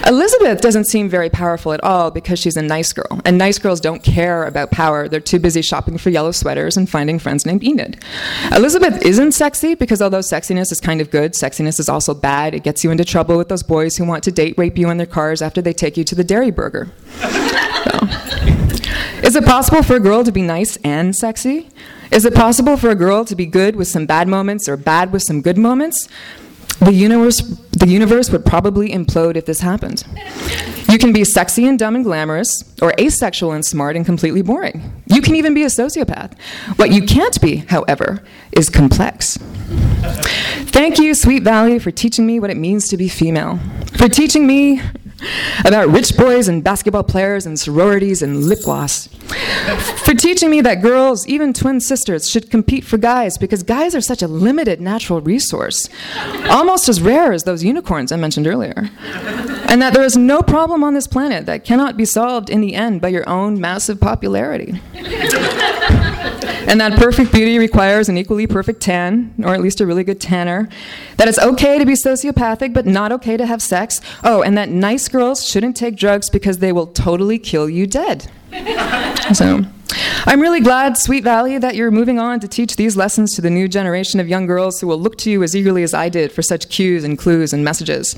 Elizabeth 0.06 0.62
doesn't 0.62 0.86
seem 0.86 1.10
very 1.10 1.30
powerful 1.30 1.74
at 1.74 1.84
all 1.84 2.12
because 2.12 2.39
she's 2.39 2.58
a 2.58 2.62
nice 2.62 2.91
girl, 2.93 3.22
and 3.26 3.38
nice 3.38 3.58
girls 3.58 3.80
don't 3.80 4.04
care 4.04 4.43
about 4.46 4.72
power. 4.72 5.08
They're 5.08 5.19
too 5.19 5.39
busy 5.39 5.62
shopping 5.62 5.97
for 5.97 6.10
yellow 6.10 6.32
sweaters 6.32 6.76
and 6.76 6.89
finding 6.89 7.20
friends 7.20 7.45
named 7.45 7.64
Enid. 7.64 8.03
Elizabeth 8.51 9.01
isn't 9.05 9.32
sexy 9.32 9.76
because 9.76 10.01
although 10.01 10.20
sexiness 10.20 10.72
is 10.72 10.80
kind 10.80 11.01
of 11.01 11.10
good, 11.10 11.34
sexiness 11.34 11.80
is 11.80 11.89
also 11.89 12.14
bad. 12.14 12.53
It 12.53 12.64
gets 12.64 12.84
you 12.84 12.91
into 12.91 13.05
trouble 13.05 13.38
with 13.38 13.49
those 13.49 13.64
boys 13.64 13.95
who 13.95 14.05
want 14.05 14.24
to 14.26 14.32
date 14.32 14.58
rape 14.58 14.78
you 14.78 14.89
in 14.89 14.97
their 14.97 15.08
cars 15.08 15.41
after 15.41 15.62
they 15.62 15.74
take 15.74 15.97
you 15.97 16.03
to 16.03 16.16
the 16.16 16.24
Dairi 16.24 16.53
Burger. 16.53 16.91
So. 17.22 18.08
Is 19.24 19.38
it 19.38 19.45
possible 19.45 19.84
for 19.84 19.95
a 19.95 19.99
girl 20.01 20.24
to 20.26 20.34
be 20.34 20.41
nice 20.41 20.76
and 20.84 21.16
sexy? 21.16 21.70
Is 22.12 22.26
it 22.26 22.36
possible 22.36 22.76
for 22.76 22.89
a 22.89 22.95
girl 22.95 23.24
to 23.26 23.36
be 23.36 23.45
good 23.45 23.78
with 23.78 23.88
some 23.88 24.05
bad 24.05 24.28
moments 24.28 24.68
or 24.68 24.76
bad 24.76 25.14
with 25.14 25.24
some 25.24 25.41
good 25.41 25.58
moments? 25.58 26.10
The 26.80 26.91
universe, 26.91 27.39
the 27.84 27.90
universe 27.90 28.30
would 28.32 28.46
probably 28.46 28.92
implode 28.92 29.36
if 29.36 29.46
this 29.46 29.60
happened. 29.60 30.06
You 30.90 30.98
can 30.98 31.12
be 31.12 31.26
sexy 31.26 31.68
and 31.68 31.78
dumb 31.78 31.96
and 31.96 32.06
glamorous, 32.06 32.64
or 32.82 32.94
asexual 32.98 33.52
and 33.52 33.66
smart 33.66 33.98
and 33.98 34.06
completely 34.06 34.42
boring. 34.42 35.04
You 35.08 35.22
can 35.22 35.36
even 35.36 35.54
be 35.54 35.64
a 35.64 35.68
sociopath. 35.68 36.40
What 36.78 36.92
you 36.92 37.04
can't 37.04 37.42
be, 37.42 37.58
however, 37.58 38.24
is 38.54 38.70
complex. 38.70 39.38
Thank 40.72 40.98
you, 40.98 41.14
Sweet 41.14 41.44
Valley, 41.44 41.78
for 41.78 41.92
teaching 41.92 42.26
me 42.26 42.40
what 42.40 42.50
it 42.50 42.56
means 42.56 42.88
to 42.88 42.96
be 42.96 43.10
female, 43.10 43.60
for 43.98 44.08
teaching 44.08 44.48
me 44.48 44.82
about 45.65 45.89
rich 45.89 46.15
boys 46.17 46.47
and 46.47 46.63
basketball 46.63 47.03
players 47.03 47.45
and 47.45 47.59
sororities 47.59 48.21
and 48.21 48.43
lip 48.43 48.59
gloss. 48.63 49.07
For 50.05 50.13
teaching 50.13 50.49
me 50.49 50.61
that 50.61 50.82
girls, 50.82 51.28
even 51.28 51.53
twin 51.53 51.80
sisters, 51.80 52.30
should 52.30 52.51
compete 52.51 52.84
for 52.84 52.97
guys 52.97 53.38
because 53.38 53.63
guys 53.63 53.95
are 53.95 54.01
such 54.01 54.21
a 54.21 54.28
limited 54.28 54.82
natural 54.82 55.21
resource, 55.21 55.89
almost 56.49 56.89
as 56.89 57.01
rare 57.01 57.32
as 57.32 57.43
those 57.43 57.63
unicorns 57.63 58.11
I 58.11 58.17
mentioned 58.17 58.47
earlier. 58.47 58.89
And 59.69 59.82
that 59.82 59.93
there 59.93 60.03
is 60.03 60.17
no 60.17 60.41
problem 60.41 60.84
on 60.84 60.93
this 60.93 61.07
planet 61.07 61.45
that 61.45 61.63
cannot 61.63 61.97
be 61.97 62.05
solved 62.05 62.49
in 62.49 62.61
the 62.61 62.76
end 62.76 63.01
by 63.01 63.07
your 63.09 63.28
own 63.28 63.59
massive 63.59 63.99
popularity. 63.99 64.80
And 66.44 66.80
that 66.82 66.94
perfect 67.00 67.32
beauty 67.32 67.60
requires 67.60 68.10
an 68.10 68.18
equally 68.18 68.48
perfect 68.48 68.82
tan, 68.82 69.34
or 69.44 69.54
at 69.54 69.62
least 69.62 69.82
a 69.82 69.86
really 69.86 70.04
good 70.04 70.22
tanner. 70.22 70.70
That 71.18 71.28
it's 71.28 71.39
okay 71.39 71.78
to 71.80 71.86
be 71.86 71.94
sociopathic, 71.94 72.74
but 72.74 72.86
not 72.86 73.12
okay 73.12 73.38
to 73.38 73.46
have 73.46 73.62
sex. 73.62 74.00
Oh, 74.24 74.41
and 74.41 74.58
that 74.58 74.70
nice 74.70 75.08
girls 75.08 75.46
shouldn't 75.46 75.76
take 75.76 75.96
drugs 75.96 76.30
because 76.30 76.60
they 76.60 76.72
will 76.72 76.88
totally 76.88 77.39
kill 77.39 77.70
you 77.70 77.88
dead. 77.88 78.30
so. 79.34 79.66
I'm 80.26 80.40
really 80.40 80.62
glad, 80.62 80.98
Sweet 80.98 81.24
Valley, 81.24 81.58
that 81.58 81.76
you're 81.76 81.92
moving 81.92 82.18
on 82.18 82.40
to 82.40 82.48
teach 82.48 82.76
these 82.76 82.96
lessons 82.96 83.36
to 83.36 83.42
the 83.42 83.50
new 83.50 83.68
generation 83.68 84.20
of 84.20 84.28
young 84.28 84.46
girls 84.46 84.80
who 84.80 84.88
will 84.88 85.00
look 85.00 85.18
to 85.18 85.30
you 85.30 85.44
as 85.44 85.56
eagerly 85.56 85.84
as 85.84 85.94
I 85.94 86.10
did 86.10 86.32
for 86.32 86.42
such 86.42 86.70
cues 86.70 87.04
and 87.04 87.18
clues 87.18 87.52
and 87.54 87.64
messages. 87.64 88.16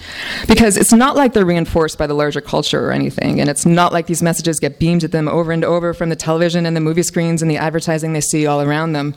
Because 0.47 0.77
it's 0.77 0.93
not 0.93 1.15
like 1.15 1.33
they're 1.33 1.45
reinforced 1.45 1.97
by 1.97 2.07
the 2.07 2.13
larger 2.13 2.41
culture 2.41 2.87
or 2.87 2.91
anything, 2.91 3.41
and 3.41 3.49
it's 3.49 3.65
not 3.65 3.91
like 3.91 4.05
these 4.05 4.21
messages 4.21 4.59
get 4.59 4.79
beamed 4.79 5.03
at 5.03 5.11
them 5.11 5.27
over 5.27 5.51
and 5.51 5.65
over 5.65 5.93
from 5.93 6.09
the 6.09 6.15
television 6.15 6.65
and 6.65 6.75
the 6.75 6.81
movie 6.81 7.03
screens 7.03 7.41
and 7.41 7.49
the 7.49 7.57
advertising 7.57 8.13
they 8.13 8.21
see 8.21 8.45
all 8.45 8.61
around 8.61 8.93
them. 8.93 9.15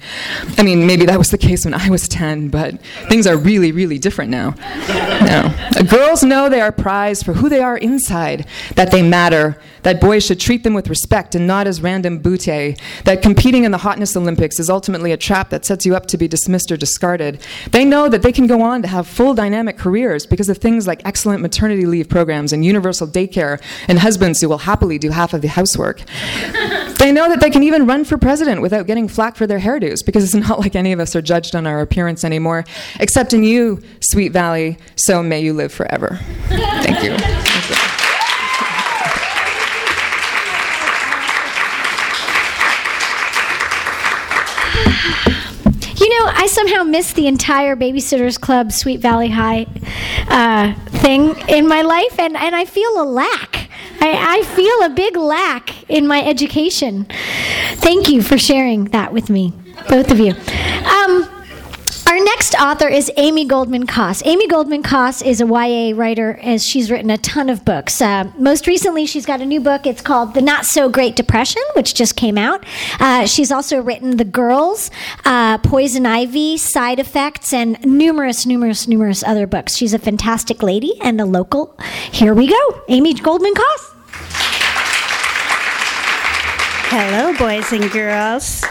I 0.57 0.63
mean, 0.63 0.87
maybe 0.87 1.05
that 1.07 1.19
was 1.19 1.31
the 1.31 1.39
case 1.39 1.65
when 1.65 1.75
I 1.75 1.91
was 1.91 2.09
10, 2.09 2.49
but 2.49 2.81
things 3.09 3.27
are 3.27 3.37
really, 3.37 3.71
really 3.71 3.99
different 3.99 4.31
now. 4.31 4.55
now 4.89 5.55
uh, 5.77 5.83
girls 5.83 6.23
know 6.23 6.49
they 6.49 6.61
are 6.61 6.73
prized 6.73 7.25
for 7.25 7.35
who 7.35 7.49
they 7.49 7.61
are 7.61 7.77
inside, 7.77 8.47
that 8.77 8.91
they 8.91 9.03
matter, 9.03 9.61
that 9.83 10.01
boys 10.01 10.25
should 10.25 10.41
treat 10.41 10.65
them 10.65 10.75
with 10.75 10.89
respect 10.89 11.35
and 11.35 11.47
not 11.47 11.67
as 11.67 11.81
random 11.81 12.19
that 12.47 13.23
competing 13.23 13.65
in 13.65 13.71
the 13.71 13.79
hotness 13.79 14.17
Olympics 14.17 14.59
is 14.59 14.71
ultimately 14.71 15.13
a 15.13 15.17
trap 15.17 15.51
that 15.51 15.65
sets 15.65 15.85
you 15.85 15.95
up 15.95 16.07
to 16.07 16.19
be 16.19 16.29
dismissed 16.29 16.71
or 16.71 16.77
discarded. 16.77 17.41
They 17.71 17.85
know 17.85 18.09
that 18.09 18.23
they 18.23 18.33
can 18.33 18.47
go 18.47 18.63
on 18.63 18.83
to 18.83 18.89
have 18.89 19.07
full 19.07 19.35
dynamic 19.35 19.79
careers 19.79 20.27
because 20.27 20.49
of 20.49 20.59
things 20.59 20.87
like 20.87 21.03
excellent 21.05 21.43
maternity 21.43 21.87
leave 21.87 22.09
programs 22.09 22.53
and 22.53 22.65
universal 22.65 23.07
daycare 23.07 23.61
and 23.89 23.99
husbands 23.99 24.41
who 24.41 24.49
will 24.49 24.59
happily 24.59 24.99
do 24.99 25.11
half 25.11 25.35
of 25.35 25.43
the 25.43 25.49
housework. 25.49 25.99
they 26.99 27.13
know 27.13 27.29
that 27.29 27.41
they 27.41 27.51
can 27.51 27.63
even 27.63 27.87
run 27.87 28.05
for 28.05 28.19
president 28.19 28.63
without 28.63 28.87
getting 28.87 29.09
flack 29.09 29.37
for 29.37 29.47
their 29.47 29.61
hairdos 29.61 30.05
because 30.05 30.25
it's 30.25 30.35
not 30.49 30.61
like 30.61 30.77
any 30.77 30.93
of 30.93 31.01
us 31.01 31.15
are 31.17 31.23
judged 31.23 31.55
on 31.55 31.67
our 31.67 31.81
appearance 31.81 32.25
anymore, 32.25 32.65
except 33.01 33.33
in 33.33 33.45
you, 33.45 33.81
Sweet 34.01 34.33
Valley, 34.33 34.79
so 34.97 35.23
may 35.23 35.41
you 35.41 35.53
live 35.53 35.73
forever. 35.73 36.19
Thank 36.49 37.03
you. 37.03 37.58
Know, 46.19 46.31
I 46.35 46.47
somehow 46.47 46.83
missed 46.83 47.17
the 47.17 47.27
entire 47.27 47.77
Babysitters 47.77 48.41
Club 48.41 48.73
Sweet 48.73 49.01
Valley 49.01 49.29
High 49.29 49.67
uh, 50.29 50.75
thing 50.99 51.37
in 51.49 51.67
my 51.69 51.83
life, 51.83 52.19
and, 52.19 52.37
and 52.37 52.55
I 52.55 52.65
feel 52.65 53.01
a 53.01 53.05
lack. 53.05 53.69
I, 54.01 54.39
I 54.39 54.43
feel 54.43 54.83
a 54.83 54.91
big 54.91 55.17
lack 55.17 55.89
in 55.91 56.07
my 56.07 56.25
education. 56.25 57.07
Thank 57.77 58.09
you 58.09 58.23
for 58.23 58.39
sharing 58.39 58.87
that 58.87 59.13
with 59.13 59.29
me, 59.31 59.53
both 59.89 60.11
of 60.11 60.19
you. 60.19 60.35
Next 62.49 62.63
author 62.63 62.89
is 62.89 63.11
Amy 63.19 63.45
Goldman 63.45 63.87
Koss. 63.87 64.23
Amy 64.25 64.47
Goldman 64.47 64.83
Koss 64.83 65.23
is 65.23 65.43
a 65.43 65.45
YA 65.45 65.95
writer, 65.95 66.39
as 66.43 66.65
she's 66.65 66.91
written 66.91 67.11
a 67.11 67.19
ton 67.19 67.51
of 67.51 67.63
books. 67.63 68.01
Uh, 68.01 68.31
most 68.39 68.67
recently, 68.67 69.05
she's 69.05 69.27
got 69.27 69.43
a 69.43 69.45
new 69.45 69.61
book. 69.61 69.87
It's 69.87 70.01
called 70.01 70.33
The 70.33 70.41
Not 70.41 70.65
So 70.65 70.89
Great 70.89 71.15
Depression, 71.15 71.61
which 71.77 71.93
just 71.95 72.17
came 72.17 72.39
out. 72.39 72.65
Uh, 73.01 73.27
she's 73.27 73.53
also 73.53 73.83
written 73.83 74.17
The 74.17 74.25
Girls, 74.25 74.91
uh, 75.27 75.59
Poison 75.59 76.07
Ivy, 76.07 76.57
Side 76.57 76.99
Effects, 76.99 77.53
and 77.53 77.79
numerous, 77.85 78.47
numerous, 78.47 78.89
numerous 78.89 79.23
other 79.23 79.47
books. 79.47 79.77
She's 79.77 79.93
a 79.93 79.99
fantastic 79.99 80.63
lady 80.63 80.99
and 81.03 81.21
a 81.21 81.27
local. 81.27 81.77
Here 82.13 82.33
we 82.33 82.47
go, 82.47 82.83
Amy 82.89 83.13
Goldman 83.13 83.53
Koss. 83.53 83.98
Hello, 86.91 87.37
boys 87.37 87.71
and 87.71 87.91
girls. 87.91 88.65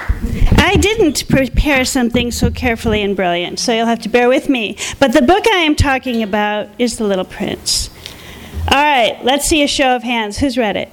I 0.57 0.75
didn't 0.75 1.27
prepare 1.29 1.85
something 1.85 2.31
so 2.31 2.49
carefully 2.49 3.03
and 3.03 3.15
brilliant, 3.15 3.59
so 3.59 3.71
you'll 3.73 3.85
have 3.85 4.01
to 4.01 4.09
bear 4.09 4.27
with 4.27 4.49
me. 4.49 4.75
But 4.99 5.13
the 5.13 5.21
book 5.21 5.45
I 5.47 5.57
am 5.57 5.75
talking 5.75 6.23
about 6.23 6.67
is 6.79 6.97
The 6.97 7.03
Little 7.03 7.25
Prince. 7.25 7.91
All 8.71 8.83
right, 8.83 9.19
let's 9.23 9.47
see 9.47 9.61
a 9.61 9.67
show 9.67 9.95
of 9.95 10.01
hands. 10.01 10.39
Who's 10.39 10.57
read 10.57 10.77
it? 10.77 10.91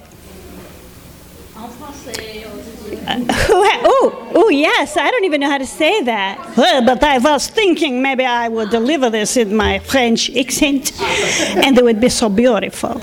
Uh, 3.07 3.17
who 3.17 3.63
ha- 3.63 3.81
oh, 3.83 4.31
oh, 4.35 4.49
yes, 4.49 4.95
I 4.95 5.09
don't 5.09 5.25
even 5.25 5.41
know 5.41 5.49
how 5.49 5.57
to 5.57 5.65
say 5.65 6.01
that. 6.03 6.55
Well, 6.55 6.85
but 6.85 7.03
I 7.03 7.17
was 7.17 7.47
thinking 7.47 8.03
maybe 8.03 8.23
I 8.23 8.49
would 8.49 8.69
deliver 8.69 9.09
this 9.09 9.35
in 9.35 9.55
my 9.55 9.79
French 9.79 10.29
accent, 10.35 10.91
and 11.01 11.75
it 11.75 11.83
would 11.83 11.99
be 11.99 12.09
so 12.09 12.29
beautiful. 12.29 13.01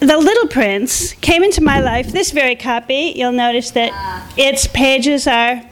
The 0.00 0.18
Little 0.18 0.48
Prince 0.48 1.14
came 1.14 1.42
into 1.42 1.62
my 1.62 1.80
life. 1.80 2.12
This 2.12 2.30
very 2.30 2.54
copy, 2.54 3.14
you'll 3.16 3.32
notice 3.32 3.70
that 3.72 3.92
its 4.36 4.66
pages 4.66 5.26
are 5.26 5.62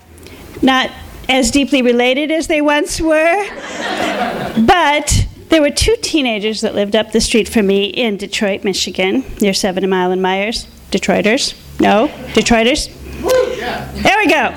not 0.63 0.91
as 1.29 1.51
deeply 1.51 1.83
related 1.83 2.31
as 2.31 2.47
they 2.47 2.61
once 2.61 3.01
were. 3.01 3.47
but 4.67 5.27
there 5.51 5.61
were 5.61 5.71
two 5.71 5.97
teenagers 6.03 6.63
that 6.63 6.75
lived 6.75 6.97
up 6.97 7.13
the 7.13 7.21
street 7.21 7.49
from 7.49 7.67
me 7.67 7.85
in 7.85 8.17
Detroit, 8.17 8.65
Michigan, 8.65 9.25
near 9.41 9.55
Seven 9.55 9.89
Mile 9.89 10.11
and 10.11 10.23
Myers. 10.23 10.67
Detroiters? 10.91 11.55
No? 11.81 12.09
Detroiters? 12.33 12.89
There 14.03 14.19
we 14.19 14.27
go. 14.27 14.51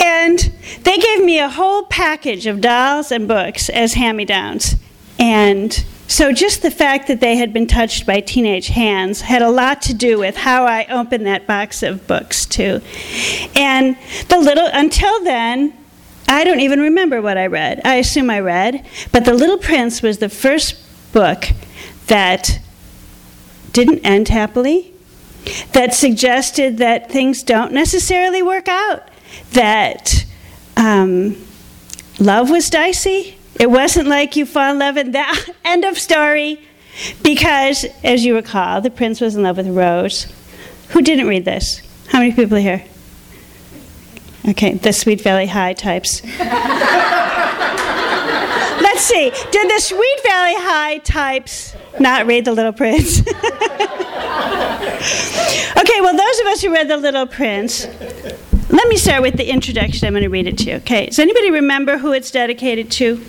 and 0.02 0.38
they 0.82 0.98
gave 0.98 1.24
me 1.24 1.38
a 1.38 1.48
whole 1.48 1.84
package 1.84 2.46
of 2.46 2.60
dolls 2.60 3.12
and 3.12 3.28
books 3.28 3.68
as 3.68 3.94
hand 3.94 4.16
me 4.16 4.24
downs. 4.24 4.76
And 5.18 5.84
so 6.10 6.32
just 6.32 6.62
the 6.62 6.72
fact 6.72 7.06
that 7.06 7.20
they 7.20 7.36
had 7.36 7.52
been 7.52 7.68
touched 7.68 8.04
by 8.04 8.18
teenage 8.18 8.66
hands 8.66 9.20
had 9.20 9.42
a 9.42 9.48
lot 9.48 9.80
to 9.82 9.94
do 9.94 10.18
with 10.18 10.36
how 10.36 10.64
I 10.64 10.84
opened 10.86 11.24
that 11.26 11.46
box 11.46 11.84
of 11.84 12.08
books 12.08 12.44
too. 12.44 12.80
And 13.54 13.96
the 14.28 14.40
little 14.40 14.68
until 14.72 15.22
then, 15.22 15.72
I 16.26 16.42
don't 16.42 16.58
even 16.58 16.80
remember 16.80 17.22
what 17.22 17.38
I 17.38 17.46
read. 17.46 17.80
I 17.84 17.94
assume 17.94 18.28
I 18.28 18.40
read, 18.40 18.84
but 19.12 19.24
The 19.24 19.34
Little 19.34 19.56
Prince 19.56 20.02
was 20.02 20.18
the 20.18 20.28
first 20.28 20.74
book 21.12 21.44
that 22.08 22.58
didn't 23.70 24.00
end 24.00 24.30
happily, 24.30 24.92
that 25.74 25.94
suggested 25.94 26.78
that 26.78 27.08
things 27.08 27.44
don't 27.44 27.70
necessarily 27.72 28.42
work 28.42 28.66
out, 28.66 29.08
that 29.52 30.24
um, 30.76 31.36
love 32.18 32.50
was 32.50 32.68
dicey, 32.68 33.38
it 33.60 33.70
wasn't 33.70 34.08
like 34.08 34.36
you 34.36 34.46
fall 34.46 34.72
in 34.72 34.78
love 34.78 34.96
and 34.96 35.14
that 35.14 35.46
end 35.64 35.84
of 35.84 35.98
story. 35.98 36.66
Because, 37.22 37.84
as 38.02 38.24
you 38.24 38.34
recall, 38.34 38.80
the 38.80 38.90
prince 38.90 39.20
was 39.20 39.36
in 39.36 39.42
love 39.42 39.58
with 39.58 39.68
Rose. 39.68 40.32
Who 40.88 41.02
didn't 41.02 41.28
read 41.28 41.44
this? 41.44 41.82
How 42.08 42.20
many 42.20 42.32
people 42.32 42.56
are 42.56 42.60
here? 42.60 42.82
Okay, 44.48 44.72
the 44.74 44.92
Sweet 44.92 45.20
Valley 45.20 45.46
High 45.46 45.74
types. 45.74 46.22
Let's 48.80 49.02
see. 49.02 49.30
Did 49.50 49.70
the 49.70 49.80
Sweet 49.80 50.22
Valley 50.24 50.54
High 50.56 50.98
types 50.98 51.76
not 52.00 52.26
read 52.26 52.46
The 52.46 52.52
Little 52.52 52.72
Prince? 52.72 53.20
okay, 53.20 53.36
well, 56.00 56.16
those 56.16 56.40
of 56.40 56.46
us 56.46 56.62
who 56.62 56.72
read 56.72 56.88
The 56.88 56.96
Little 56.96 57.26
Prince, 57.26 57.86
let 58.70 58.88
me 58.88 58.96
start 58.96 59.20
with 59.20 59.36
the 59.36 59.50
introduction. 59.50 60.06
I'm 60.06 60.14
going 60.14 60.22
to 60.22 60.30
read 60.30 60.46
it 60.46 60.56
to 60.58 60.70
you. 60.70 60.76
Okay, 60.76 61.06
does 61.06 61.18
anybody 61.18 61.50
remember 61.50 61.98
who 61.98 62.12
it's 62.12 62.30
dedicated 62.30 62.90
to? 62.92 63.22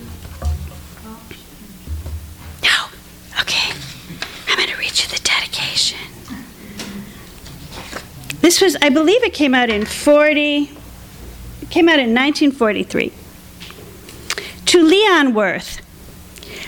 To 4.93 5.03
you 5.03 5.09
the 5.09 5.23
dedication. 5.23 5.99
This 8.41 8.59
was, 8.59 8.75
I 8.81 8.89
believe 8.89 9.23
it 9.23 9.33
came 9.33 9.55
out 9.55 9.69
in 9.69 9.85
40, 9.85 10.71
it 11.61 11.69
Came 11.69 11.87
out 11.87 11.99
in 11.99 12.13
1943. 12.13 13.13
To 14.65 14.83
Leon 14.83 15.33
Werth, 15.33 15.79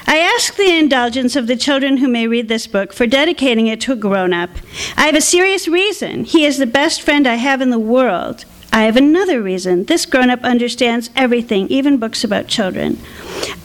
I 0.07 0.17
ask 0.19 0.55
the 0.55 0.77
indulgence 0.77 1.35
of 1.35 1.47
the 1.47 1.57
children 1.57 1.97
who 1.97 2.07
may 2.07 2.27
read 2.27 2.47
this 2.47 2.67
book 2.67 2.93
for 2.93 3.07
dedicating 3.07 3.67
it 3.67 3.81
to 3.81 3.93
a 3.93 3.95
grown 3.97 4.31
up. 4.31 4.51
I 4.95 5.07
have 5.07 5.15
a 5.15 5.21
serious 5.21 5.67
reason. 5.67 6.23
He 6.23 6.45
is 6.45 6.57
the 6.57 6.65
best 6.65 7.01
friend 7.01 7.27
I 7.27 7.35
have 7.35 7.59
in 7.59 7.71
the 7.71 7.79
world. 7.79 8.45
I 8.73 8.85
have 8.85 8.97
another 8.97 9.39
reason. 9.39 9.83
This 9.83 10.07
grown 10.07 10.31
up 10.31 10.43
understands 10.43 11.11
everything, 11.15 11.67
even 11.67 11.99
books 11.99 12.23
about 12.23 12.47
children. 12.47 12.97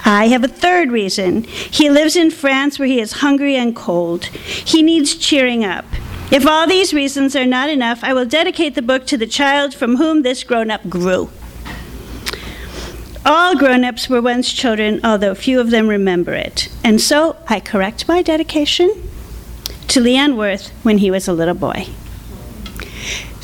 I 0.04 0.28
have 0.28 0.44
a 0.44 0.48
third 0.48 0.92
reason. 0.92 1.44
He 1.44 1.88
lives 1.88 2.14
in 2.14 2.30
France 2.30 2.78
where 2.78 2.86
he 2.86 3.00
is 3.00 3.12
hungry 3.12 3.56
and 3.56 3.74
cold. 3.74 4.26
He 4.26 4.82
needs 4.82 5.14
cheering 5.14 5.64
up. 5.64 5.86
If 6.30 6.46
all 6.46 6.66
these 6.66 6.92
reasons 6.92 7.34
are 7.34 7.46
not 7.46 7.70
enough, 7.70 8.04
I 8.04 8.12
will 8.12 8.26
dedicate 8.26 8.74
the 8.74 8.82
book 8.82 9.06
to 9.06 9.16
the 9.16 9.26
child 9.26 9.74
from 9.74 9.96
whom 9.96 10.20
this 10.20 10.44
grown 10.44 10.70
up 10.70 10.86
grew. 10.90 11.30
All 13.24 13.56
grown 13.56 13.84
ups 13.84 14.10
were 14.10 14.20
once 14.20 14.52
children, 14.52 15.00
although 15.02 15.34
few 15.34 15.58
of 15.58 15.70
them 15.70 15.88
remember 15.88 16.34
it. 16.34 16.68
And 16.84 17.00
so 17.00 17.36
I 17.48 17.60
correct 17.60 18.08
my 18.08 18.20
dedication 18.20 18.90
to 19.88 20.00
Leon 20.00 20.34
Werth 20.34 20.68
when 20.82 20.98
he 20.98 21.10
was 21.10 21.26
a 21.26 21.32
little 21.32 21.54
boy. 21.54 21.86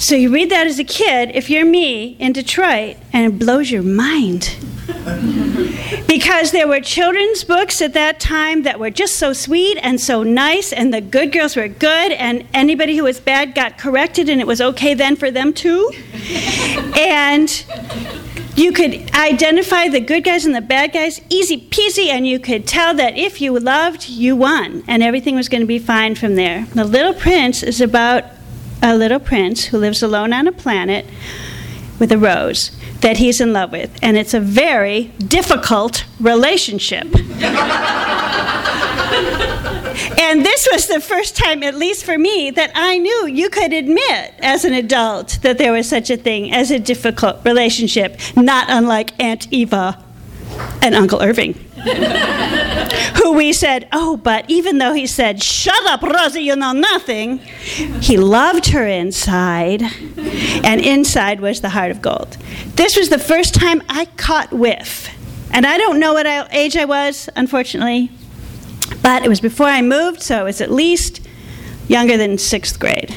So 0.05 0.16
you 0.16 0.30
read 0.30 0.50
that 0.50 0.66
as 0.66 0.78
a 0.78 0.84
kid, 0.84 1.30
if 1.32 1.48
you're 1.48 1.64
me 1.64 2.09
in 2.18 2.34
Detroit, 2.34 2.98
and 3.14 3.24
it 3.24 3.38
blows 3.38 3.70
your 3.70 3.82
mind. 3.82 4.55
because 6.07 6.50
there 6.50 6.68
were 6.68 6.80
children's 6.80 7.42
books 7.42 7.80
at 7.80 7.94
that 7.94 8.20
time 8.20 8.64
that 8.64 8.78
were 8.78 8.90
just 8.90 9.16
so 9.16 9.32
sweet 9.32 9.78
and 9.78 9.98
so 9.98 10.22
nice, 10.22 10.74
and 10.74 10.92
the 10.92 11.00
good 11.00 11.32
girls 11.32 11.57
were 11.57 11.68
good, 11.68 12.12
and 12.12 12.46
anybody 12.52 12.98
who 12.98 13.05
was 13.05 13.18
bad 13.18 13.55
got 13.55 13.78
corrected, 13.78 14.28
and 14.28 14.42
it 14.42 14.46
was 14.46 14.61
okay 14.61 14.92
then 14.92 15.16
for 15.16 15.30
them 15.30 15.55
too. 15.55 15.90
and 16.98 17.64
you 18.57 18.72
could 18.72 19.11
identify 19.14 19.88
the 19.88 20.00
good 20.00 20.22
guys 20.22 20.44
and 20.44 20.55
the 20.55 20.61
bad 20.61 20.92
guys 20.92 21.22
easy 21.30 21.59
peasy, 21.70 22.09
and 22.09 22.26
you 22.26 22.38
could 22.38 22.66
tell 22.66 22.92
that 22.92 23.16
if 23.16 23.40
you 23.40 23.59
loved, 23.59 24.07
you 24.11 24.36
won, 24.36 24.84
and 24.86 25.02
everything 25.02 25.34
was 25.34 25.48
going 25.48 25.62
to 25.62 25.66
be 25.66 25.78
fine 25.78 26.14
from 26.14 26.34
there. 26.34 26.66
The 26.74 26.84
Little 26.84 27.14
Prince 27.14 27.62
is 27.62 27.80
about 27.80 28.34
a 28.85 28.95
little 28.95 29.18
prince 29.18 29.64
who 29.64 29.78
lives 29.78 30.03
alone 30.03 30.32
on 30.32 30.47
a 30.47 30.53
planet 30.53 31.07
with 31.99 32.12
a 32.12 32.18
rose 32.18 32.70
that 33.01 33.16
he's 33.16 33.41
in 33.41 33.53
love 33.53 33.72
with, 33.72 33.91
and 34.03 34.16
it's 34.16 34.35
a 34.35 34.41
very 34.41 35.05
difficult 35.18 36.05
relationship. 36.20 37.05
and 40.18 40.45
this 40.45 40.68
was 40.70 40.87
the 40.87 41.01
first 41.01 41.37
time, 41.37 41.62
at 41.62 41.74
least 41.74 42.05
for 42.05 42.18
me, 42.18 42.51
that 42.51 42.70
I 42.74 42.99
knew 42.99 43.26
you 43.26 43.49
could 43.49 43.72
admit 43.72 44.35
as 44.41 44.64
an 44.64 44.74
adult 44.74 45.39
that 45.43 45.57
there 45.57 45.72
was 45.72 45.89
such 45.89 46.11
a 46.11 46.16
thing 46.16 46.53
as 46.53 46.70
a 46.70 46.78
difficult 46.78 47.45
relationship, 47.45 48.18
not 48.37 48.66
unlike 48.68 49.12
Aunt 49.18 49.51
Eva 49.51 49.99
and 50.82 50.95
Uncle 50.95 51.22
Irving. 51.22 51.59
who 53.22 53.32
we 53.32 53.53
said, 53.53 53.89
Oh, 53.93 54.16
but 54.16 54.49
even 54.49 54.78
though 54.78 54.93
he 54.93 55.07
said, 55.07 55.43
Shut 55.43 55.85
up, 55.87 56.03
Rosie, 56.03 56.43
you 56.43 56.57
know 56.57 56.72
nothing, 56.72 57.39
he 57.39 58.16
loved 58.16 58.66
her 58.68 58.87
inside, 58.87 59.82
and 59.82 60.80
inside 60.80 61.41
was 61.41 61.61
the 61.61 61.70
heart 61.70 61.91
of 61.91 62.01
gold. 62.01 62.37
This 62.76 62.97
was 62.97 63.11
the 63.11 63.18
first 63.18 63.55
time 63.55 63.82
I 63.89 64.07
caught 64.16 64.53
whiff. 64.53 65.11
And 65.53 65.66
I 65.66 65.78
don't 65.78 66.01
know 66.01 66.14
what 66.14 66.26
age 66.53 66.76
I 66.76 66.85
was, 66.85 67.28
unfortunately, 67.37 68.11
but 69.03 69.24
it 69.24 69.28
was 69.28 69.41
before 69.41 69.66
I 69.66 69.82
moved, 69.82 70.22
so 70.22 70.41
it 70.41 70.45
was 70.45 70.61
at 70.61 70.70
least 70.70 71.20
younger 71.87 72.16
than 72.16 72.39
sixth 72.39 72.80
grade 72.80 73.12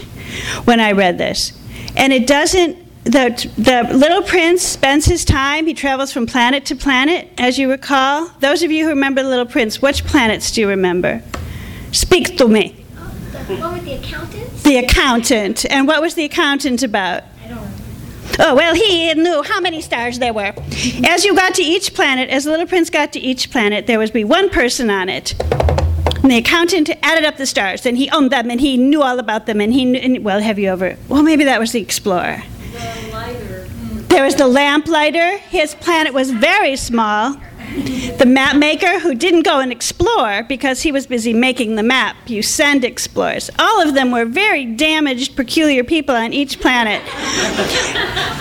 when 0.65 0.79
I 0.79 0.91
read 0.91 1.17
this. 1.17 1.53
And 1.95 2.13
it 2.13 2.27
doesn't 2.27 2.86
the, 3.09 3.51
the 3.57 3.95
little 3.95 4.21
prince 4.21 4.61
spends 4.61 5.05
his 5.05 5.23
time, 5.23 5.65
he 5.65 5.73
travels 5.73 6.11
from 6.11 6.27
planet 6.27 6.65
to 6.65 6.75
planet, 6.75 7.29
as 7.37 7.57
you 7.57 7.69
recall. 7.69 8.27
Those 8.39 8.63
of 8.63 8.71
you 8.71 8.83
who 8.83 8.89
remember 8.89 9.23
the 9.23 9.29
little 9.29 9.45
prince, 9.45 9.81
which 9.81 10.05
planets 10.05 10.51
do 10.51 10.61
you 10.61 10.69
remember? 10.69 11.21
Speak 11.91 12.37
to 12.37 12.47
me. 12.47 12.85
Oh, 12.95 13.59
what 13.59 13.73
was 13.73 13.83
the 13.83 13.93
accountant? 13.93 14.63
The 14.63 14.77
accountant. 14.77 15.65
And 15.71 15.87
what 15.87 16.01
was 16.01 16.15
the 16.15 16.25
accountant 16.25 16.83
about? 16.83 17.23
I 17.43 17.47
don't 17.47 18.39
Oh, 18.39 18.55
well, 18.55 18.75
he 18.75 19.13
knew 19.13 19.41
how 19.43 19.59
many 19.59 19.81
stars 19.81 20.19
there 20.19 20.33
were. 20.33 20.53
As 21.05 21.25
you 21.25 21.35
got 21.35 21.55
to 21.55 21.63
each 21.63 21.93
planet, 21.93 22.29
as 22.29 22.43
the 22.43 22.51
little 22.51 22.67
prince 22.67 22.89
got 22.89 23.13
to 23.13 23.19
each 23.19 23.51
planet, 23.51 23.87
there 23.87 23.97
would 23.97 24.13
be 24.13 24.23
one 24.23 24.49
person 24.49 24.89
on 24.89 25.09
it. 25.09 25.33
And 26.21 26.31
the 26.31 26.37
accountant 26.37 26.89
added 27.01 27.25
up 27.25 27.37
the 27.37 27.45
stars, 27.45 27.85
and 27.85 27.97
he 27.97 28.09
owned 28.09 28.31
them, 28.31 28.51
and 28.51 28.59
he 28.59 28.77
knew 28.77 29.01
all 29.01 29.17
about 29.17 29.45
them, 29.45 29.61
and 29.61 29.73
he 29.73 29.85
knew, 29.85 29.99
and, 29.99 30.23
well, 30.23 30.41
have 30.41 30.59
you 30.59 30.69
ever, 30.69 30.97
well, 31.07 31.23
maybe 31.23 31.45
that 31.45 31.59
was 31.59 31.71
the 31.71 31.81
explorer. 31.81 32.43
There 34.09 34.23
was 34.23 34.35
the 34.35 34.47
lamplighter. 34.47 35.37
His 35.37 35.75
planet 35.75 36.13
was 36.13 36.31
very 36.31 36.75
small. 36.75 37.37
The 38.17 38.25
map 38.25 38.55
maker, 38.55 38.99
who 38.99 39.13
didn't 39.13 39.43
go 39.43 39.59
and 39.59 39.71
explore 39.71 40.41
because 40.43 40.81
he 40.81 40.91
was 40.91 41.05
busy 41.05 41.33
making 41.33 41.75
the 41.75 41.83
map. 41.83 42.15
You 42.25 42.41
send 42.41 42.83
explorers. 42.83 43.51
All 43.59 43.81
of 43.81 43.93
them 43.93 44.11
were 44.11 44.25
very 44.25 44.65
damaged, 44.65 45.35
peculiar 45.35 45.83
people 45.83 46.15
on 46.15 46.33
each 46.33 46.59
planet. 46.59 47.03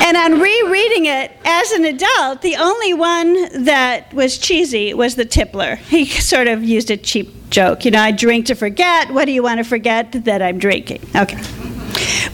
and 0.03 0.17
on 0.17 0.41
rereading 0.41 1.07
it 1.07 1.33
as 1.45 1.73
an 1.73 1.85
adult, 1.85 2.41
the 2.41 2.57
only 2.57 2.95
one 2.95 3.65
that 3.65 4.15
was 4.15 4.39
cheesy 4.39 4.95
was 4.95 5.17
the 5.17 5.27
tippler. 5.27 5.77
He 5.77 6.07
sort 6.07 6.47
of 6.49 6.65
used 6.65 6.91
a 6.91 6.97
cheap 6.97 7.51
joke. 7.51 7.85
You 7.85 7.91
know, 7.91 8.01
I 8.01 8.13
drink 8.13 8.47
to 8.47 8.55
forget. 8.55 9.11
What 9.11 9.27
do 9.27 9.33
you 9.33 9.43
want 9.43 9.59
to 9.59 9.65
forget? 9.65 10.13
That 10.25 10.41
I'm 10.41 10.59
drinking. 10.59 11.07
Okay. 11.15 11.43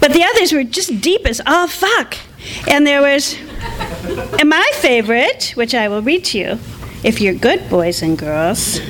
But 0.00 0.12
the 0.12 0.24
others 0.24 0.52
were 0.52 0.64
just 0.64 1.00
deep 1.00 1.26
as 1.26 1.40
all 1.46 1.66
fuck. 1.68 2.16
And 2.68 2.86
there 2.86 3.00
was, 3.00 3.36
and 4.38 4.48
my 4.48 4.70
favorite, 4.74 5.52
which 5.54 5.74
I 5.74 5.88
will 5.88 6.02
read 6.02 6.24
to 6.26 6.38
you, 6.38 6.58
if 7.04 7.20
you're 7.20 7.34
good 7.34 7.68
boys 7.68 8.02
and 8.02 8.18
girls. 8.18 8.80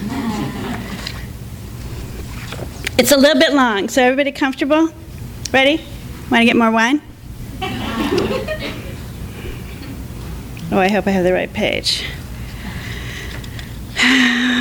It's 2.98 3.10
a 3.10 3.16
little 3.16 3.40
bit 3.40 3.52
long, 3.52 3.88
so 3.88 4.02
everybody 4.02 4.32
comfortable? 4.32 4.88
Ready? 5.52 5.82
Want 6.30 6.42
to 6.42 6.44
get 6.44 6.56
more 6.56 6.70
wine? 6.70 7.02
Oh, 10.70 10.78
I 10.78 10.88
hope 10.88 11.06
I 11.06 11.10
have 11.10 11.24
the 11.24 11.32
right 11.32 11.52
page. 11.52 12.04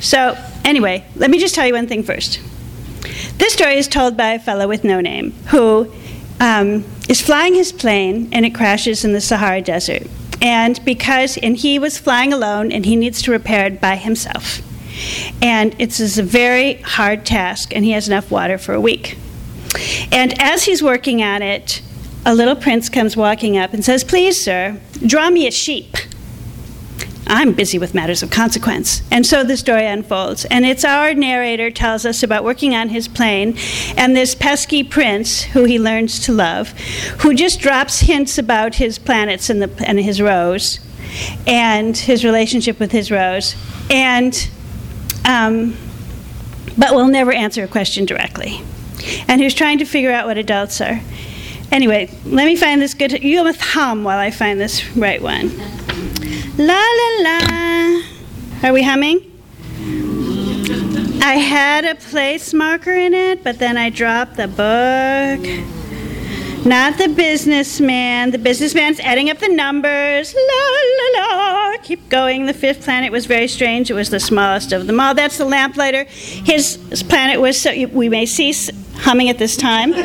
So, 0.00 0.36
anyway, 0.64 1.04
let 1.16 1.30
me 1.30 1.38
just 1.38 1.54
tell 1.54 1.66
you 1.66 1.74
one 1.74 1.86
thing 1.86 2.02
first. 2.02 2.40
This 3.38 3.52
story 3.52 3.76
is 3.76 3.88
told 3.88 4.16
by 4.16 4.32
a 4.32 4.38
fellow 4.38 4.68
with 4.68 4.84
no 4.84 5.00
name 5.00 5.32
who 5.50 5.92
um, 6.40 6.84
is 7.08 7.20
flying 7.20 7.54
his 7.54 7.72
plane 7.72 8.28
and 8.32 8.46
it 8.46 8.54
crashes 8.54 9.04
in 9.04 9.12
the 9.12 9.20
Sahara 9.20 9.60
Desert. 9.60 10.06
And 10.40 10.84
because, 10.84 11.36
and 11.38 11.56
he 11.56 11.78
was 11.78 11.98
flying 11.98 12.32
alone 12.32 12.72
and 12.72 12.84
he 12.84 12.96
needs 12.96 13.22
to 13.22 13.30
repair 13.30 13.66
it 13.66 13.80
by 13.80 13.96
himself. 13.96 14.60
And 15.40 15.74
it's 15.78 16.18
a 16.18 16.22
very 16.22 16.74
hard 16.82 17.24
task, 17.24 17.74
and 17.74 17.84
he 17.84 17.92
has 17.92 18.08
enough 18.08 18.30
water 18.30 18.58
for 18.58 18.74
a 18.74 18.80
week. 18.80 19.16
And 20.10 20.40
as 20.40 20.64
he's 20.64 20.82
working 20.82 21.22
on 21.22 21.42
it, 21.42 21.80
a 22.26 22.34
little 22.34 22.54
prince 22.56 22.88
comes 22.88 23.16
walking 23.16 23.56
up 23.56 23.72
and 23.72 23.84
says, 23.84 24.04
Please, 24.04 24.42
sir, 24.42 24.78
draw 25.06 25.30
me 25.30 25.46
a 25.46 25.50
sheep. 25.50 25.96
I'm 27.32 27.54
busy 27.54 27.78
with 27.78 27.94
matters 27.94 28.22
of 28.22 28.30
consequence. 28.30 29.00
And 29.10 29.24
so 29.24 29.42
the 29.42 29.56
story 29.56 29.86
unfolds. 29.86 30.44
And 30.44 30.66
it's 30.66 30.84
our 30.84 31.14
narrator 31.14 31.70
tells 31.70 32.04
us 32.04 32.22
about 32.22 32.44
working 32.44 32.74
on 32.74 32.90
his 32.90 33.08
plane 33.08 33.56
and 33.96 34.14
this 34.14 34.34
pesky 34.34 34.84
prince 34.84 35.42
who 35.42 35.64
he 35.64 35.78
learns 35.78 36.20
to 36.26 36.32
love, 36.32 36.72
who 37.20 37.32
just 37.32 37.58
drops 37.58 38.00
hints 38.00 38.36
about 38.36 38.74
his 38.74 38.98
planets 38.98 39.48
and, 39.48 39.62
the, 39.62 39.88
and 39.88 39.98
his 39.98 40.20
rose 40.20 40.78
and 41.46 41.96
his 41.96 42.22
relationship 42.22 42.78
with 42.78 42.92
his 42.92 43.10
rose. 43.10 43.56
And, 43.88 44.50
um, 45.24 45.74
but 46.76 46.94
will 46.94 47.08
never 47.08 47.32
answer 47.32 47.64
a 47.64 47.68
question 47.68 48.04
directly. 48.04 48.60
And 49.26 49.40
who's 49.40 49.54
trying 49.54 49.78
to 49.78 49.86
figure 49.86 50.12
out 50.12 50.26
what 50.26 50.36
adults 50.36 50.82
are. 50.82 51.00
Anyway, 51.70 52.10
let 52.26 52.44
me 52.44 52.56
find 52.56 52.82
this 52.82 52.92
good. 52.92 53.24
You 53.24 53.42
must 53.42 53.62
hum 53.62 54.04
while 54.04 54.18
I 54.18 54.30
find 54.30 54.60
this 54.60 54.94
right 54.94 55.22
one. 55.22 55.50
La 56.58 56.74
la 56.74 57.08
la. 57.20 58.02
Are 58.62 58.74
we 58.74 58.82
humming? 58.82 59.20
I 61.22 61.36
had 61.36 61.86
a 61.86 61.94
place 61.94 62.52
marker 62.52 62.92
in 62.92 63.14
it, 63.14 63.42
but 63.42 63.58
then 63.58 63.78
I 63.78 63.88
dropped 63.88 64.36
the 64.36 64.48
book. 64.48 65.40
Not 66.66 66.98
the 66.98 67.08
businessman. 67.08 68.32
The 68.32 68.38
businessman's 68.38 69.00
adding 69.00 69.30
up 69.30 69.38
the 69.38 69.48
numbers. 69.48 70.34
La 70.34 70.68
la 70.98 71.08
la. 71.20 71.76
Keep 71.78 72.10
going. 72.10 72.44
The 72.44 72.52
fifth 72.52 72.84
planet 72.84 73.10
was 73.10 73.24
very 73.24 73.48
strange. 73.48 73.90
It 73.90 73.94
was 73.94 74.10
the 74.10 74.20
smallest 74.20 74.72
of 74.72 74.86
them 74.86 75.00
all. 75.00 75.14
That's 75.14 75.38
the 75.38 75.46
lamplighter. 75.46 76.04
His 76.04 76.76
planet 77.08 77.40
was 77.40 77.58
so 77.58 77.72
we 77.86 78.10
may 78.10 78.26
cease 78.26 78.70
humming 78.96 79.30
at 79.30 79.38
this 79.38 79.56
time. 79.56 79.90
the 79.92 80.04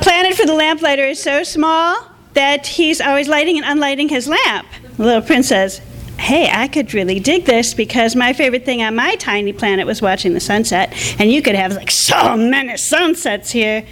planet 0.00 0.34
for 0.36 0.46
the 0.46 0.54
lamplighter 0.54 1.04
is 1.04 1.22
so 1.22 1.42
small 1.42 2.15
that 2.36 2.66
he's 2.66 3.00
always 3.00 3.28
lighting 3.28 3.60
and 3.60 3.66
unlighting 3.66 4.08
his 4.08 4.28
lamp. 4.28 4.66
The 4.96 5.02
little 5.02 5.22
prince 5.22 5.48
says, 5.48 5.80
hey, 6.18 6.48
I 6.50 6.68
could 6.68 6.94
really 6.94 7.20
dig 7.20 7.44
this 7.44 7.74
because 7.74 8.16
my 8.16 8.32
favorite 8.32 8.64
thing 8.64 8.82
on 8.82 8.94
my 8.94 9.16
tiny 9.16 9.52
planet 9.52 9.86
was 9.86 10.00
watching 10.00 10.32
the 10.32 10.40
sunset, 10.40 10.92
and 11.18 11.30
you 11.30 11.42
could 11.42 11.54
have 11.54 11.74
like 11.74 11.90
so 11.90 12.36
many 12.36 12.76
sunsets 12.76 13.50
here. 13.50 13.86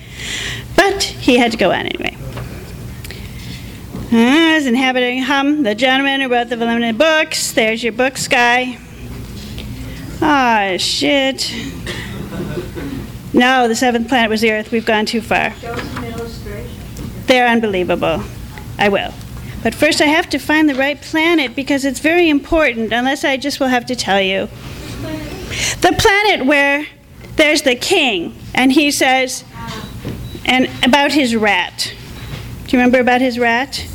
But 0.76 1.02
he 1.02 1.38
had 1.38 1.52
to 1.52 1.58
go 1.58 1.72
on 1.72 1.86
anyway. 1.86 2.16
I 4.12 4.54
was 4.54 4.66
inhabiting 4.66 5.22
Hum, 5.22 5.64
the 5.64 5.74
gentleman 5.74 6.20
who 6.20 6.28
wrote 6.28 6.48
the 6.48 6.56
limited 6.56 6.96
books. 6.96 7.52
There's 7.52 7.82
your 7.82 7.92
books 7.92 8.28
guy. 8.28 8.78
Ah, 10.22 10.76
shit. 10.78 11.52
No, 13.32 13.66
the 13.66 13.74
seventh 13.74 14.08
planet 14.08 14.30
was 14.30 14.40
the 14.40 14.52
Earth. 14.52 14.70
We've 14.70 14.86
gone 14.86 15.06
too 15.06 15.20
far. 15.20 15.52
They're 17.26 17.48
unbelievable. 17.48 18.22
I 18.78 18.88
will. 18.88 19.12
But 19.62 19.74
first, 19.74 20.00
I 20.00 20.06
have 20.06 20.28
to 20.30 20.38
find 20.38 20.68
the 20.68 20.74
right 20.74 21.00
planet 21.00 21.56
because 21.56 21.84
it's 21.84 22.00
very 22.00 22.28
important, 22.28 22.92
unless 22.92 23.24
I 23.24 23.36
just 23.36 23.60
will 23.60 23.68
have 23.68 23.86
to 23.86 23.96
tell 23.96 24.20
you. 24.20 24.48
The 25.80 25.94
planet 25.98 26.46
where 26.46 26.86
there's 27.36 27.62
the 27.62 27.74
king, 27.74 28.36
and 28.54 28.72
he 28.72 28.90
says, 28.90 29.44
and 30.44 30.68
about 30.84 31.12
his 31.12 31.34
rat. 31.34 31.94
Do 32.66 32.76
you 32.76 32.78
remember 32.78 33.00
about 33.00 33.20
his 33.20 33.38
rat? 33.38 33.86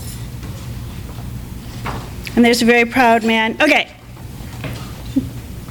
And 2.35 2.43
there's 2.43 2.61
a 2.61 2.65
very 2.65 2.85
proud 2.85 3.23
man. 3.23 3.61
Okay. 3.61 3.91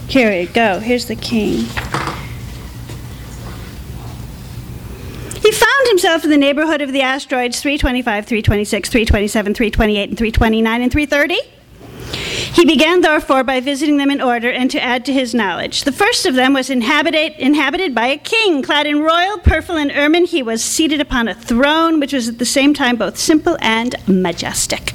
Here 0.09 0.30
we 0.30 0.46
go. 0.46 0.78
Here's 0.78 1.06
the 1.06 1.16
king. 1.16 1.66
He 5.49 5.53
found 5.53 5.88
himself 5.88 6.24
in 6.24 6.30
the 6.30 6.36
neighborhood 6.36 6.82
of 6.82 6.92
the 6.92 7.01
asteroids 7.01 7.59
325, 7.62 8.26
326, 8.26 8.90
327, 8.90 9.55
328, 9.55 10.09
and 10.11 10.18
329, 10.18 10.82
and 10.82 10.92
330. 10.92 11.36
He 12.53 12.66
began, 12.66 13.01
therefore, 13.01 13.44
by 13.44 13.61
visiting 13.61 13.96
them 13.96 14.11
in 14.11 14.20
order 14.20 14.51
and 14.51 14.70
to 14.70 14.78
add 14.78 15.07
to 15.07 15.12
his 15.14 15.34
knowledge. 15.34 15.84
The 15.84 15.92
first 15.92 16.26
of 16.26 16.34
them 16.34 16.53
was 16.53 16.68
inhabited, 16.68 17.32
inhabited 17.38 17.94
by 17.94 18.09
a 18.09 18.18
king. 18.18 18.61
Clad 18.61 18.86
in 18.86 19.01
royal 19.01 19.38
purple 19.38 19.78
and 19.78 19.90
ermine, 19.90 20.26
he 20.26 20.42
was 20.42 20.62
seated 20.62 21.01
upon 21.01 21.28
a 21.28 21.34
throne 21.34 21.99
which 21.99 22.12
was 22.12 22.28
at 22.28 22.38
the 22.38 22.44
same 22.44 22.74
time 22.74 22.96
both 22.96 23.16
simple 23.16 23.57
and 23.62 23.94
majestic. 24.07 24.92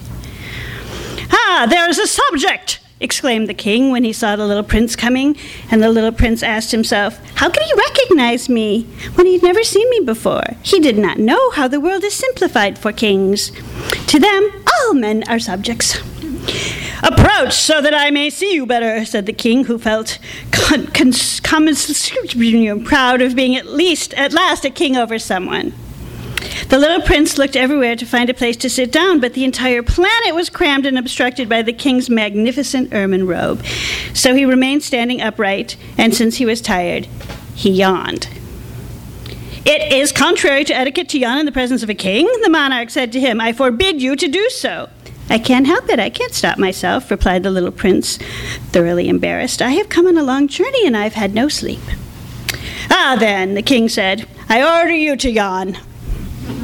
Ah, 1.31 1.65
there 1.67 1.89
is 1.89 1.97
a 1.97 2.05
subject! 2.05 2.79
Exclaimed 3.03 3.47
the 3.47 3.53
king 3.53 3.91
when 3.91 4.03
he 4.03 4.13
saw 4.13 4.35
the 4.35 4.47
little 4.47 4.63
prince 4.63 4.95
coming, 4.95 5.35
and 5.69 5.83
the 5.83 5.91
little 5.91 6.11
prince 6.11 6.41
asked 6.41 6.71
himself, 6.71 7.19
How 7.35 7.49
could 7.49 7.63
he 7.63 7.73
recognize 7.73 8.49
me 8.49 8.83
when 9.15 9.27
he 9.27 9.33
had 9.33 9.43
never 9.43 9.63
seen 9.63 9.89
me 9.89 9.99
before? 9.99 10.43
He 10.63 10.79
did 10.79 10.97
not 10.97 11.19
know 11.19 11.51
how 11.51 11.67
the 11.67 11.79
world 11.79 12.03
is 12.03 12.13
simplified 12.13 12.79
for 12.79 12.91
kings. 12.91 13.51
To 14.07 14.19
them, 14.19 14.51
all 14.79 14.93
men 14.93 15.23
are 15.27 15.39
subjects. 15.39 15.99
Approach 17.03 17.53
so 17.53 17.81
that 17.81 17.93
I 17.93 18.09
may 18.11 18.29
see 18.29 18.53
you 18.53 18.65
better, 18.65 19.03
said 19.05 19.25
the 19.25 19.33
king, 19.33 19.65
who 19.65 19.77
felt 19.77 20.19
con- 20.51 20.87
con- 20.87 21.11
proud 22.85 23.21
of 23.21 23.35
being 23.35 23.55
at 23.55 23.65
least, 23.65 24.13
at 24.13 24.31
last, 24.31 24.63
a 24.63 24.69
king 24.69 24.95
over 24.95 25.19
someone. 25.19 25.73
The 26.69 26.77
little 26.79 27.01
prince 27.01 27.37
looked 27.37 27.55
everywhere 27.55 27.95
to 27.95 28.05
find 28.05 28.29
a 28.29 28.33
place 28.33 28.57
to 28.57 28.69
sit 28.69 28.91
down, 28.91 29.19
but 29.19 29.33
the 29.33 29.43
entire 29.43 29.83
planet 29.83 30.33
was 30.33 30.49
crammed 30.49 30.85
and 30.85 30.97
obstructed 30.97 31.47
by 31.49 31.61
the 31.61 31.73
king's 31.73 32.09
magnificent 32.09 32.93
ermine 32.93 33.27
robe. 33.27 33.63
So 34.13 34.35
he 34.35 34.45
remained 34.45 34.83
standing 34.83 35.21
upright, 35.21 35.77
and 35.97 36.15
since 36.15 36.37
he 36.37 36.45
was 36.45 36.61
tired, 36.61 37.07
he 37.55 37.71
yawned. 37.71 38.27
It 39.65 39.93
is 39.93 40.11
contrary 40.11 40.65
to 40.65 40.75
etiquette 40.75 41.09
to 41.09 41.19
yawn 41.19 41.37
in 41.37 41.45
the 41.45 41.51
presence 41.51 41.83
of 41.83 41.89
a 41.89 41.93
king, 41.93 42.29
the 42.43 42.49
monarch 42.49 42.89
said 42.89 43.11
to 43.13 43.19
him. 43.19 43.39
I 43.39 43.53
forbid 43.53 44.01
you 44.01 44.15
to 44.15 44.27
do 44.27 44.49
so. 44.49 44.89
I 45.29 45.39
can't 45.39 45.67
help 45.67 45.89
it. 45.89 45.99
I 45.99 46.09
can't 46.09 46.33
stop 46.33 46.57
myself, 46.57 47.09
replied 47.09 47.43
the 47.43 47.51
little 47.51 47.71
prince, 47.71 48.17
thoroughly 48.71 49.07
embarrassed. 49.07 49.61
I 49.61 49.71
have 49.71 49.87
come 49.87 50.05
on 50.05 50.17
a 50.17 50.23
long 50.23 50.49
journey 50.49 50.85
and 50.85 50.97
I've 50.97 51.13
had 51.13 51.33
no 51.33 51.47
sleep. 51.47 51.79
Ah, 52.91 53.15
then, 53.17 53.53
the 53.53 53.61
king 53.61 53.87
said, 53.87 54.27
I 54.49 54.81
order 54.81 54.93
you 54.93 55.15
to 55.15 55.31
yawn. 55.31 55.77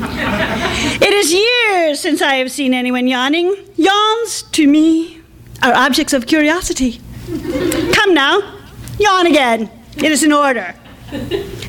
It 0.01 1.13
is 1.13 1.33
years 1.33 1.99
since 1.99 2.21
I 2.21 2.35
have 2.35 2.51
seen 2.51 2.73
anyone 2.73 3.07
yawning. 3.07 3.55
Yawns, 3.75 4.43
to 4.43 4.67
me, 4.67 5.21
are 5.61 5.73
objects 5.73 6.13
of 6.13 6.27
curiosity. 6.27 7.01
Come 7.93 8.13
now, 8.13 8.59
yawn 8.97 9.27
again. 9.27 9.69
It 9.97 10.11
is 10.11 10.23
an 10.23 10.31
order. 10.31 10.75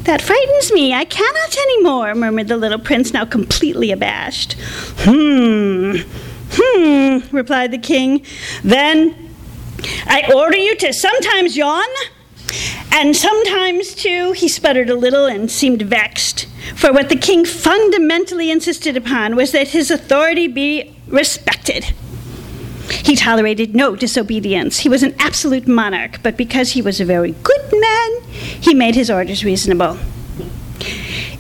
That 0.03 0.21
frightens 0.21 0.73
me. 0.73 0.93
I 0.93 1.05
cannot 1.05 1.57
any 1.57 1.83
more, 1.83 2.15
murmured 2.15 2.49
the 2.49 2.57
little 2.57 2.79
prince, 2.79 3.13
now 3.13 3.25
completely 3.25 3.91
abashed. 3.91 4.57
Hmm, 4.99 5.97
hmm, 6.53 7.37
replied 7.37 7.71
the 7.71 7.79
king. 7.79 8.25
Then 8.63 9.31
I 10.07 10.31
order 10.35 10.57
you 10.57 10.77
to 10.77 10.93
sometimes 10.93 11.57
yawn, 11.57 11.89
and 12.93 13.17
sometimes, 13.17 13.95
too, 13.95 14.33
he 14.33 14.49
sputtered 14.49 14.91
a 14.91 14.95
little 14.95 15.27
and 15.27 15.51
seemed 15.51 15.83
vexed. 15.83 16.47
For 16.77 16.93
what 16.93 17.09
the 17.09 17.17
king 17.17 17.45
fundamentally 17.45 18.51
insisted 18.51 18.97
upon 18.97 19.37
was 19.37 19.53
that 19.53 19.69
his 19.69 19.91
authority 19.91 20.47
be 20.49 20.95
respected. 21.09 21.93
He 22.91 23.17
tolerated 23.17 23.75
no 23.75 23.95
disobedience. 23.95 24.81
He 24.81 24.89
was 24.89 25.03
an 25.03 25.15
absolute 25.19 25.69
monarch, 25.69 26.21
but 26.23 26.37
because 26.37 26.73
he 26.73 26.83
was 26.83 27.01
a 27.01 27.05
very 27.05 27.33
good 27.43 27.73
man, 27.73 28.23
he 28.61 28.75
made 28.75 28.95
his 28.95 29.11
orders 29.11 29.45
reasonable. 29.45 29.97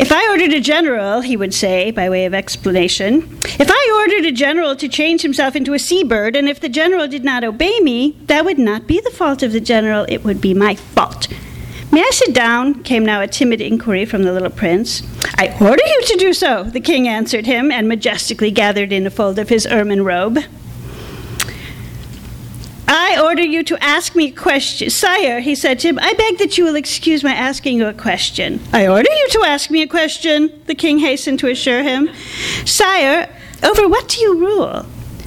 If 0.01 0.13
I 0.13 0.31
ordered 0.31 0.55
a 0.55 0.61
general, 0.61 1.21
he 1.21 1.37
would 1.37 1.53
say, 1.53 1.91
by 1.91 2.09
way 2.09 2.25
of 2.25 2.33
explanation, 2.33 3.39
if 3.45 3.71
I 3.71 3.93
ordered 3.99 4.25
a 4.25 4.33
general 4.33 4.75
to 4.77 4.89
change 4.89 5.21
himself 5.21 5.55
into 5.55 5.75
a 5.75 5.79
seabird, 5.79 6.37
and 6.37 6.49
if 6.49 6.59
the 6.59 6.71
general 6.71 7.07
did 7.07 7.23
not 7.23 7.45
obey 7.45 7.81
me, 7.81 8.17
that 8.25 8.47
would 8.47 8.59
not 8.59 8.87
be 8.87 8.99
the 9.01 9.11
fault 9.11 9.43
of 9.43 9.53
the 9.53 9.61
general, 9.61 10.07
it 10.09 10.25
would 10.25 10.41
be 10.41 10.55
my 10.55 10.75
fault. 10.75 11.29
May 11.93 12.01
I 12.01 12.11
sit 12.15 12.35
down? 12.35 12.83
came 12.83 13.05
now 13.05 13.21
a 13.21 13.29
timid 13.29 13.61
inquiry 13.61 14.07
from 14.07 14.23
the 14.23 14.33
little 14.33 14.49
prince. 14.49 15.03
I 15.37 15.55
order 15.61 15.85
you 15.85 16.03
to 16.07 16.17
do 16.17 16.33
so, 16.33 16.65
the 16.65 16.81
king 16.81 17.07
answered 17.07 17.45
him, 17.45 17.71
and 17.71 17.87
majestically 17.87 18.51
gathered 18.51 18.95
in 18.95 19.07
a 19.07 19.11
fold 19.11 19.39
of 19.39 19.51
his 19.51 19.67
ermine 19.67 20.03
robe. 20.03 20.39
I 22.93 23.21
order 23.23 23.43
you 23.43 23.63
to 23.63 23.81
ask 23.81 24.17
me 24.17 24.27
a 24.27 24.33
question. 24.33 24.91
Sire, 24.91 25.39
he 25.39 25.55
said 25.55 25.79
to 25.79 25.89
him, 25.89 26.01
I 26.01 26.13
beg 26.15 26.39
that 26.39 26.59
you 26.59 26.65
will 26.65 26.75
excuse 26.75 27.23
my 27.23 27.33
asking 27.33 27.79
you 27.79 27.87
a 27.87 27.95
question. 27.95 28.59
I 28.73 28.89
order 28.89 29.09
you 29.09 29.29
to 29.31 29.45
ask 29.47 29.71
me 29.71 29.83
a 29.83 29.87
question, 29.87 30.51
the 30.67 30.75
king 30.75 30.99
hastened 30.99 31.39
to 31.39 31.49
assure 31.49 31.85
him. 31.85 32.11
Sire, 32.65 33.33
over 33.63 33.87
what 33.87 34.09
do 34.09 34.21
you 34.21 34.41
rule? 34.41 34.85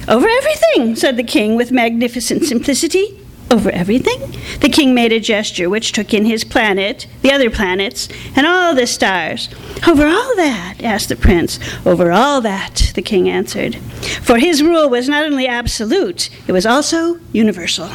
Over 0.08 0.28
everything, 0.28 0.94
said 0.94 1.16
the 1.16 1.24
king 1.24 1.56
with 1.56 1.72
magnificent 1.72 2.44
simplicity. 2.44 3.23
Over 3.54 3.70
everything? 3.70 4.18
The 4.58 4.68
king 4.68 4.96
made 4.96 5.12
a 5.12 5.20
gesture 5.20 5.70
which 5.70 5.92
took 5.92 6.12
in 6.12 6.24
his 6.24 6.42
planet, 6.42 7.06
the 7.22 7.30
other 7.30 7.50
planets, 7.50 8.08
and 8.34 8.48
all 8.48 8.74
the 8.74 8.84
stars. 8.84 9.48
Over 9.86 10.08
all 10.08 10.34
that? 10.34 10.82
asked 10.82 11.08
the 11.08 11.14
prince. 11.14 11.60
Over 11.86 12.10
all 12.10 12.40
that, 12.40 12.90
the 12.96 13.00
king 13.00 13.28
answered. 13.28 13.76
For 14.24 14.38
his 14.38 14.60
rule 14.60 14.90
was 14.90 15.08
not 15.08 15.22
only 15.24 15.46
absolute, 15.46 16.30
it 16.48 16.52
was 16.52 16.66
also 16.66 17.20
universal. 17.30 17.88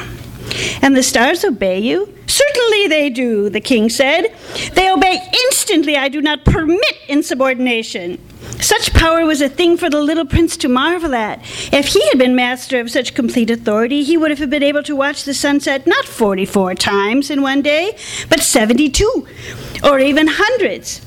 And 0.81 0.95
the 0.95 1.03
stars 1.03 1.43
obey 1.43 1.79
you? 1.79 2.15
Certainly 2.25 2.87
they 2.87 3.09
do, 3.09 3.49
the 3.49 3.59
king 3.59 3.89
said. 3.89 4.33
They 4.75 4.89
obey 4.89 5.21
instantly. 5.43 5.97
I 5.97 6.07
do 6.07 6.21
not 6.21 6.45
permit 6.45 6.95
insubordination. 7.09 8.17
Such 8.61 8.93
power 8.93 9.25
was 9.25 9.41
a 9.41 9.47
thing 9.47 9.77
for 9.77 9.89
the 9.89 10.01
little 10.01 10.25
prince 10.25 10.57
to 10.57 10.67
marvel 10.67 11.15
at. 11.15 11.39
If 11.71 11.87
he 11.87 12.05
had 12.09 12.19
been 12.19 12.35
master 12.35 12.79
of 12.79 12.91
such 12.91 13.13
complete 13.13 13.49
authority, 13.49 14.03
he 14.03 14.17
would 14.17 14.37
have 14.37 14.49
been 14.49 14.63
able 14.63 14.83
to 14.83 14.95
watch 14.95 15.23
the 15.23 15.33
sunset 15.33 15.87
not 15.87 16.05
44 16.05 16.75
times 16.75 17.29
in 17.29 17.41
one 17.41 17.61
day, 17.61 17.95
but 18.29 18.41
72, 18.41 19.27
or 19.83 19.99
even 19.99 20.27
hundreds 20.29 21.01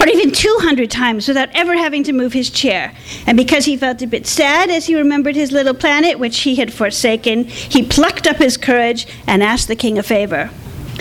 or 0.00 0.08
even 0.08 0.30
200 0.30 0.90
times 0.90 1.26
without 1.26 1.48
ever 1.54 1.74
having 1.76 2.02
to 2.04 2.12
move 2.12 2.32
his 2.32 2.50
chair. 2.50 2.94
And 3.26 3.36
because 3.36 3.64
he 3.64 3.76
felt 3.76 4.02
a 4.02 4.06
bit 4.06 4.26
sad 4.26 4.70
as 4.70 4.86
he 4.86 4.94
remembered 4.94 5.34
his 5.34 5.52
little 5.52 5.74
planet, 5.74 6.18
which 6.18 6.40
he 6.40 6.56
had 6.56 6.72
forsaken, 6.72 7.44
he 7.44 7.82
plucked 7.82 8.26
up 8.26 8.36
his 8.36 8.56
courage 8.56 9.06
and 9.26 9.42
asked 9.42 9.68
the 9.68 9.76
king 9.76 9.98
a 9.98 10.02
favor. 10.02 10.50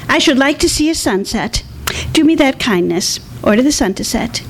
I 0.08 0.20
should 0.20 0.38
like 0.38 0.60
to 0.60 0.70
see 0.70 0.90
a 0.90 0.96
sunset. 0.96 1.64
Do 2.14 2.24
me 2.24 2.36
that 2.36 2.60
kindness. 2.60 3.20
Order 3.44 3.64
the 3.64 3.72
sun 3.72 3.94
to 3.96 4.04
set. 4.04 4.44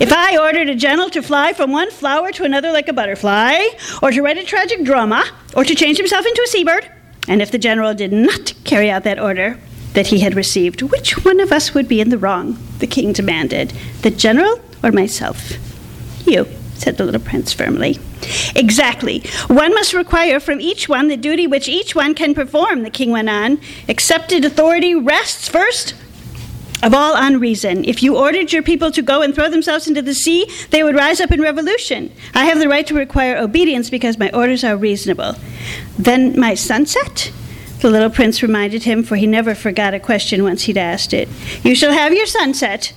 If 0.00 0.12
I 0.12 0.38
ordered 0.38 0.68
a 0.68 0.76
general 0.76 1.10
to 1.10 1.22
fly 1.22 1.52
from 1.52 1.72
one 1.72 1.90
flower 1.90 2.30
to 2.30 2.44
another 2.44 2.70
like 2.70 2.86
a 2.86 2.92
butterfly, 2.92 3.58
or 4.00 4.12
to 4.12 4.22
write 4.22 4.38
a 4.38 4.44
tragic 4.44 4.84
drama, 4.84 5.24
or 5.56 5.64
to 5.64 5.74
change 5.74 5.96
himself 5.96 6.24
into 6.24 6.40
a 6.40 6.46
seabird, 6.46 6.88
and 7.26 7.42
if 7.42 7.50
the 7.50 7.58
general 7.58 7.92
did 7.94 8.12
not 8.12 8.54
carry 8.62 8.92
out 8.92 9.02
that 9.02 9.18
order 9.18 9.58
that 9.94 10.06
he 10.06 10.20
had 10.20 10.36
received, 10.36 10.82
which 10.82 11.24
one 11.24 11.40
of 11.40 11.50
us 11.50 11.74
would 11.74 11.88
be 11.88 12.00
in 12.00 12.10
the 12.10 12.18
wrong? 12.18 12.56
The 12.78 12.86
king 12.86 13.12
demanded. 13.12 13.72
The 14.02 14.10
general 14.12 14.60
or 14.84 14.92
myself? 14.92 15.54
You, 16.24 16.46
said 16.74 16.96
the 16.96 17.04
little 17.04 17.20
prince 17.20 17.52
firmly. 17.52 17.98
Exactly. 18.54 19.24
One 19.48 19.74
must 19.74 19.94
require 19.94 20.38
from 20.38 20.60
each 20.60 20.88
one 20.88 21.08
the 21.08 21.16
duty 21.16 21.48
which 21.48 21.68
each 21.68 21.96
one 21.96 22.14
can 22.14 22.34
perform, 22.34 22.84
the 22.84 22.90
king 22.90 23.10
went 23.10 23.30
on. 23.30 23.60
Accepted 23.88 24.44
authority 24.44 24.94
rests 24.94 25.48
first 25.48 25.94
of 26.82 26.94
all 26.94 27.14
unreason. 27.16 27.84
If 27.84 28.02
you 28.02 28.16
ordered 28.16 28.52
your 28.52 28.62
people 28.62 28.90
to 28.92 29.02
go 29.02 29.22
and 29.22 29.34
throw 29.34 29.48
themselves 29.50 29.88
into 29.88 30.02
the 30.02 30.14
sea, 30.14 30.50
they 30.70 30.82
would 30.82 30.94
rise 30.94 31.20
up 31.20 31.30
in 31.30 31.40
revolution. 31.40 32.12
I 32.34 32.44
have 32.46 32.58
the 32.58 32.68
right 32.68 32.86
to 32.86 32.94
require 32.94 33.36
obedience 33.36 33.90
because 33.90 34.18
my 34.18 34.30
orders 34.32 34.64
are 34.64 34.76
reasonable. 34.76 35.34
Then 35.98 36.38
my 36.38 36.54
sunset? 36.54 37.32
The 37.80 37.90
little 37.90 38.10
prince 38.10 38.42
reminded 38.42 38.82
him, 38.84 39.02
for 39.02 39.16
he 39.16 39.26
never 39.26 39.54
forgot 39.54 39.94
a 39.94 40.00
question 40.00 40.42
once 40.42 40.62
he'd 40.62 40.76
asked 40.76 41.14
it. 41.14 41.28
You 41.62 41.74
shall 41.74 41.92
have 41.92 42.12
your 42.12 42.26
sunset. 42.26 42.92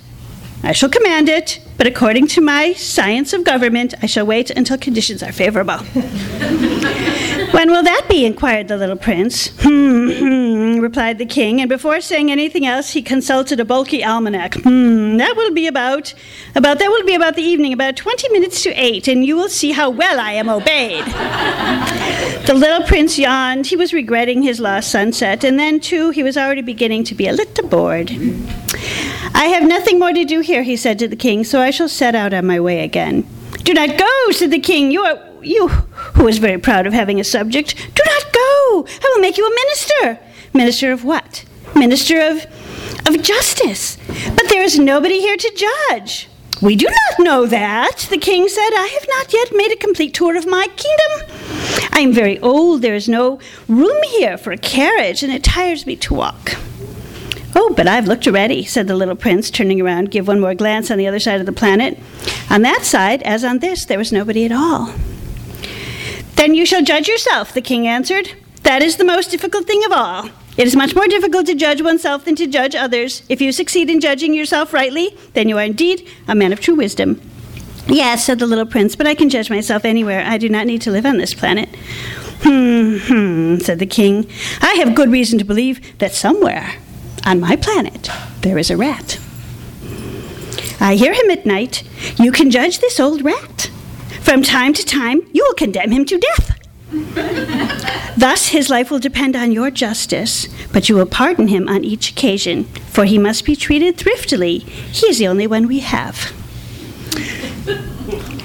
I 0.63 0.71
shall 0.73 0.89
command 0.89 1.29
it, 1.29 1.59
but 1.77 1.87
according 1.87 2.27
to 2.27 2.41
my 2.41 2.73
science 2.73 3.33
of 3.33 3.43
government, 3.43 3.93
I 4.01 4.05
shall 4.05 4.25
wait 4.25 4.51
until 4.51 4.77
conditions 4.77 5.23
are 5.23 5.31
favorable. 5.31 5.79
when 7.51 7.71
will 7.71 7.83
that 7.83 8.05
be? 8.09 8.25
inquired 8.25 8.67
the 8.67 8.77
little 8.77 8.95
prince. 8.95 9.49
Hmm, 9.61 10.11
hmm, 10.11 10.79
replied 10.79 11.17
the 11.17 11.25
king, 11.25 11.59
and 11.59 11.69
before 11.69 12.01
saying 12.01 12.31
anything 12.31 12.65
else, 12.65 12.91
he 12.91 13.01
consulted 13.01 13.59
a 13.59 13.65
bulky 13.65 14.03
almanac. 14.03 14.55
Hmm, 14.55 15.17
that 15.17 15.35
will 15.35 15.53
be 15.53 15.67
about, 15.67 16.13
about, 16.55 16.79
that 16.79 16.89
will 16.89 17.05
be 17.05 17.15
about 17.15 17.35
the 17.35 17.41
evening, 17.43 17.73
about 17.73 17.95
20 17.95 18.29
minutes 18.29 18.63
to 18.63 18.69
eight, 18.71 19.07
and 19.07 19.25
you 19.25 19.35
will 19.35 19.49
see 19.49 19.71
how 19.71 19.89
well 19.89 20.19
I 20.19 20.33
am 20.33 20.49
obeyed. 20.49 21.05
the 22.45 22.53
little 22.53 22.83
prince 22.87 23.17
yawned. 23.17 23.67
He 23.67 23.75
was 23.75 23.93
regretting 23.93 24.43
his 24.43 24.59
lost 24.59 24.91
sunset, 24.91 25.43
and 25.43 25.59
then, 25.59 25.79
too, 25.79 26.11
he 26.11 26.23
was 26.23 26.37
already 26.37 26.61
beginning 26.61 27.03
to 27.05 27.15
be 27.15 27.27
a 27.27 27.33
little 27.33 27.67
bored. 27.67 28.11
I 29.33 29.45
have 29.45 29.63
nothing 29.63 29.99
more 29.99 30.13
to 30.13 30.25
do 30.25 30.41
here, 30.41 30.63
he 30.63 30.75
said 30.75 30.99
to 30.99 31.07
the 31.07 31.15
king, 31.15 31.43
so 31.43 31.59
I 31.61 31.71
shall 31.71 31.89
set 31.89 32.15
out 32.15 32.33
on 32.33 32.45
my 32.45 32.59
way 32.59 32.83
again. 32.83 33.27
Do 33.63 33.73
not 33.73 33.97
go, 33.97 34.31
said 34.31 34.51
the 34.51 34.59
king. 34.59 34.91
You 34.91 35.01
are 35.03 35.30
you 35.43 35.67
who 35.67 36.27
is 36.27 36.37
very 36.37 36.57
proud 36.57 36.87
of 36.87 36.93
having 36.93 37.19
a 37.19 37.23
subject. 37.23 37.75
Do 37.75 38.03
not 38.05 38.33
go. 38.33 38.85
I 38.87 39.11
will 39.13 39.21
make 39.21 39.37
you 39.37 39.45
a 39.45 39.55
minister. 39.55 40.19
Minister 40.53 40.91
of 40.91 41.03
what? 41.03 41.45
Minister 41.75 42.21
of 42.21 42.45
of 43.07 43.21
justice. 43.23 43.97
But 44.35 44.49
there 44.49 44.63
is 44.63 44.77
nobody 44.77 45.19
here 45.19 45.37
to 45.37 45.67
judge. 45.89 46.27
We 46.61 46.75
do 46.75 46.85
not 46.85 47.25
know 47.25 47.45
that, 47.47 48.07
the 48.11 48.19
king 48.19 48.47
said. 48.47 48.69
I 48.75 48.87
have 48.99 49.07
not 49.09 49.33
yet 49.33 49.51
made 49.55 49.71
a 49.71 49.77
complete 49.77 50.13
tour 50.13 50.37
of 50.37 50.45
my 50.45 50.67
kingdom. 50.67 51.89
I 51.91 52.01
am 52.01 52.13
very 52.13 52.39
old. 52.39 52.81
There 52.83 52.93
is 52.93 53.09
no 53.09 53.39
room 53.67 54.03
here 54.03 54.37
for 54.37 54.51
a 54.51 54.57
carriage, 54.57 55.23
and 55.23 55.33
it 55.33 55.43
tires 55.43 55.87
me 55.87 55.95
to 55.97 56.13
walk. 56.13 56.55
Oh, 57.55 57.73
but 57.75 57.87
I've 57.87 58.07
looked 58.07 58.27
already, 58.27 58.63
said 58.63 58.87
the 58.87 58.95
little 58.95 59.15
prince, 59.15 59.49
turning 59.49 59.81
around, 59.81 60.11
give 60.11 60.27
one 60.27 60.39
more 60.39 60.53
glance 60.53 60.91
on 60.91 60.97
the 60.97 61.07
other 61.07 61.19
side 61.19 61.39
of 61.39 61.45
the 61.45 61.51
planet. 61.51 61.97
On 62.49 62.61
that 62.61 62.83
side, 62.83 63.23
as 63.23 63.43
on 63.43 63.59
this, 63.59 63.85
there 63.85 63.97
was 63.97 64.11
nobody 64.11 64.45
at 64.45 64.51
all. 64.51 64.93
Then 66.41 66.55
you 66.55 66.65
shall 66.65 66.81
judge 66.81 67.07
yourself, 67.07 67.53
the 67.53 67.61
king 67.61 67.87
answered. 67.87 68.31
That 68.63 68.81
is 68.81 68.97
the 68.97 69.05
most 69.05 69.29
difficult 69.29 69.67
thing 69.67 69.85
of 69.85 69.91
all. 69.91 70.31
It 70.57 70.65
is 70.65 70.75
much 70.75 70.95
more 70.95 71.05
difficult 71.05 71.45
to 71.45 71.53
judge 71.53 71.83
oneself 71.83 72.25
than 72.25 72.35
to 72.37 72.47
judge 72.47 72.73
others. 72.73 73.21
If 73.29 73.41
you 73.41 73.51
succeed 73.51 73.91
in 73.91 73.99
judging 73.99 74.33
yourself 74.33 74.73
rightly, 74.73 75.15
then 75.33 75.47
you 75.47 75.59
are 75.59 75.63
indeed 75.63 76.09
a 76.27 76.33
man 76.33 76.51
of 76.51 76.59
true 76.59 76.73
wisdom. 76.73 77.21
Yes, 77.85 78.25
said 78.25 78.39
the 78.39 78.47
little 78.47 78.65
prince, 78.65 78.95
but 78.95 79.05
I 79.05 79.13
can 79.13 79.29
judge 79.29 79.51
myself 79.51 79.85
anywhere. 79.85 80.23
I 80.25 80.39
do 80.39 80.49
not 80.49 80.65
need 80.65 80.81
to 80.81 80.89
live 80.89 81.05
on 81.05 81.17
this 81.17 81.35
planet. 81.35 81.69
Hmm, 82.41 82.97
hmm, 82.97 83.57
said 83.57 83.77
the 83.77 83.85
king. 83.85 84.27
I 84.61 84.73
have 84.83 84.95
good 84.95 85.11
reason 85.11 85.37
to 85.37 85.45
believe 85.45 85.99
that 85.99 86.11
somewhere 86.11 86.73
on 87.23 87.39
my 87.39 87.55
planet, 87.55 88.09
there 88.39 88.57
is 88.57 88.71
a 88.71 88.77
rat. 88.77 89.19
I 90.79 90.95
hear 90.95 91.13
him 91.13 91.29
at 91.29 91.45
night. 91.45 91.83
You 92.17 92.31
can 92.31 92.49
judge 92.49 92.79
this 92.79 92.99
old 92.99 93.23
rat. 93.23 93.69
From 94.21 94.43
time 94.43 94.73
to 94.73 94.85
time, 94.85 95.21
you 95.33 95.43
will 95.43 95.53
condemn 95.55 95.91
him 95.91 96.05
to 96.05 96.17
death. 96.17 96.57
Thus, 98.17 98.47
his 98.49 98.69
life 98.69 98.91
will 98.91 98.99
depend 98.99 99.35
on 99.35 99.51
your 99.51 99.71
justice, 99.71 100.47
but 100.71 100.89
you 100.89 100.95
will 100.95 101.05
pardon 101.05 101.47
him 101.47 101.67
on 101.67 101.83
each 101.83 102.11
occasion, 102.11 102.65
for 102.65 103.05
he 103.05 103.17
must 103.17 103.45
be 103.45 103.55
treated 103.55 103.97
thriftily. 103.97 104.59
He 104.59 105.07
is 105.07 105.17
the 105.17 105.27
only 105.27 105.47
one 105.47 105.67
we 105.67 105.79
have. 105.79 106.33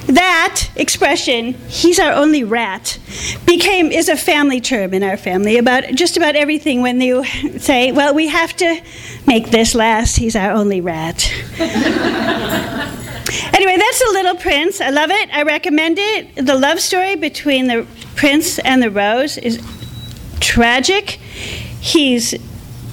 That 0.07 0.71
expression, 0.77 1.55
he's 1.69 1.99
our 1.99 2.13
only 2.13 2.45
rat, 2.45 2.99
became 3.45 3.91
is 3.91 4.09
a 4.09 4.17
family 4.17 4.61
term 4.61 4.95
in 4.95 5.03
our 5.03 5.17
family 5.17 5.59
about 5.59 5.85
just 5.95 6.17
about 6.17 6.37
everything 6.37 6.81
when 6.81 7.01
you 7.01 7.25
say, 7.59 7.91
well, 7.91 8.15
we 8.15 8.29
have 8.29 8.57
to 8.57 8.81
make 9.27 9.51
this 9.51 9.75
last, 9.75 10.17
he's 10.17 10.37
our 10.37 10.53
only 10.53 10.81
rat. 10.81 11.29
Anyway, 13.53 13.77
that's 13.77 13.99
The 13.99 14.11
Little 14.13 14.37
Prince. 14.37 14.81
I 14.81 14.91
love 14.91 15.11
it. 15.11 15.35
I 15.35 15.43
recommend 15.43 15.99
it. 15.99 16.47
The 16.47 16.55
love 16.55 16.81
story 16.81 17.17
between 17.17 17.67
the 17.67 17.87
prince 18.15 18.59
and 18.59 18.83
the 18.83 18.91
rose 18.91 19.37
is 19.39 19.61
tragic. 20.41 21.21
He's 21.81 22.35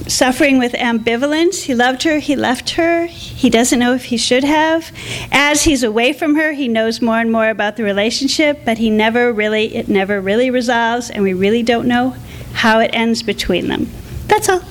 suffering 0.08 0.60
with 0.60 0.74
ambivalence. 0.74 1.64
He 1.64 1.76
loved 1.76 2.04
her, 2.04 2.20
he 2.20 2.36
left 2.36 2.72
her, 2.72 3.06
he 3.06 3.50
doesn't 3.50 3.80
know 3.80 3.94
if 3.94 4.06
he 4.06 4.18
should 4.18 4.44
have. 4.44 4.92
As 5.32 5.64
he's 5.64 5.84
away 5.84 6.14
from 6.14 6.36
her, 6.36 6.52
he 6.52 6.68
knows 6.68 7.02
more 7.02 7.20
and 7.20 7.32
more 7.32 7.50
about 7.50 7.78
the 7.78 7.84
relationship, 7.84 8.62
but 8.66 8.78
he 8.78 8.90
never 8.90 9.32
really, 9.32 9.76
it 9.76 9.88
never 9.88 10.20
really 10.20 10.50
resolves, 10.50 11.10
and 11.10 11.24
we 11.24 11.34
really 11.34 11.64
don't 11.64 11.88
know 11.88 12.16
how 12.54 12.80
it 12.80 12.92
ends 12.94 13.24
between 13.24 13.68
them. 13.68 13.90
That's 14.28 14.50
all. 14.50 14.62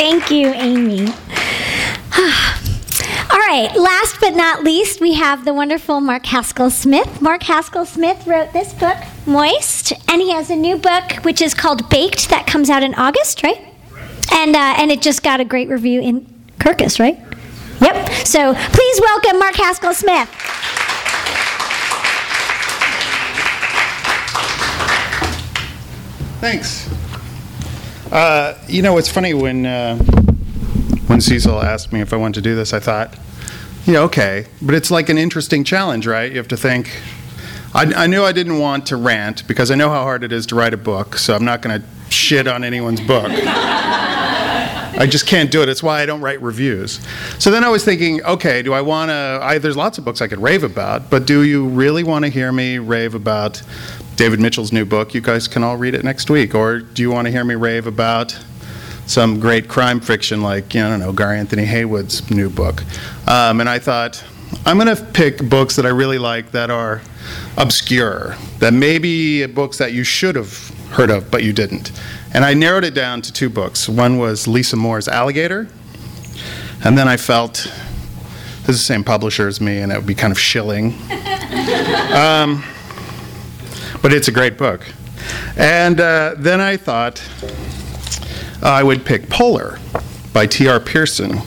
Thank 0.00 0.30
you, 0.30 0.46
Amy. 0.46 1.02
All 3.30 3.38
right, 3.38 3.70
last 3.76 4.18
but 4.18 4.34
not 4.34 4.64
least, 4.64 4.98
we 4.98 5.12
have 5.12 5.44
the 5.44 5.52
wonderful 5.52 6.00
Mark 6.00 6.24
Haskell 6.24 6.70
Smith. 6.70 7.20
Mark 7.20 7.42
Haskell 7.42 7.84
Smith 7.84 8.26
wrote 8.26 8.50
this 8.54 8.72
book, 8.72 8.96
Moist, 9.26 9.92
and 10.08 10.22
he 10.22 10.30
has 10.30 10.48
a 10.48 10.56
new 10.56 10.78
book 10.78 11.12
which 11.20 11.42
is 11.42 11.52
called 11.52 11.90
Baked 11.90 12.30
that 12.30 12.46
comes 12.46 12.70
out 12.70 12.82
in 12.82 12.94
August, 12.94 13.42
right? 13.42 13.62
And 14.32 14.56
uh, 14.56 14.74
and 14.78 14.90
it 14.90 15.02
just 15.02 15.22
got 15.22 15.38
a 15.38 15.44
great 15.44 15.68
review 15.68 16.00
in 16.00 16.24
Kirkus, 16.58 16.98
right? 16.98 17.18
Yep. 17.82 18.26
So 18.26 18.54
please 18.54 19.00
welcome 19.02 19.38
Mark 19.38 19.56
Haskell 19.56 19.92
Smith. 19.92 20.30
Thanks. 26.40 26.99
Uh, 28.10 28.58
you 28.66 28.82
know, 28.82 28.98
it's 28.98 29.08
funny 29.08 29.34
when 29.34 29.64
uh, 29.64 29.96
when 31.06 31.20
Cecil 31.20 31.62
asked 31.62 31.92
me 31.92 32.00
if 32.00 32.12
I 32.12 32.16
wanted 32.16 32.34
to 32.34 32.40
do 32.40 32.56
this, 32.56 32.72
I 32.72 32.80
thought, 32.80 33.16
yeah, 33.86 34.00
okay, 34.00 34.46
but 34.60 34.74
it's 34.74 34.90
like 34.90 35.08
an 35.08 35.18
interesting 35.18 35.62
challenge, 35.62 36.06
right? 36.06 36.30
You 36.30 36.38
have 36.38 36.48
to 36.48 36.56
think. 36.56 36.90
I, 37.72 37.84
I 37.94 38.06
knew 38.08 38.24
I 38.24 38.32
didn't 38.32 38.58
want 38.58 38.86
to 38.86 38.96
rant 38.96 39.46
because 39.46 39.70
I 39.70 39.76
know 39.76 39.90
how 39.90 40.02
hard 40.02 40.24
it 40.24 40.32
is 40.32 40.44
to 40.46 40.56
write 40.56 40.74
a 40.74 40.76
book, 40.76 41.16
so 41.16 41.36
I'm 41.36 41.44
not 41.44 41.62
going 41.62 41.80
to 41.80 41.86
shit 42.12 42.48
on 42.48 42.64
anyone's 42.64 43.00
book. 43.00 43.30
I 43.30 45.06
just 45.08 45.26
can't 45.28 45.52
do 45.52 45.62
it. 45.62 45.68
It's 45.68 45.82
why 45.82 46.02
I 46.02 46.06
don't 46.06 46.20
write 46.20 46.42
reviews. 46.42 47.00
So 47.38 47.52
then 47.52 47.62
I 47.62 47.68
was 47.68 47.84
thinking, 47.84 48.22
okay, 48.24 48.60
do 48.62 48.72
I 48.72 48.80
want 48.80 49.10
to? 49.10 49.58
There's 49.60 49.76
lots 49.76 49.98
of 49.98 50.04
books 50.04 50.20
I 50.20 50.26
could 50.26 50.42
rave 50.42 50.64
about, 50.64 51.10
but 51.10 51.26
do 51.26 51.42
you 51.44 51.68
really 51.68 52.02
want 52.02 52.24
to 52.24 52.30
hear 52.30 52.50
me 52.50 52.78
rave 52.78 53.14
about 53.14 53.62
David 54.20 54.38
Mitchell's 54.38 54.70
new 54.70 54.84
book? 54.84 55.14
You 55.14 55.22
guys 55.22 55.48
can 55.48 55.64
all 55.64 55.78
read 55.78 55.94
it 55.94 56.04
next 56.04 56.28
week. 56.28 56.54
Or 56.54 56.80
do 56.80 57.00
you 57.00 57.10
want 57.10 57.24
to 57.24 57.32
hear 57.32 57.42
me 57.42 57.54
rave 57.54 57.86
about 57.86 58.38
some 59.06 59.40
great 59.40 59.66
crime 59.66 59.98
fiction 59.98 60.42
like, 60.42 60.74
you 60.74 60.80
know, 60.82 60.88
I 60.88 60.90
don't 60.90 61.00
know, 61.00 61.12
Gar 61.14 61.32
Anthony 61.32 61.64
Haywood's 61.64 62.30
new 62.30 62.50
book? 62.50 62.84
Um, 63.26 63.60
and 63.60 63.68
I 63.70 63.78
thought, 63.78 64.22
I'm 64.66 64.78
going 64.78 64.94
to 64.94 65.02
pick 65.02 65.48
books 65.48 65.74
that 65.76 65.86
I 65.86 65.88
really 65.88 66.18
like 66.18 66.50
that 66.50 66.68
are 66.68 67.00
obscure, 67.56 68.36
that 68.58 68.74
maybe 68.74 69.46
books 69.46 69.78
that 69.78 69.94
you 69.94 70.04
should 70.04 70.36
have 70.36 70.68
heard 70.90 71.08
of, 71.08 71.30
but 71.30 71.42
you 71.42 71.54
didn't. 71.54 71.90
And 72.34 72.44
I 72.44 72.52
narrowed 72.52 72.84
it 72.84 72.92
down 72.92 73.22
to 73.22 73.32
two 73.32 73.48
books. 73.48 73.88
One 73.88 74.18
was 74.18 74.46
Lisa 74.46 74.76
Moore's 74.76 75.08
Alligator, 75.08 75.66
and 76.84 76.98
then 76.98 77.08
I 77.08 77.16
felt 77.16 77.72
this 78.66 78.76
is 78.76 78.80
the 78.80 78.84
same 78.84 79.02
publisher 79.02 79.48
as 79.48 79.62
me, 79.62 79.78
and 79.78 79.90
it 79.90 79.96
would 79.96 80.06
be 80.06 80.14
kind 80.14 80.30
of 80.30 80.38
shilling. 80.38 80.92
um, 82.14 82.62
but 84.02 84.12
it's 84.12 84.28
a 84.28 84.32
great 84.32 84.56
book. 84.56 84.86
And 85.56 86.00
uh, 86.00 86.34
then 86.36 86.60
I 86.60 86.76
thought 86.76 87.22
I 88.62 88.82
would 88.82 89.04
pick 89.04 89.28
Polar 89.28 89.78
by 90.32 90.46
T.R. 90.46 90.80
Pearson, 90.80 91.38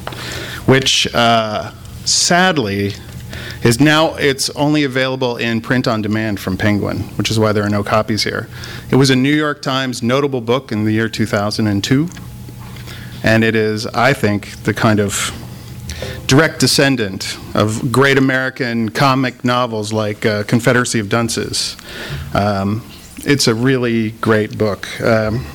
which 0.65 1.07
uh, 1.13 1.71
sadly 2.05 2.93
is 3.63 3.79
now 3.79 4.15
it's 4.15 4.49
only 4.51 4.83
available 4.83 5.37
in 5.37 5.61
print 5.61 5.87
on 5.87 6.01
demand 6.01 6.39
from 6.39 6.57
Penguin, 6.57 6.99
which 7.17 7.31
is 7.31 7.39
why 7.39 7.53
there 7.53 7.63
are 7.63 7.69
no 7.69 7.83
copies 7.83 8.23
here. 8.23 8.49
It 8.91 8.95
was 8.95 9.09
a 9.09 9.15
New 9.15 9.33
York 9.33 9.61
Times 9.61 10.03
notable 10.03 10.41
book 10.41 10.71
in 10.71 10.83
the 10.83 10.91
year 10.91 11.07
2002, 11.07 12.09
and 13.23 13.43
it 13.43 13.55
is, 13.55 13.87
I 13.87 14.13
think, 14.13 14.63
the 14.63 14.73
kind 14.73 14.99
of 14.99 15.31
direct 16.27 16.59
descendant 16.59 17.37
of 17.53 17.91
great 17.91 18.17
American 18.17 18.89
comic 18.89 19.43
novels 19.43 19.93
like 19.93 20.25
uh, 20.25 20.43
Confederacy 20.43 20.99
of 20.99 21.09
Dunces. 21.09 21.77
Um, 22.33 22.83
it's 23.25 23.47
a 23.47 23.55
really 23.55 24.11
great 24.11 24.57
book. 24.57 24.87
Um, 25.01 25.45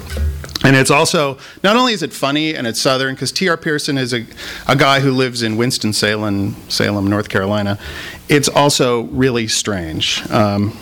and 0.64 0.74
it's 0.74 0.90
also, 0.90 1.38
not 1.62 1.76
only 1.76 1.92
is 1.92 2.02
it 2.02 2.12
funny 2.12 2.54
and 2.54 2.66
it's 2.66 2.80
Southern, 2.80 3.14
because 3.14 3.30
T.R. 3.30 3.56
Pearson 3.56 3.96
is 3.96 4.12
a, 4.12 4.26
a 4.66 4.74
guy 4.74 5.00
who 5.00 5.12
lives 5.12 5.42
in 5.42 5.56
Winston-Salem, 5.56 6.56
Salem, 6.68 7.06
North 7.06 7.28
Carolina, 7.28 7.78
it's 8.28 8.48
also 8.48 9.02
really 9.02 9.46
strange. 9.46 10.28
Um, 10.30 10.76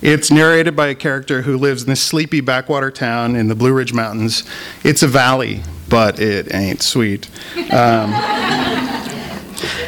It's 0.00 0.30
narrated 0.30 0.76
by 0.76 0.86
a 0.86 0.94
character 0.94 1.42
who 1.42 1.56
lives 1.56 1.82
in 1.82 1.88
this 1.88 2.02
sleepy 2.02 2.40
backwater 2.40 2.90
town 2.90 3.34
in 3.34 3.48
the 3.48 3.56
Blue 3.56 3.72
Ridge 3.72 3.92
Mountains. 3.92 4.44
It's 4.84 5.02
a 5.02 5.08
valley, 5.08 5.62
but 5.88 6.20
it 6.20 6.54
ain't 6.54 6.82
sweet. 6.82 7.28
Um, 7.72 8.12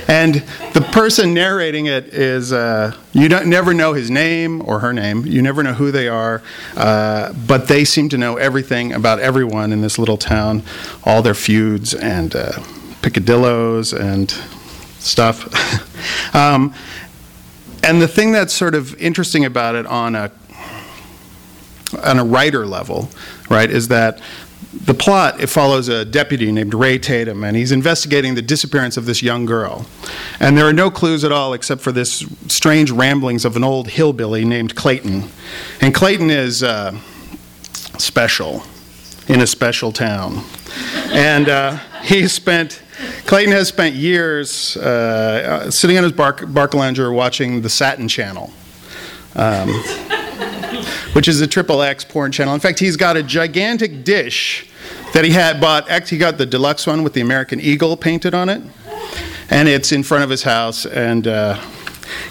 and 0.09 0.43
the 0.73 0.81
person 0.81 1.35
narrating 1.35 1.87
it 1.87 2.13
is 2.13 2.53
uh, 2.53 2.97
you 3.13 3.29
don't 3.29 3.47
never 3.47 3.73
know 3.73 3.93
his 3.93 4.11
name 4.11 4.61
or 4.69 4.81
her 4.81 4.93
name. 4.93 5.25
You 5.25 5.41
never 5.43 5.63
know 5.63 5.73
who 5.73 5.93
they 5.93 6.09
are, 6.09 6.43
uh, 6.77 7.33
but 7.47 7.69
they 7.69 7.85
seem 7.85 8.09
to 8.09 8.19
know 8.19 8.37
everything 8.37 8.93
about 8.93 9.21
everyone 9.21 9.73
in 9.73 9.81
this 9.81 9.99
little 9.99 10.17
town, 10.17 10.63
all 11.05 11.23
their 11.23 11.35
feuds 11.35 11.95
and 11.95 12.35
uh, 12.35 12.53
picadillos 13.03 13.99
and 13.99 14.31
stuff. 15.01 16.35
um, 16.35 16.75
and 17.83 18.03
the 18.03 18.09
thing 18.09 18.33
that's 18.33 18.53
sort 18.53 18.75
of 18.75 18.95
interesting 19.01 19.45
about 19.45 19.75
it 19.75 19.87
on 19.87 20.15
a 20.15 20.33
on 22.05 22.19
a 22.19 22.25
writer 22.25 22.67
level, 22.67 23.11
right, 23.49 23.71
is 23.71 23.89
that 23.89 24.21
the 24.73 24.95
plot 24.95 25.41
it 25.41 25.49
follows 25.49 25.89
a 25.89 26.05
deputy 26.05 26.53
named 26.53 26.75
Ray 26.75 26.99
Tatum, 26.99 27.43
and 27.43 27.57
he's 27.57 27.73
investigating 27.73 28.35
the 28.35 28.43
disappearance 28.43 28.97
of 28.97 29.05
this 29.05 29.23
young 29.23 29.45
girl. 29.45 29.87
And 30.39 30.57
there 30.57 30.67
are 30.67 30.73
no 30.73 30.91
clues 30.91 31.25
at 31.25 31.33
all 31.33 31.55
except 31.55 31.81
for 31.81 31.91
this 31.91 32.25
strange 32.47 32.91
ramblings 32.91 33.45
of 33.45 33.57
an 33.57 33.65
old 33.65 33.89
hillbilly 33.89 34.45
named 34.45 34.77
Clayton. 34.77 35.29
And 35.81 35.95
Clayton 35.95 36.31
is 36.31 36.63
uh, 36.63 36.97
special 37.99 38.63
in 39.27 39.41
a 39.41 39.47
special 39.47 39.93
town, 39.93 40.45
and 41.13 41.49
uh, 41.49 41.77
he 42.03 42.29
spent. 42.29 42.83
Clayton 43.25 43.53
has 43.53 43.69
spent 43.69 43.95
years 43.95 44.77
uh, 44.77 45.71
sitting 45.71 45.97
on 45.97 46.03
his 46.03 46.13
bark, 46.13 46.41
Barcalounger 46.41 47.15
watching 47.15 47.63
the 47.63 47.71
Satin 47.71 48.09
Channel. 48.09 48.53
Um, 49.35 49.71
which 51.13 51.29
is 51.29 51.41
a 51.41 51.47
triple 51.47 51.83
X 51.83 52.05
porn 52.05 52.33
channel. 52.33 52.55
In 52.55 52.61
fact, 52.61 52.79
he's 52.79 52.97
got 52.97 53.17
a 53.17 53.23
gigantic 53.23 54.05
dish 54.05 54.69
that 55.13 55.25
he 55.25 55.33
had 55.33 55.61
bought. 55.61 56.09
He 56.09 56.19
got 56.19 56.39
the 56.39 56.47
deluxe 56.47 56.87
one 56.87 57.03
with 57.03 57.13
the 57.13 57.21
American 57.21 57.61
Eagle 57.61 57.97
painted 57.97 58.35
on 58.35 58.49
it, 58.49 58.63
and 59.51 59.69
it's 59.69 59.93
in 59.93 60.03
front 60.03 60.25
of 60.25 60.31
his 60.31 60.43
house. 60.43 60.87
And 60.87 61.27
uh, 61.27 61.61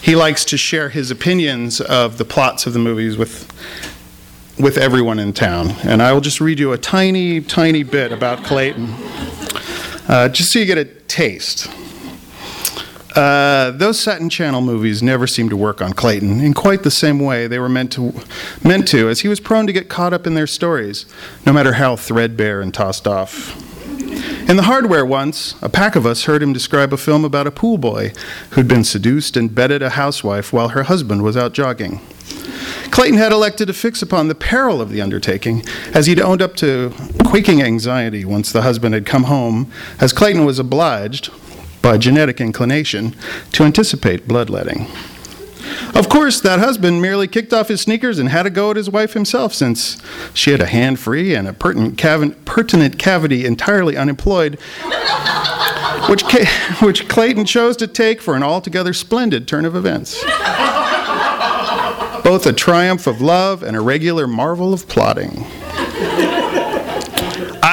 he 0.02 0.16
likes 0.16 0.46
to 0.46 0.58
share 0.58 0.90
his 0.90 1.12
opinions 1.12 1.82
of 1.82 2.18
the 2.18 2.26
plots 2.26 2.66
of 2.66 2.74
the 2.74 2.80
movies 2.80 3.18
with 3.18 3.48
with 4.60 4.78
everyone 4.78 5.20
in 5.20 5.32
town. 5.32 5.72
And 5.84 6.02
I 6.02 6.12
will 6.12 6.22
just 6.22 6.42
read 6.42 6.60
you 6.60 6.74
a 6.74 6.78
tiny, 6.78 7.40
tiny 7.40 7.84
bit 7.84 8.12
about 8.12 8.44
Clayton, 8.44 8.94
uh, 10.10 10.28
just 10.30 10.52
so 10.52 10.60
you 10.60 10.66
get 10.66 10.78
a 10.78 10.86
taste. 10.86 11.70
Uh, 13.20 13.72
those 13.72 14.00
Satin 14.00 14.30
Channel 14.30 14.62
movies 14.62 15.04
never 15.04 15.28
seemed 15.28 15.50
to 15.50 15.58
work 15.58 15.82
on 15.82 15.92
Clayton 15.92 16.40
in 16.40 16.54
quite 16.54 16.84
the 16.84 16.90
same 16.90 17.20
way 17.20 17.48
they 17.48 17.60
were 17.60 17.68
meant 17.68 17.92
to, 17.92 18.14
meant 18.64 18.88
to, 18.88 19.10
as 19.10 19.20
he 19.20 19.28
was 19.28 19.42
prone 19.42 19.68
to 19.68 19.74
get 19.74 19.90
caught 19.90 20.14
up 20.14 20.26
in 20.26 20.36
their 20.36 20.48
stories, 20.48 21.06
no 21.46 21.52
matter 21.52 21.74
how 21.74 21.98
threadbare 21.98 22.62
and 22.62 22.74
tossed 22.74 23.06
off. 23.10 23.58
In 24.50 24.56
the 24.56 24.64
hardware 24.64 25.06
once, 25.06 25.56
a 25.62 25.68
pack 25.68 25.98
of 25.98 26.06
us 26.06 26.24
heard 26.24 26.42
him 26.42 26.54
describe 26.54 26.94
a 26.94 26.98
film 26.98 27.26
about 27.26 27.46
a 27.46 27.52
pool 27.52 27.78
boy 27.78 28.14
who'd 28.52 28.70
been 28.70 28.86
seduced 28.86 29.36
and 29.36 29.54
bedded 29.54 29.82
a 29.82 29.90
housewife 29.90 30.54
while 30.54 30.70
her 30.70 30.84
husband 30.84 31.22
was 31.22 31.36
out 31.36 31.52
jogging. 31.52 32.00
Clayton 32.90 33.18
had 33.18 33.34
elected 33.34 33.68
to 33.68 33.74
fix 33.74 34.02
upon 34.02 34.30
the 34.30 34.34
peril 34.34 34.80
of 34.80 34.92
the 34.92 35.02
undertaking, 35.02 35.66
as 35.94 36.06
he'd 36.06 36.22
owned 36.22 36.42
up 36.42 36.56
to 36.56 36.94
quaking 37.26 37.62
anxiety 37.62 38.24
once 38.24 38.54
the 38.54 38.62
husband 38.62 38.94
had 38.94 39.06
come 39.06 39.26
home, 39.26 39.70
as 40.00 40.14
Clayton 40.14 40.46
was 40.46 40.58
obliged, 40.58 41.30
by 41.82 41.98
genetic 41.98 42.42
inclination 42.42 43.16
to 43.54 43.64
anticipate 43.64 44.28
bloodletting. 44.28 44.88
Of 45.96 46.10
course, 46.10 46.40
that 46.42 46.60
husband 46.60 47.02
merely 47.02 47.28
kicked 47.28 47.54
off 47.54 47.68
his 47.68 47.82
sneakers 47.82 48.20
and 48.20 48.30
had 48.30 48.46
a 48.46 48.50
go 48.50 48.72
at 48.72 48.78
his 48.78 48.90
wife 48.90 49.14
himself, 49.14 49.54
since 49.54 49.98
she 50.34 50.52
had 50.52 50.62
a 50.62 50.66
hand 50.66 51.00
free 51.00 51.34
and 51.36 51.48
a 51.48 51.54
pertinent, 51.54 51.98
cav- 51.98 52.36
pertinent 52.46 53.00
cavity 53.00 53.46
entirely 53.46 53.98
unemployed, 53.98 54.60
which, 56.08 56.24
which 56.82 57.08
Clayton 57.08 57.46
chose 57.46 57.76
to 57.78 57.88
take 57.88 58.22
for 58.22 58.36
an 58.36 58.44
altogether 58.44 58.94
splendid 58.94 59.48
turn 59.48 59.66
of 59.66 59.76
events. 59.76 60.24
Both 62.24 62.46
a 62.46 62.54
triumph 62.54 63.08
of 63.08 63.22
love 63.22 63.64
and 63.64 63.76
a 63.76 63.82
regular 63.82 64.28
marvel 64.28 64.74
of 64.74 64.88
plotting. 64.88 65.46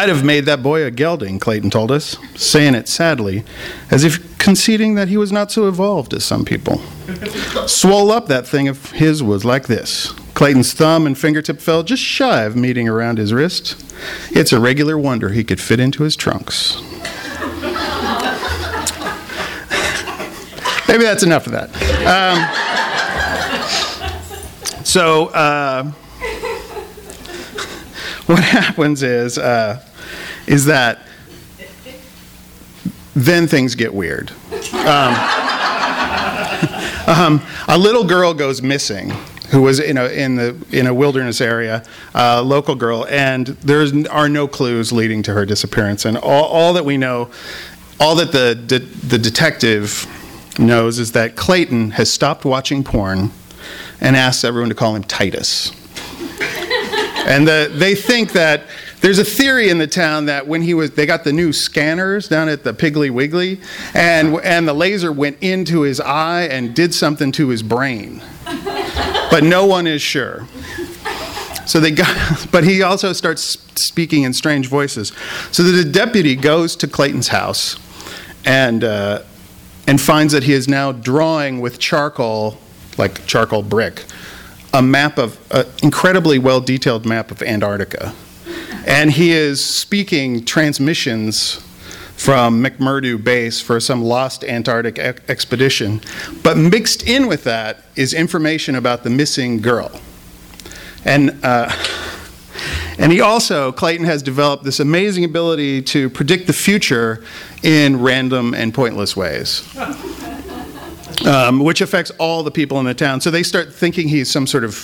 Have 0.08 0.24
made 0.24 0.44
that 0.46 0.62
boy 0.62 0.84
a 0.84 0.90
gelding, 0.90 1.38
Clayton 1.40 1.70
told 1.70 1.90
us, 1.90 2.16
saying 2.36 2.74
it 2.76 2.86
sadly, 2.86 3.44
as 3.90 4.04
if 4.04 4.38
conceding 4.38 4.94
that 4.94 5.08
he 5.08 5.16
was 5.16 5.32
not 5.32 5.50
so 5.50 5.66
evolved 5.66 6.14
as 6.14 6.24
some 6.24 6.44
people. 6.44 6.78
Swole 7.66 8.12
up, 8.12 8.28
that 8.28 8.46
thing 8.46 8.68
of 8.68 8.92
his 8.92 9.22
was 9.22 9.44
like 9.44 9.66
this. 9.66 10.12
Clayton's 10.34 10.72
thumb 10.72 11.06
and 11.06 11.18
fingertip 11.18 11.60
fell 11.60 11.82
just 11.82 12.02
shy 12.02 12.44
of 12.44 12.54
meeting 12.54 12.88
around 12.88 13.18
his 13.18 13.32
wrist. 13.32 13.74
It's 14.30 14.52
a 14.52 14.60
regular 14.60 14.96
wonder 14.96 15.30
he 15.30 15.42
could 15.42 15.60
fit 15.60 15.80
into 15.80 16.04
his 16.04 16.14
trunks. 16.14 16.76
Maybe 20.88 21.02
that's 21.02 21.24
enough 21.24 21.46
of 21.46 21.52
that. 21.52 21.70
Um, 22.06 22.38
so, 24.84 25.26
uh, 25.26 25.82
what 28.26 28.44
happens 28.44 29.02
is 29.02 29.38
uh, 29.38 29.82
is 30.46 30.66
that 30.66 31.00
then 33.14 33.46
things 33.46 33.74
get 33.74 33.92
weird. 33.92 34.30
Um, 34.74 35.14
um, 37.06 37.42
a 37.68 37.78
little 37.78 38.04
girl 38.04 38.34
goes 38.34 38.60
missing 38.62 39.12
who 39.50 39.62
was 39.62 39.78
in 39.78 39.96
a 39.96 40.06
in 40.06 40.36
the 40.36 40.56
in 40.72 40.86
a 40.86 40.94
wilderness 40.94 41.40
area, 41.40 41.82
a 42.14 42.42
local 42.42 42.74
girl, 42.74 43.06
and 43.08 43.46
there 43.46 43.86
are 44.10 44.28
no 44.28 44.48
clues 44.48 44.92
leading 44.92 45.22
to 45.22 45.32
her 45.32 45.46
disappearance. 45.46 46.04
And 46.04 46.18
all, 46.18 46.44
all 46.44 46.72
that 46.72 46.84
we 46.84 46.96
know, 46.96 47.30
all 48.00 48.16
that 48.16 48.32
the 48.32 48.54
de- 48.54 48.78
the 48.80 49.18
detective 49.18 50.06
knows 50.58 50.98
is 50.98 51.12
that 51.12 51.36
Clayton 51.36 51.92
has 51.92 52.12
stopped 52.12 52.44
watching 52.44 52.82
porn 52.82 53.30
and 54.00 54.16
asks 54.16 54.44
everyone 54.44 54.68
to 54.68 54.74
call 54.74 54.94
him 54.94 55.04
Titus. 55.04 55.70
and 57.26 57.46
the, 57.46 57.70
they 57.72 57.94
think 57.94 58.32
that 58.32 58.64
there's 59.06 59.20
a 59.20 59.24
theory 59.24 59.68
in 59.68 59.78
the 59.78 59.86
town 59.86 60.26
that 60.26 60.48
when 60.48 60.62
he 60.62 60.74
was, 60.74 60.90
they 60.90 61.06
got 61.06 61.22
the 61.22 61.32
new 61.32 61.52
scanners 61.52 62.26
down 62.26 62.48
at 62.48 62.64
the 62.64 62.74
Piggly 62.74 63.08
Wiggly, 63.08 63.60
and, 63.94 64.34
and 64.40 64.66
the 64.66 64.72
laser 64.72 65.12
went 65.12 65.40
into 65.40 65.82
his 65.82 66.00
eye 66.00 66.48
and 66.50 66.74
did 66.74 66.92
something 66.92 67.30
to 67.30 67.48
his 67.50 67.62
brain. 67.62 68.20
But 69.30 69.44
no 69.44 69.64
one 69.64 69.86
is 69.86 70.02
sure. 70.02 70.48
So 71.66 71.78
they 71.78 71.92
got, 71.92 72.48
but 72.50 72.64
he 72.64 72.82
also 72.82 73.12
starts 73.12 73.42
speaking 73.80 74.24
in 74.24 74.32
strange 74.32 74.66
voices. 74.66 75.12
So 75.52 75.62
the 75.62 75.88
deputy 75.88 76.34
goes 76.34 76.74
to 76.74 76.88
Clayton's 76.88 77.28
house 77.28 77.78
and, 78.44 78.82
uh, 78.82 79.22
and 79.86 80.00
finds 80.00 80.32
that 80.32 80.42
he 80.42 80.52
is 80.52 80.66
now 80.66 80.90
drawing 80.90 81.60
with 81.60 81.78
charcoal, 81.78 82.58
like 82.98 83.24
charcoal 83.26 83.62
brick, 83.62 84.02
a 84.74 84.82
map 84.82 85.16
of, 85.16 85.38
an 85.52 85.64
incredibly 85.80 86.40
well 86.40 86.60
detailed 86.60 87.06
map 87.06 87.30
of 87.30 87.40
Antarctica. 87.40 88.12
And 88.86 89.10
he 89.10 89.32
is 89.32 89.64
speaking 89.64 90.44
transmissions 90.44 91.60
from 92.16 92.64
McMurdo 92.64 93.22
Base 93.22 93.60
for 93.60 93.80
some 93.80 94.02
lost 94.02 94.44
Antarctic 94.44 94.98
expedition. 94.98 96.00
But 96.42 96.56
mixed 96.56 97.06
in 97.06 97.26
with 97.26 97.44
that 97.44 97.84
is 97.96 98.14
information 98.14 98.76
about 98.76 99.02
the 99.02 99.10
missing 99.10 99.60
girl. 99.60 100.00
And, 101.04 101.38
uh, 101.44 101.70
and 102.98 103.12
he 103.12 103.20
also, 103.20 103.72
Clayton 103.72 104.06
has 104.06 104.22
developed 104.22 104.64
this 104.64 104.80
amazing 104.80 105.24
ability 105.24 105.82
to 105.82 106.08
predict 106.08 106.46
the 106.46 106.52
future 106.52 107.22
in 107.62 108.00
random 108.00 108.54
and 108.54 108.72
pointless 108.72 109.16
ways. 109.16 109.68
Um, 111.24 111.60
which 111.60 111.80
affects 111.80 112.10
all 112.20 112.42
the 112.42 112.50
people 112.50 112.78
in 112.78 112.84
the 112.84 112.94
town. 112.94 113.22
So 113.22 113.30
they 113.30 113.42
start 113.42 113.72
thinking 113.72 114.06
he's 114.06 114.30
some 114.30 114.46
sort 114.46 114.64
of 114.64 114.74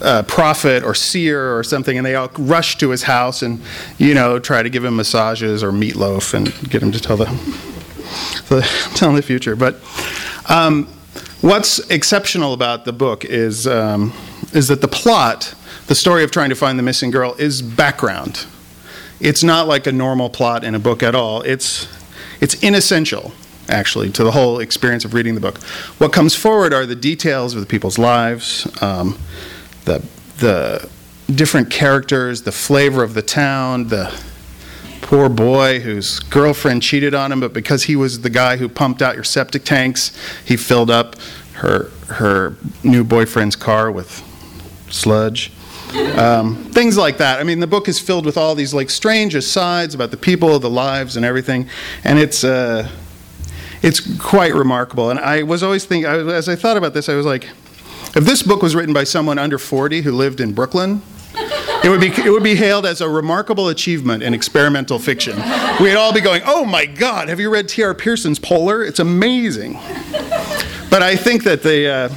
uh, 0.00 0.22
prophet 0.24 0.82
or 0.82 0.94
seer 0.94 1.56
or 1.56 1.62
something, 1.62 1.96
and 1.96 2.06
they 2.06 2.14
all 2.14 2.30
rush 2.38 2.76
to 2.78 2.90
his 2.90 3.04
house 3.04 3.42
and, 3.42 3.60
you 3.98 4.14
know, 4.14 4.38
try 4.38 4.62
to 4.62 4.70
give 4.70 4.84
him 4.84 4.96
massages 4.96 5.62
or 5.62 5.72
meatloaf 5.72 6.34
and 6.34 6.52
get 6.70 6.82
him 6.82 6.92
to 6.92 7.00
tell 7.00 7.16
the, 7.16 7.24
the 8.48 8.62
tell 8.94 9.12
the 9.12 9.22
future. 9.22 9.56
But 9.56 9.76
um, 10.48 10.86
what's 11.40 11.78
exceptional 11.90 12.52
about 12.52 12.84
the 12.84 12.92
book 12.92 13.24
is 13.24 13.66
um, 13.66 14.12
is 14.52 14.68
that 14.68 14.80
the 14.80 14.88
plot, 14.88 15.54
the 15.86 15.94
story 15.94 16.24
of 16.24 16.30
trying 16.30 16.50
to 16.50 16.56
find 16.56 16.78
the 16.78 16.82
missing 16.82 17.10
girl, 17.10 17.34
is 17.38 17.62
background. 17.62 18.46
It's 19.20 19.42
not 19.42 19.66
like 19.66 19.86
a 19.86 19.92
normal 19.92 20.28
plot 20.28 20.62
in 20.62 20.74
a 20.74 20.78
book 20.78 21.02
at 21.02 21.14
all. 21.14 21.42
It's 21.42 21.88
it's 22.40 22.54
inessential 22.62 23.32
actually 23.68 24.10
to 24.10 24.22
the 24.22 24.30
whole 24.30 24.60
experience 24.60 25.04
of 25.04 25.14
reading 25.14 25.34
the 25.34 25.40
book. 25.40 25.58
What 25.98 26.12
comes 26.12 26.34
forward 26.34 26.72
are 26.72 26.86
the 26.86 26.94
details 26.94 27.54
of 27.54 27.60
the 27.60 27.66
people's 27.66 27.98
lives. 27.98 28.66
Um, 28.82 29.18
the 29.86 30.04
the 30.38 30.88
different 31.34 31.70
characters, 31.70 32.42
the 32.42 32.52
flavor 32.52 33.02
of 33.02 33.14
the 33.14 33.22
town, 33.22 33.88
the 33.88 34.14
poor 35.00 35.28
boy 35.28 35.80
whose 35.80 36.18
girlfriend 36.18 36.82
cheated 36.82 37.14
on 37.14 37.32
him, 37.32 37.40
but 37.40 37.52
because 37.52 37.84
he 37.84 37.96
was 37.96 38.20
the 38.20 38.30
guy 38.30 38.56
who 38.56 38.68
pumped 38.68 39.00
out 39.00 39.14
your 39.14 39.24
septic 39.24 39.64
tanks, 39.64 40.16
he 40.44 40.56
filled 40.56 40.90
up 40.90 41.16
her 41.54 41.90
her 42.08 42.54
new 42.84 43.02
boyfriend's 43.02 43.56
car 43.56 43.90
with 43.90 44.22
sludge. 44.90 45.52
Um, 46.18 46.56
things 46.72 46.96
like 46.98 47.18
that. 47.18 47.40
I 47.40 47.44
mean, 47.44 47.60
the 47.60 47.66
book 47.66 47.88
is 47.88 47.98
filled 47.98 48.26
with 48.26 48.36
all 48.36 48.54
these 48.54 48.74
like 48.74 48.90
strange 48.90 49.34
asides 49.34 49.94
about 49.94 50.10
the 50.10 50.16
people, 50.16 50.58
the 50.58 50.68
lives, 50.68 51.16
and 51.16 51.24
everything, 51.24 51.68
and 52.04 52.18
it's 52.18 52.44
uh, 52.44 52.88
it's 53.82 54.00
quite 54.18 54.54
remarkable. 54.54 55.10
And 55.10 55.18
I 55.18 55.44
was 55.44 55.62
always 55.62 55.84
thinking, 55.84 56.10
as 56.10 56.48
I 56.48 56.56
thought 56.56 56.76
about 56.76 56.92
this, 56.92 57.08
I 57.08 57.14
was 57.14 57.24
like, 57.24 57.48
if 58.16 58.24
this 58.24 58.42
book 58.42 58.62
was 58.62 58.74
written 58.74 58.94
by 58.94 59.04
someone 59.04 59.38
under 59.38 59.58
40 59.58 60.00
who 60.00 60.12
lived 60.12 60.40
in 60.40 60.54
Brooklyn, 60.54 61.02
it 61.84 61.90
would 61.90 62.00
be 62.00 62.08
it 62.08 62.30
would 62.30 62.42
be 62.42 62.56
hailed 62.56 62.86
as 62.86 63.00
a 63.00 63.08
remarkable 63.08 63.68
achievement 63.68 64.22
in 64.22 64.34
experimental 64.34 64.98
fiction. 64.98 65.36
We'd 65.80 65.94
all 65.94 66.12
be 66.12 66.22
going, 66.22 66.42
"Oh 66.46 66.64
my 66.64 66.86
God, 66.86 67.28
have 67.28 67.38
you 67.38 67.50
read 67.50 67.68
T.R. 67.68 67.94
Pearson's 67.94 68.38
Polar? 68.38 68.82
It's 68.82 68.98
amazing." 68.98 69.74
But 70.90 71.02
I 71.02 71.14
think 71.14 71.44
that 71.44 71.62
the 71.62 71.88
uh, 71.88 72.08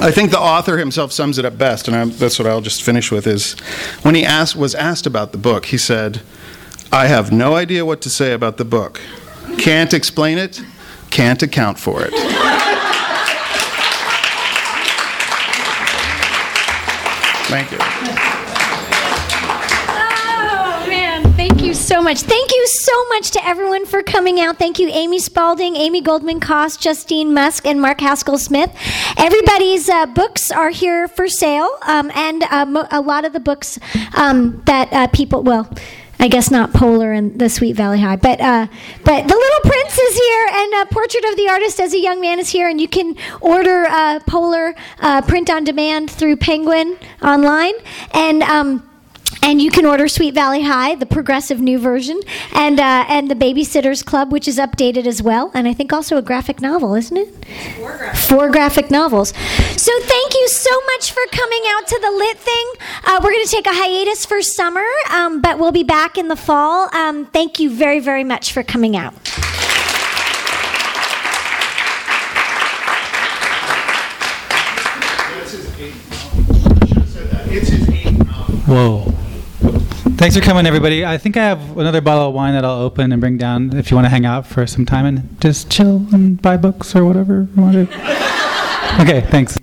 I 0.00 0.10
think 0.10 0.32
the 0.32 0.40
author 0.40 0.76
himself 0.76 1.12
sums 1.12 1.38
it 1.38 1.44
up 1.44 1.56
best, 1.56 1.86
and 1.86 1.96
I'm, 1.96 2.10
that's 2.10 2.38
what 2.38 2.48
I'll 2.48 2.60
just 2.60 2.82
finish 2.82 3.12
with. 3.12 3.26
Is 3.26 3.52
when 4.02 4.16
he 4.16 4.24
asked 4.24 4.56
was 4.56 4.74
asked 4.74 5.06
about 5.06 5.30
the 5.30 5.38
book, 5.38 5.66
he 5.66 5.78
said, 5.78 6.20
"I 6.92 7.06
have 7.06 7.30
no 7.30 7.54
idea 7.54 7.86
what 7.86 8.02
to 8.02 8.10
say 8.10 8.32
about 8.32 8.56
the 8.56 8.64
book. 8.64 9.00
Can't 9.58 9.94
explain 9.94 10.38
it. 10.38 10.60
Can't 11.10 11.42
account 11.42 11.78
for 11.78 12.02
it." 12.04 12.33
Thank 17.54 17.70
you. 17.70 17.78
Oh, 19.88 20.86
man. 20.88 21.22
Thank 21.34 21.62
you 21.62 21.72
so 21.72 22.02
much. 22.02 22.22
Thank 22.22 22.50
you 22.50 22.66
so 22.66 23.08
much 23.10 23.30
to 23.30 23.46
everyone 23.46 23.86
for 23.86 24.02
coming 24.02 24.40
out. 24.40 24.58
Thank 24.58 24.80
you, 24.80 24.88
Amy 24.88 25.20
Spalding, 25.20 25.76
Amy 25.76 26.00
Goldman 26.00 26.40
Koss, 26.40 26.76
Justine 26.76 27.32
Musk, 27.32 27.64
and 27.64 27.80
Mark 27.80 28.00
Haskell 28.00 28.38
Smith. 28.38 28.74
Everybody's 29.16 29.88
uh, 29.88 30.06
books 30.06 30.50
are 30.50 30.70
here 30.70 31.06
for 31.06 31.28
sale, 31.28 31.70
um, 31.82 32.10
and 32.16 32.42
uh, 32.42 32.86
a 32.90 33.00
lot 33.00 33.24
of 33.24 33.32
the 33.32 33.38
books 33.38 33.78
um, 34.16 34.60
that 34.66 34.92
uh, 34.92 35.06
people, 35.06 35.44
well, 35.44 35.70
I 36.24 36.28
guess 36.28 36.50
not 36.50 36.72
Polar 36.72 37.12
and 37.12 37.38
the 37.38 37.50
Sweet 37.50 37.76
Valley 37.76 38.00
High, 38.00 38.16
but 38.16 38.40
uh, 38.40 38.66
but 39.04 39.28
the 39.28 39.34
Little 39.34 39.60
Prince 39.70 39.98
is 39.98 40.16
here, 40.16 40.48
and 40.52 40.72
uh, 40.72 40.84
Portrait 40.86 41.22
of 41.26 41.36
the 41.36 41.50
Artist 41.50 41.78
as 41.78 41.92
a 41.92 42.00
Young 42.00 42.18
Man 42.18 42.38
is 42.38 42.48
here, 42.48 42.66
and 42.66 42.80
you 42.80 42.88
can 42.88 43.14
order 43.42 43.84
uh, 43.84 44.20
Polar 44.26 44.74
print 45.28 45.50
on 45.50 45.64
demand 45.64 46.10
through 46.10 46.36
Penguin 46.36 46.96
online, 47.20 47.74
and. 48.14 48.42
Um, 48.42 48.88
and 49.44 49.60
you 49.60 49.70
can 49.70 49.84
order 49.84 50.08
Sweet 50.08 50.32
Valley 50.32 50.62
High, 50.62 50.94
the 50.94 51.04
progressive 51.04 51.60
new 51.60 51.78
version, 51.78 52.18
and 52.52 52.80
uh, 52.80 53.04
and 53.08 53.30
the 53.30 53.34
Babysitters 53.34 54.02
Club, 54.02 54.32
which 54.32 54.48
is 54.48 54.56
updated 54.56 55.06
as 55.06 55.22
well, 55.22 55.50
and 55.54 55.68
I 55.68 55.74
think 55.74 55.92
also 55.92 56.16
a 56.16 56.22
graphic 56.22 56.62
novel, 56.62 56.94
isn't 56.94 57.16
it? 57.16 57.28
Four 57.76 57.98
graphic, 57.98 58.30
Four 58.30 58.50
graphic 58.50 58.90
novels. 58.90 59.34
So 59.76 59.92
thank 60.00 60.34
you 60.34 60.48
so 60.48 60.70
much 60.86 61.12
for 61.12 61.20
coming 61.30 61.62
out 61.68 61.86
to 61.86 62.00
the 62.00 62.10
Lit 62.10 62.38
Thing. 62.38 62.72
Uh, 63.04 63.20
we're 63.22 63.32
going 63.32 63.44
to 63.44 63.50
take 63.50 63.66
a 63.66 63.74
hiatus 63.74 64.24
for 64.24 64.40
summer, 64.40 64.86
um, 65.10 65.42
but 65.42 65.58
we'll 65.58 65.72
be 65.72 65.84
back 65.84 66.16
in 66.16 66.28
the 66.28 66.36
fall. 66.36 66.88
Um, 66.94 67.26
thank 67.26 67.60
you 67.60 67.68
very 67.68 68.00
very 68.00 68.24
much 68.24 68.50
for 68.50 68.62
coming 68.62 68.96
out. 68.96 69.14
Whoa. 78.66 79.23
Thanks 80.16 80.36
for 80.36 80.42
coming, 80.42 80.64
everybody. 80.66 81.04
I 81.04 81.18
think 81.18 81.36
I 81.36 81.42
have 81.44 81.76
another 81.76 82.00
bottle 82.00 82.28
of 82.28 82.34
wine 82.34 82.54
that 82.54 82.64
I'll 82.64 82.80
open 82.80 83.10
and 83.12 83.20
bring 83.20 83.36
down 83.36 83.76
if 83.76 83.90
you 83.90 83.96
want 83.96 84.06
to 84.06 84.10
hang 84.10 84.24
out 84.24 84.46
for 84.46 84.64
some 84.66 84.86
time 84.86 85.04
and 85.06 85.40
just 85.40 85.70
chill 85.70 86.06
and 86.12 86.40
buy 86.40 86.56
books 86.56 86.94
or 86.94 87.04
whatever 87.04 87.48
you 87.54 87.62
want 87.62 87.90
to. 87.90 88.30
Okay, 89.00 89.22
thanks. 89.22 89.58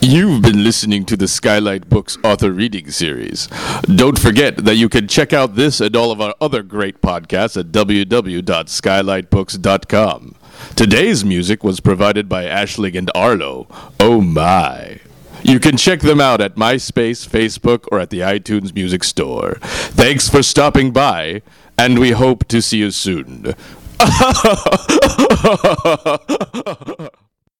You've 0.00 0.42
been 0.42 0.64
listening 0.64 1.04
to 1.04 1.16
the 1.16 1.28
Skylight 1.28 1.88
Books 1.88 2.18
author 2.24 2.50
reading 2.50 2.90
series. 2.90 3.46
Don't 3.82 4.18
forget 4.18 4.56
that 4.56 4.74
you 4.74 4.88
can 4.88 5.06
check 5.06 5.32
out 5.32 5.54
this 5.54 5.80
and 5.80 5.94
all 5.94 6.10
of 6.10 6.20
our 6.20 6.34
other 6.40 6.64
great 6.64 7.00
podcasts 7.00 7.56
at 7.56 7.66
www.skylightbooks.com. 7.66 10.34
Today's 10.74 11.24
music 11.24 11.62
was 11.62 11.78
provided 11.78 12.28
by 12.28 12.42
Ashling 12.44 12.98
and 12.98 13.08
Arlo. 13.14 13.68
Oh 14.00 14.20
my. 14.20 14.98
You 15.44 15.60
can 15.60 15.76
check 15.76 16.00
them 16.00 16.22
out 16.22 16.40
at 16.40 16.54
MySpace, 16.54 17.28
Facebook, 17.28 17.86
or 17.92 18.00
at 18.00 18.08
the 18.08 18.20
iTunes 18.20 18.74
Music 18.74 19.04
Store. 19.04 19.58
Thanks 19.60 20.26
for 20.26 20.42
stopping 20.42 20.90
by, 20.90 21.42
and 21.76 21.98
we 21.98 22.12
hope 22.12 22.48
to 22.48 22.62
see 22.62 22.78
you 22.78 22.90
soon. 22.90 23.54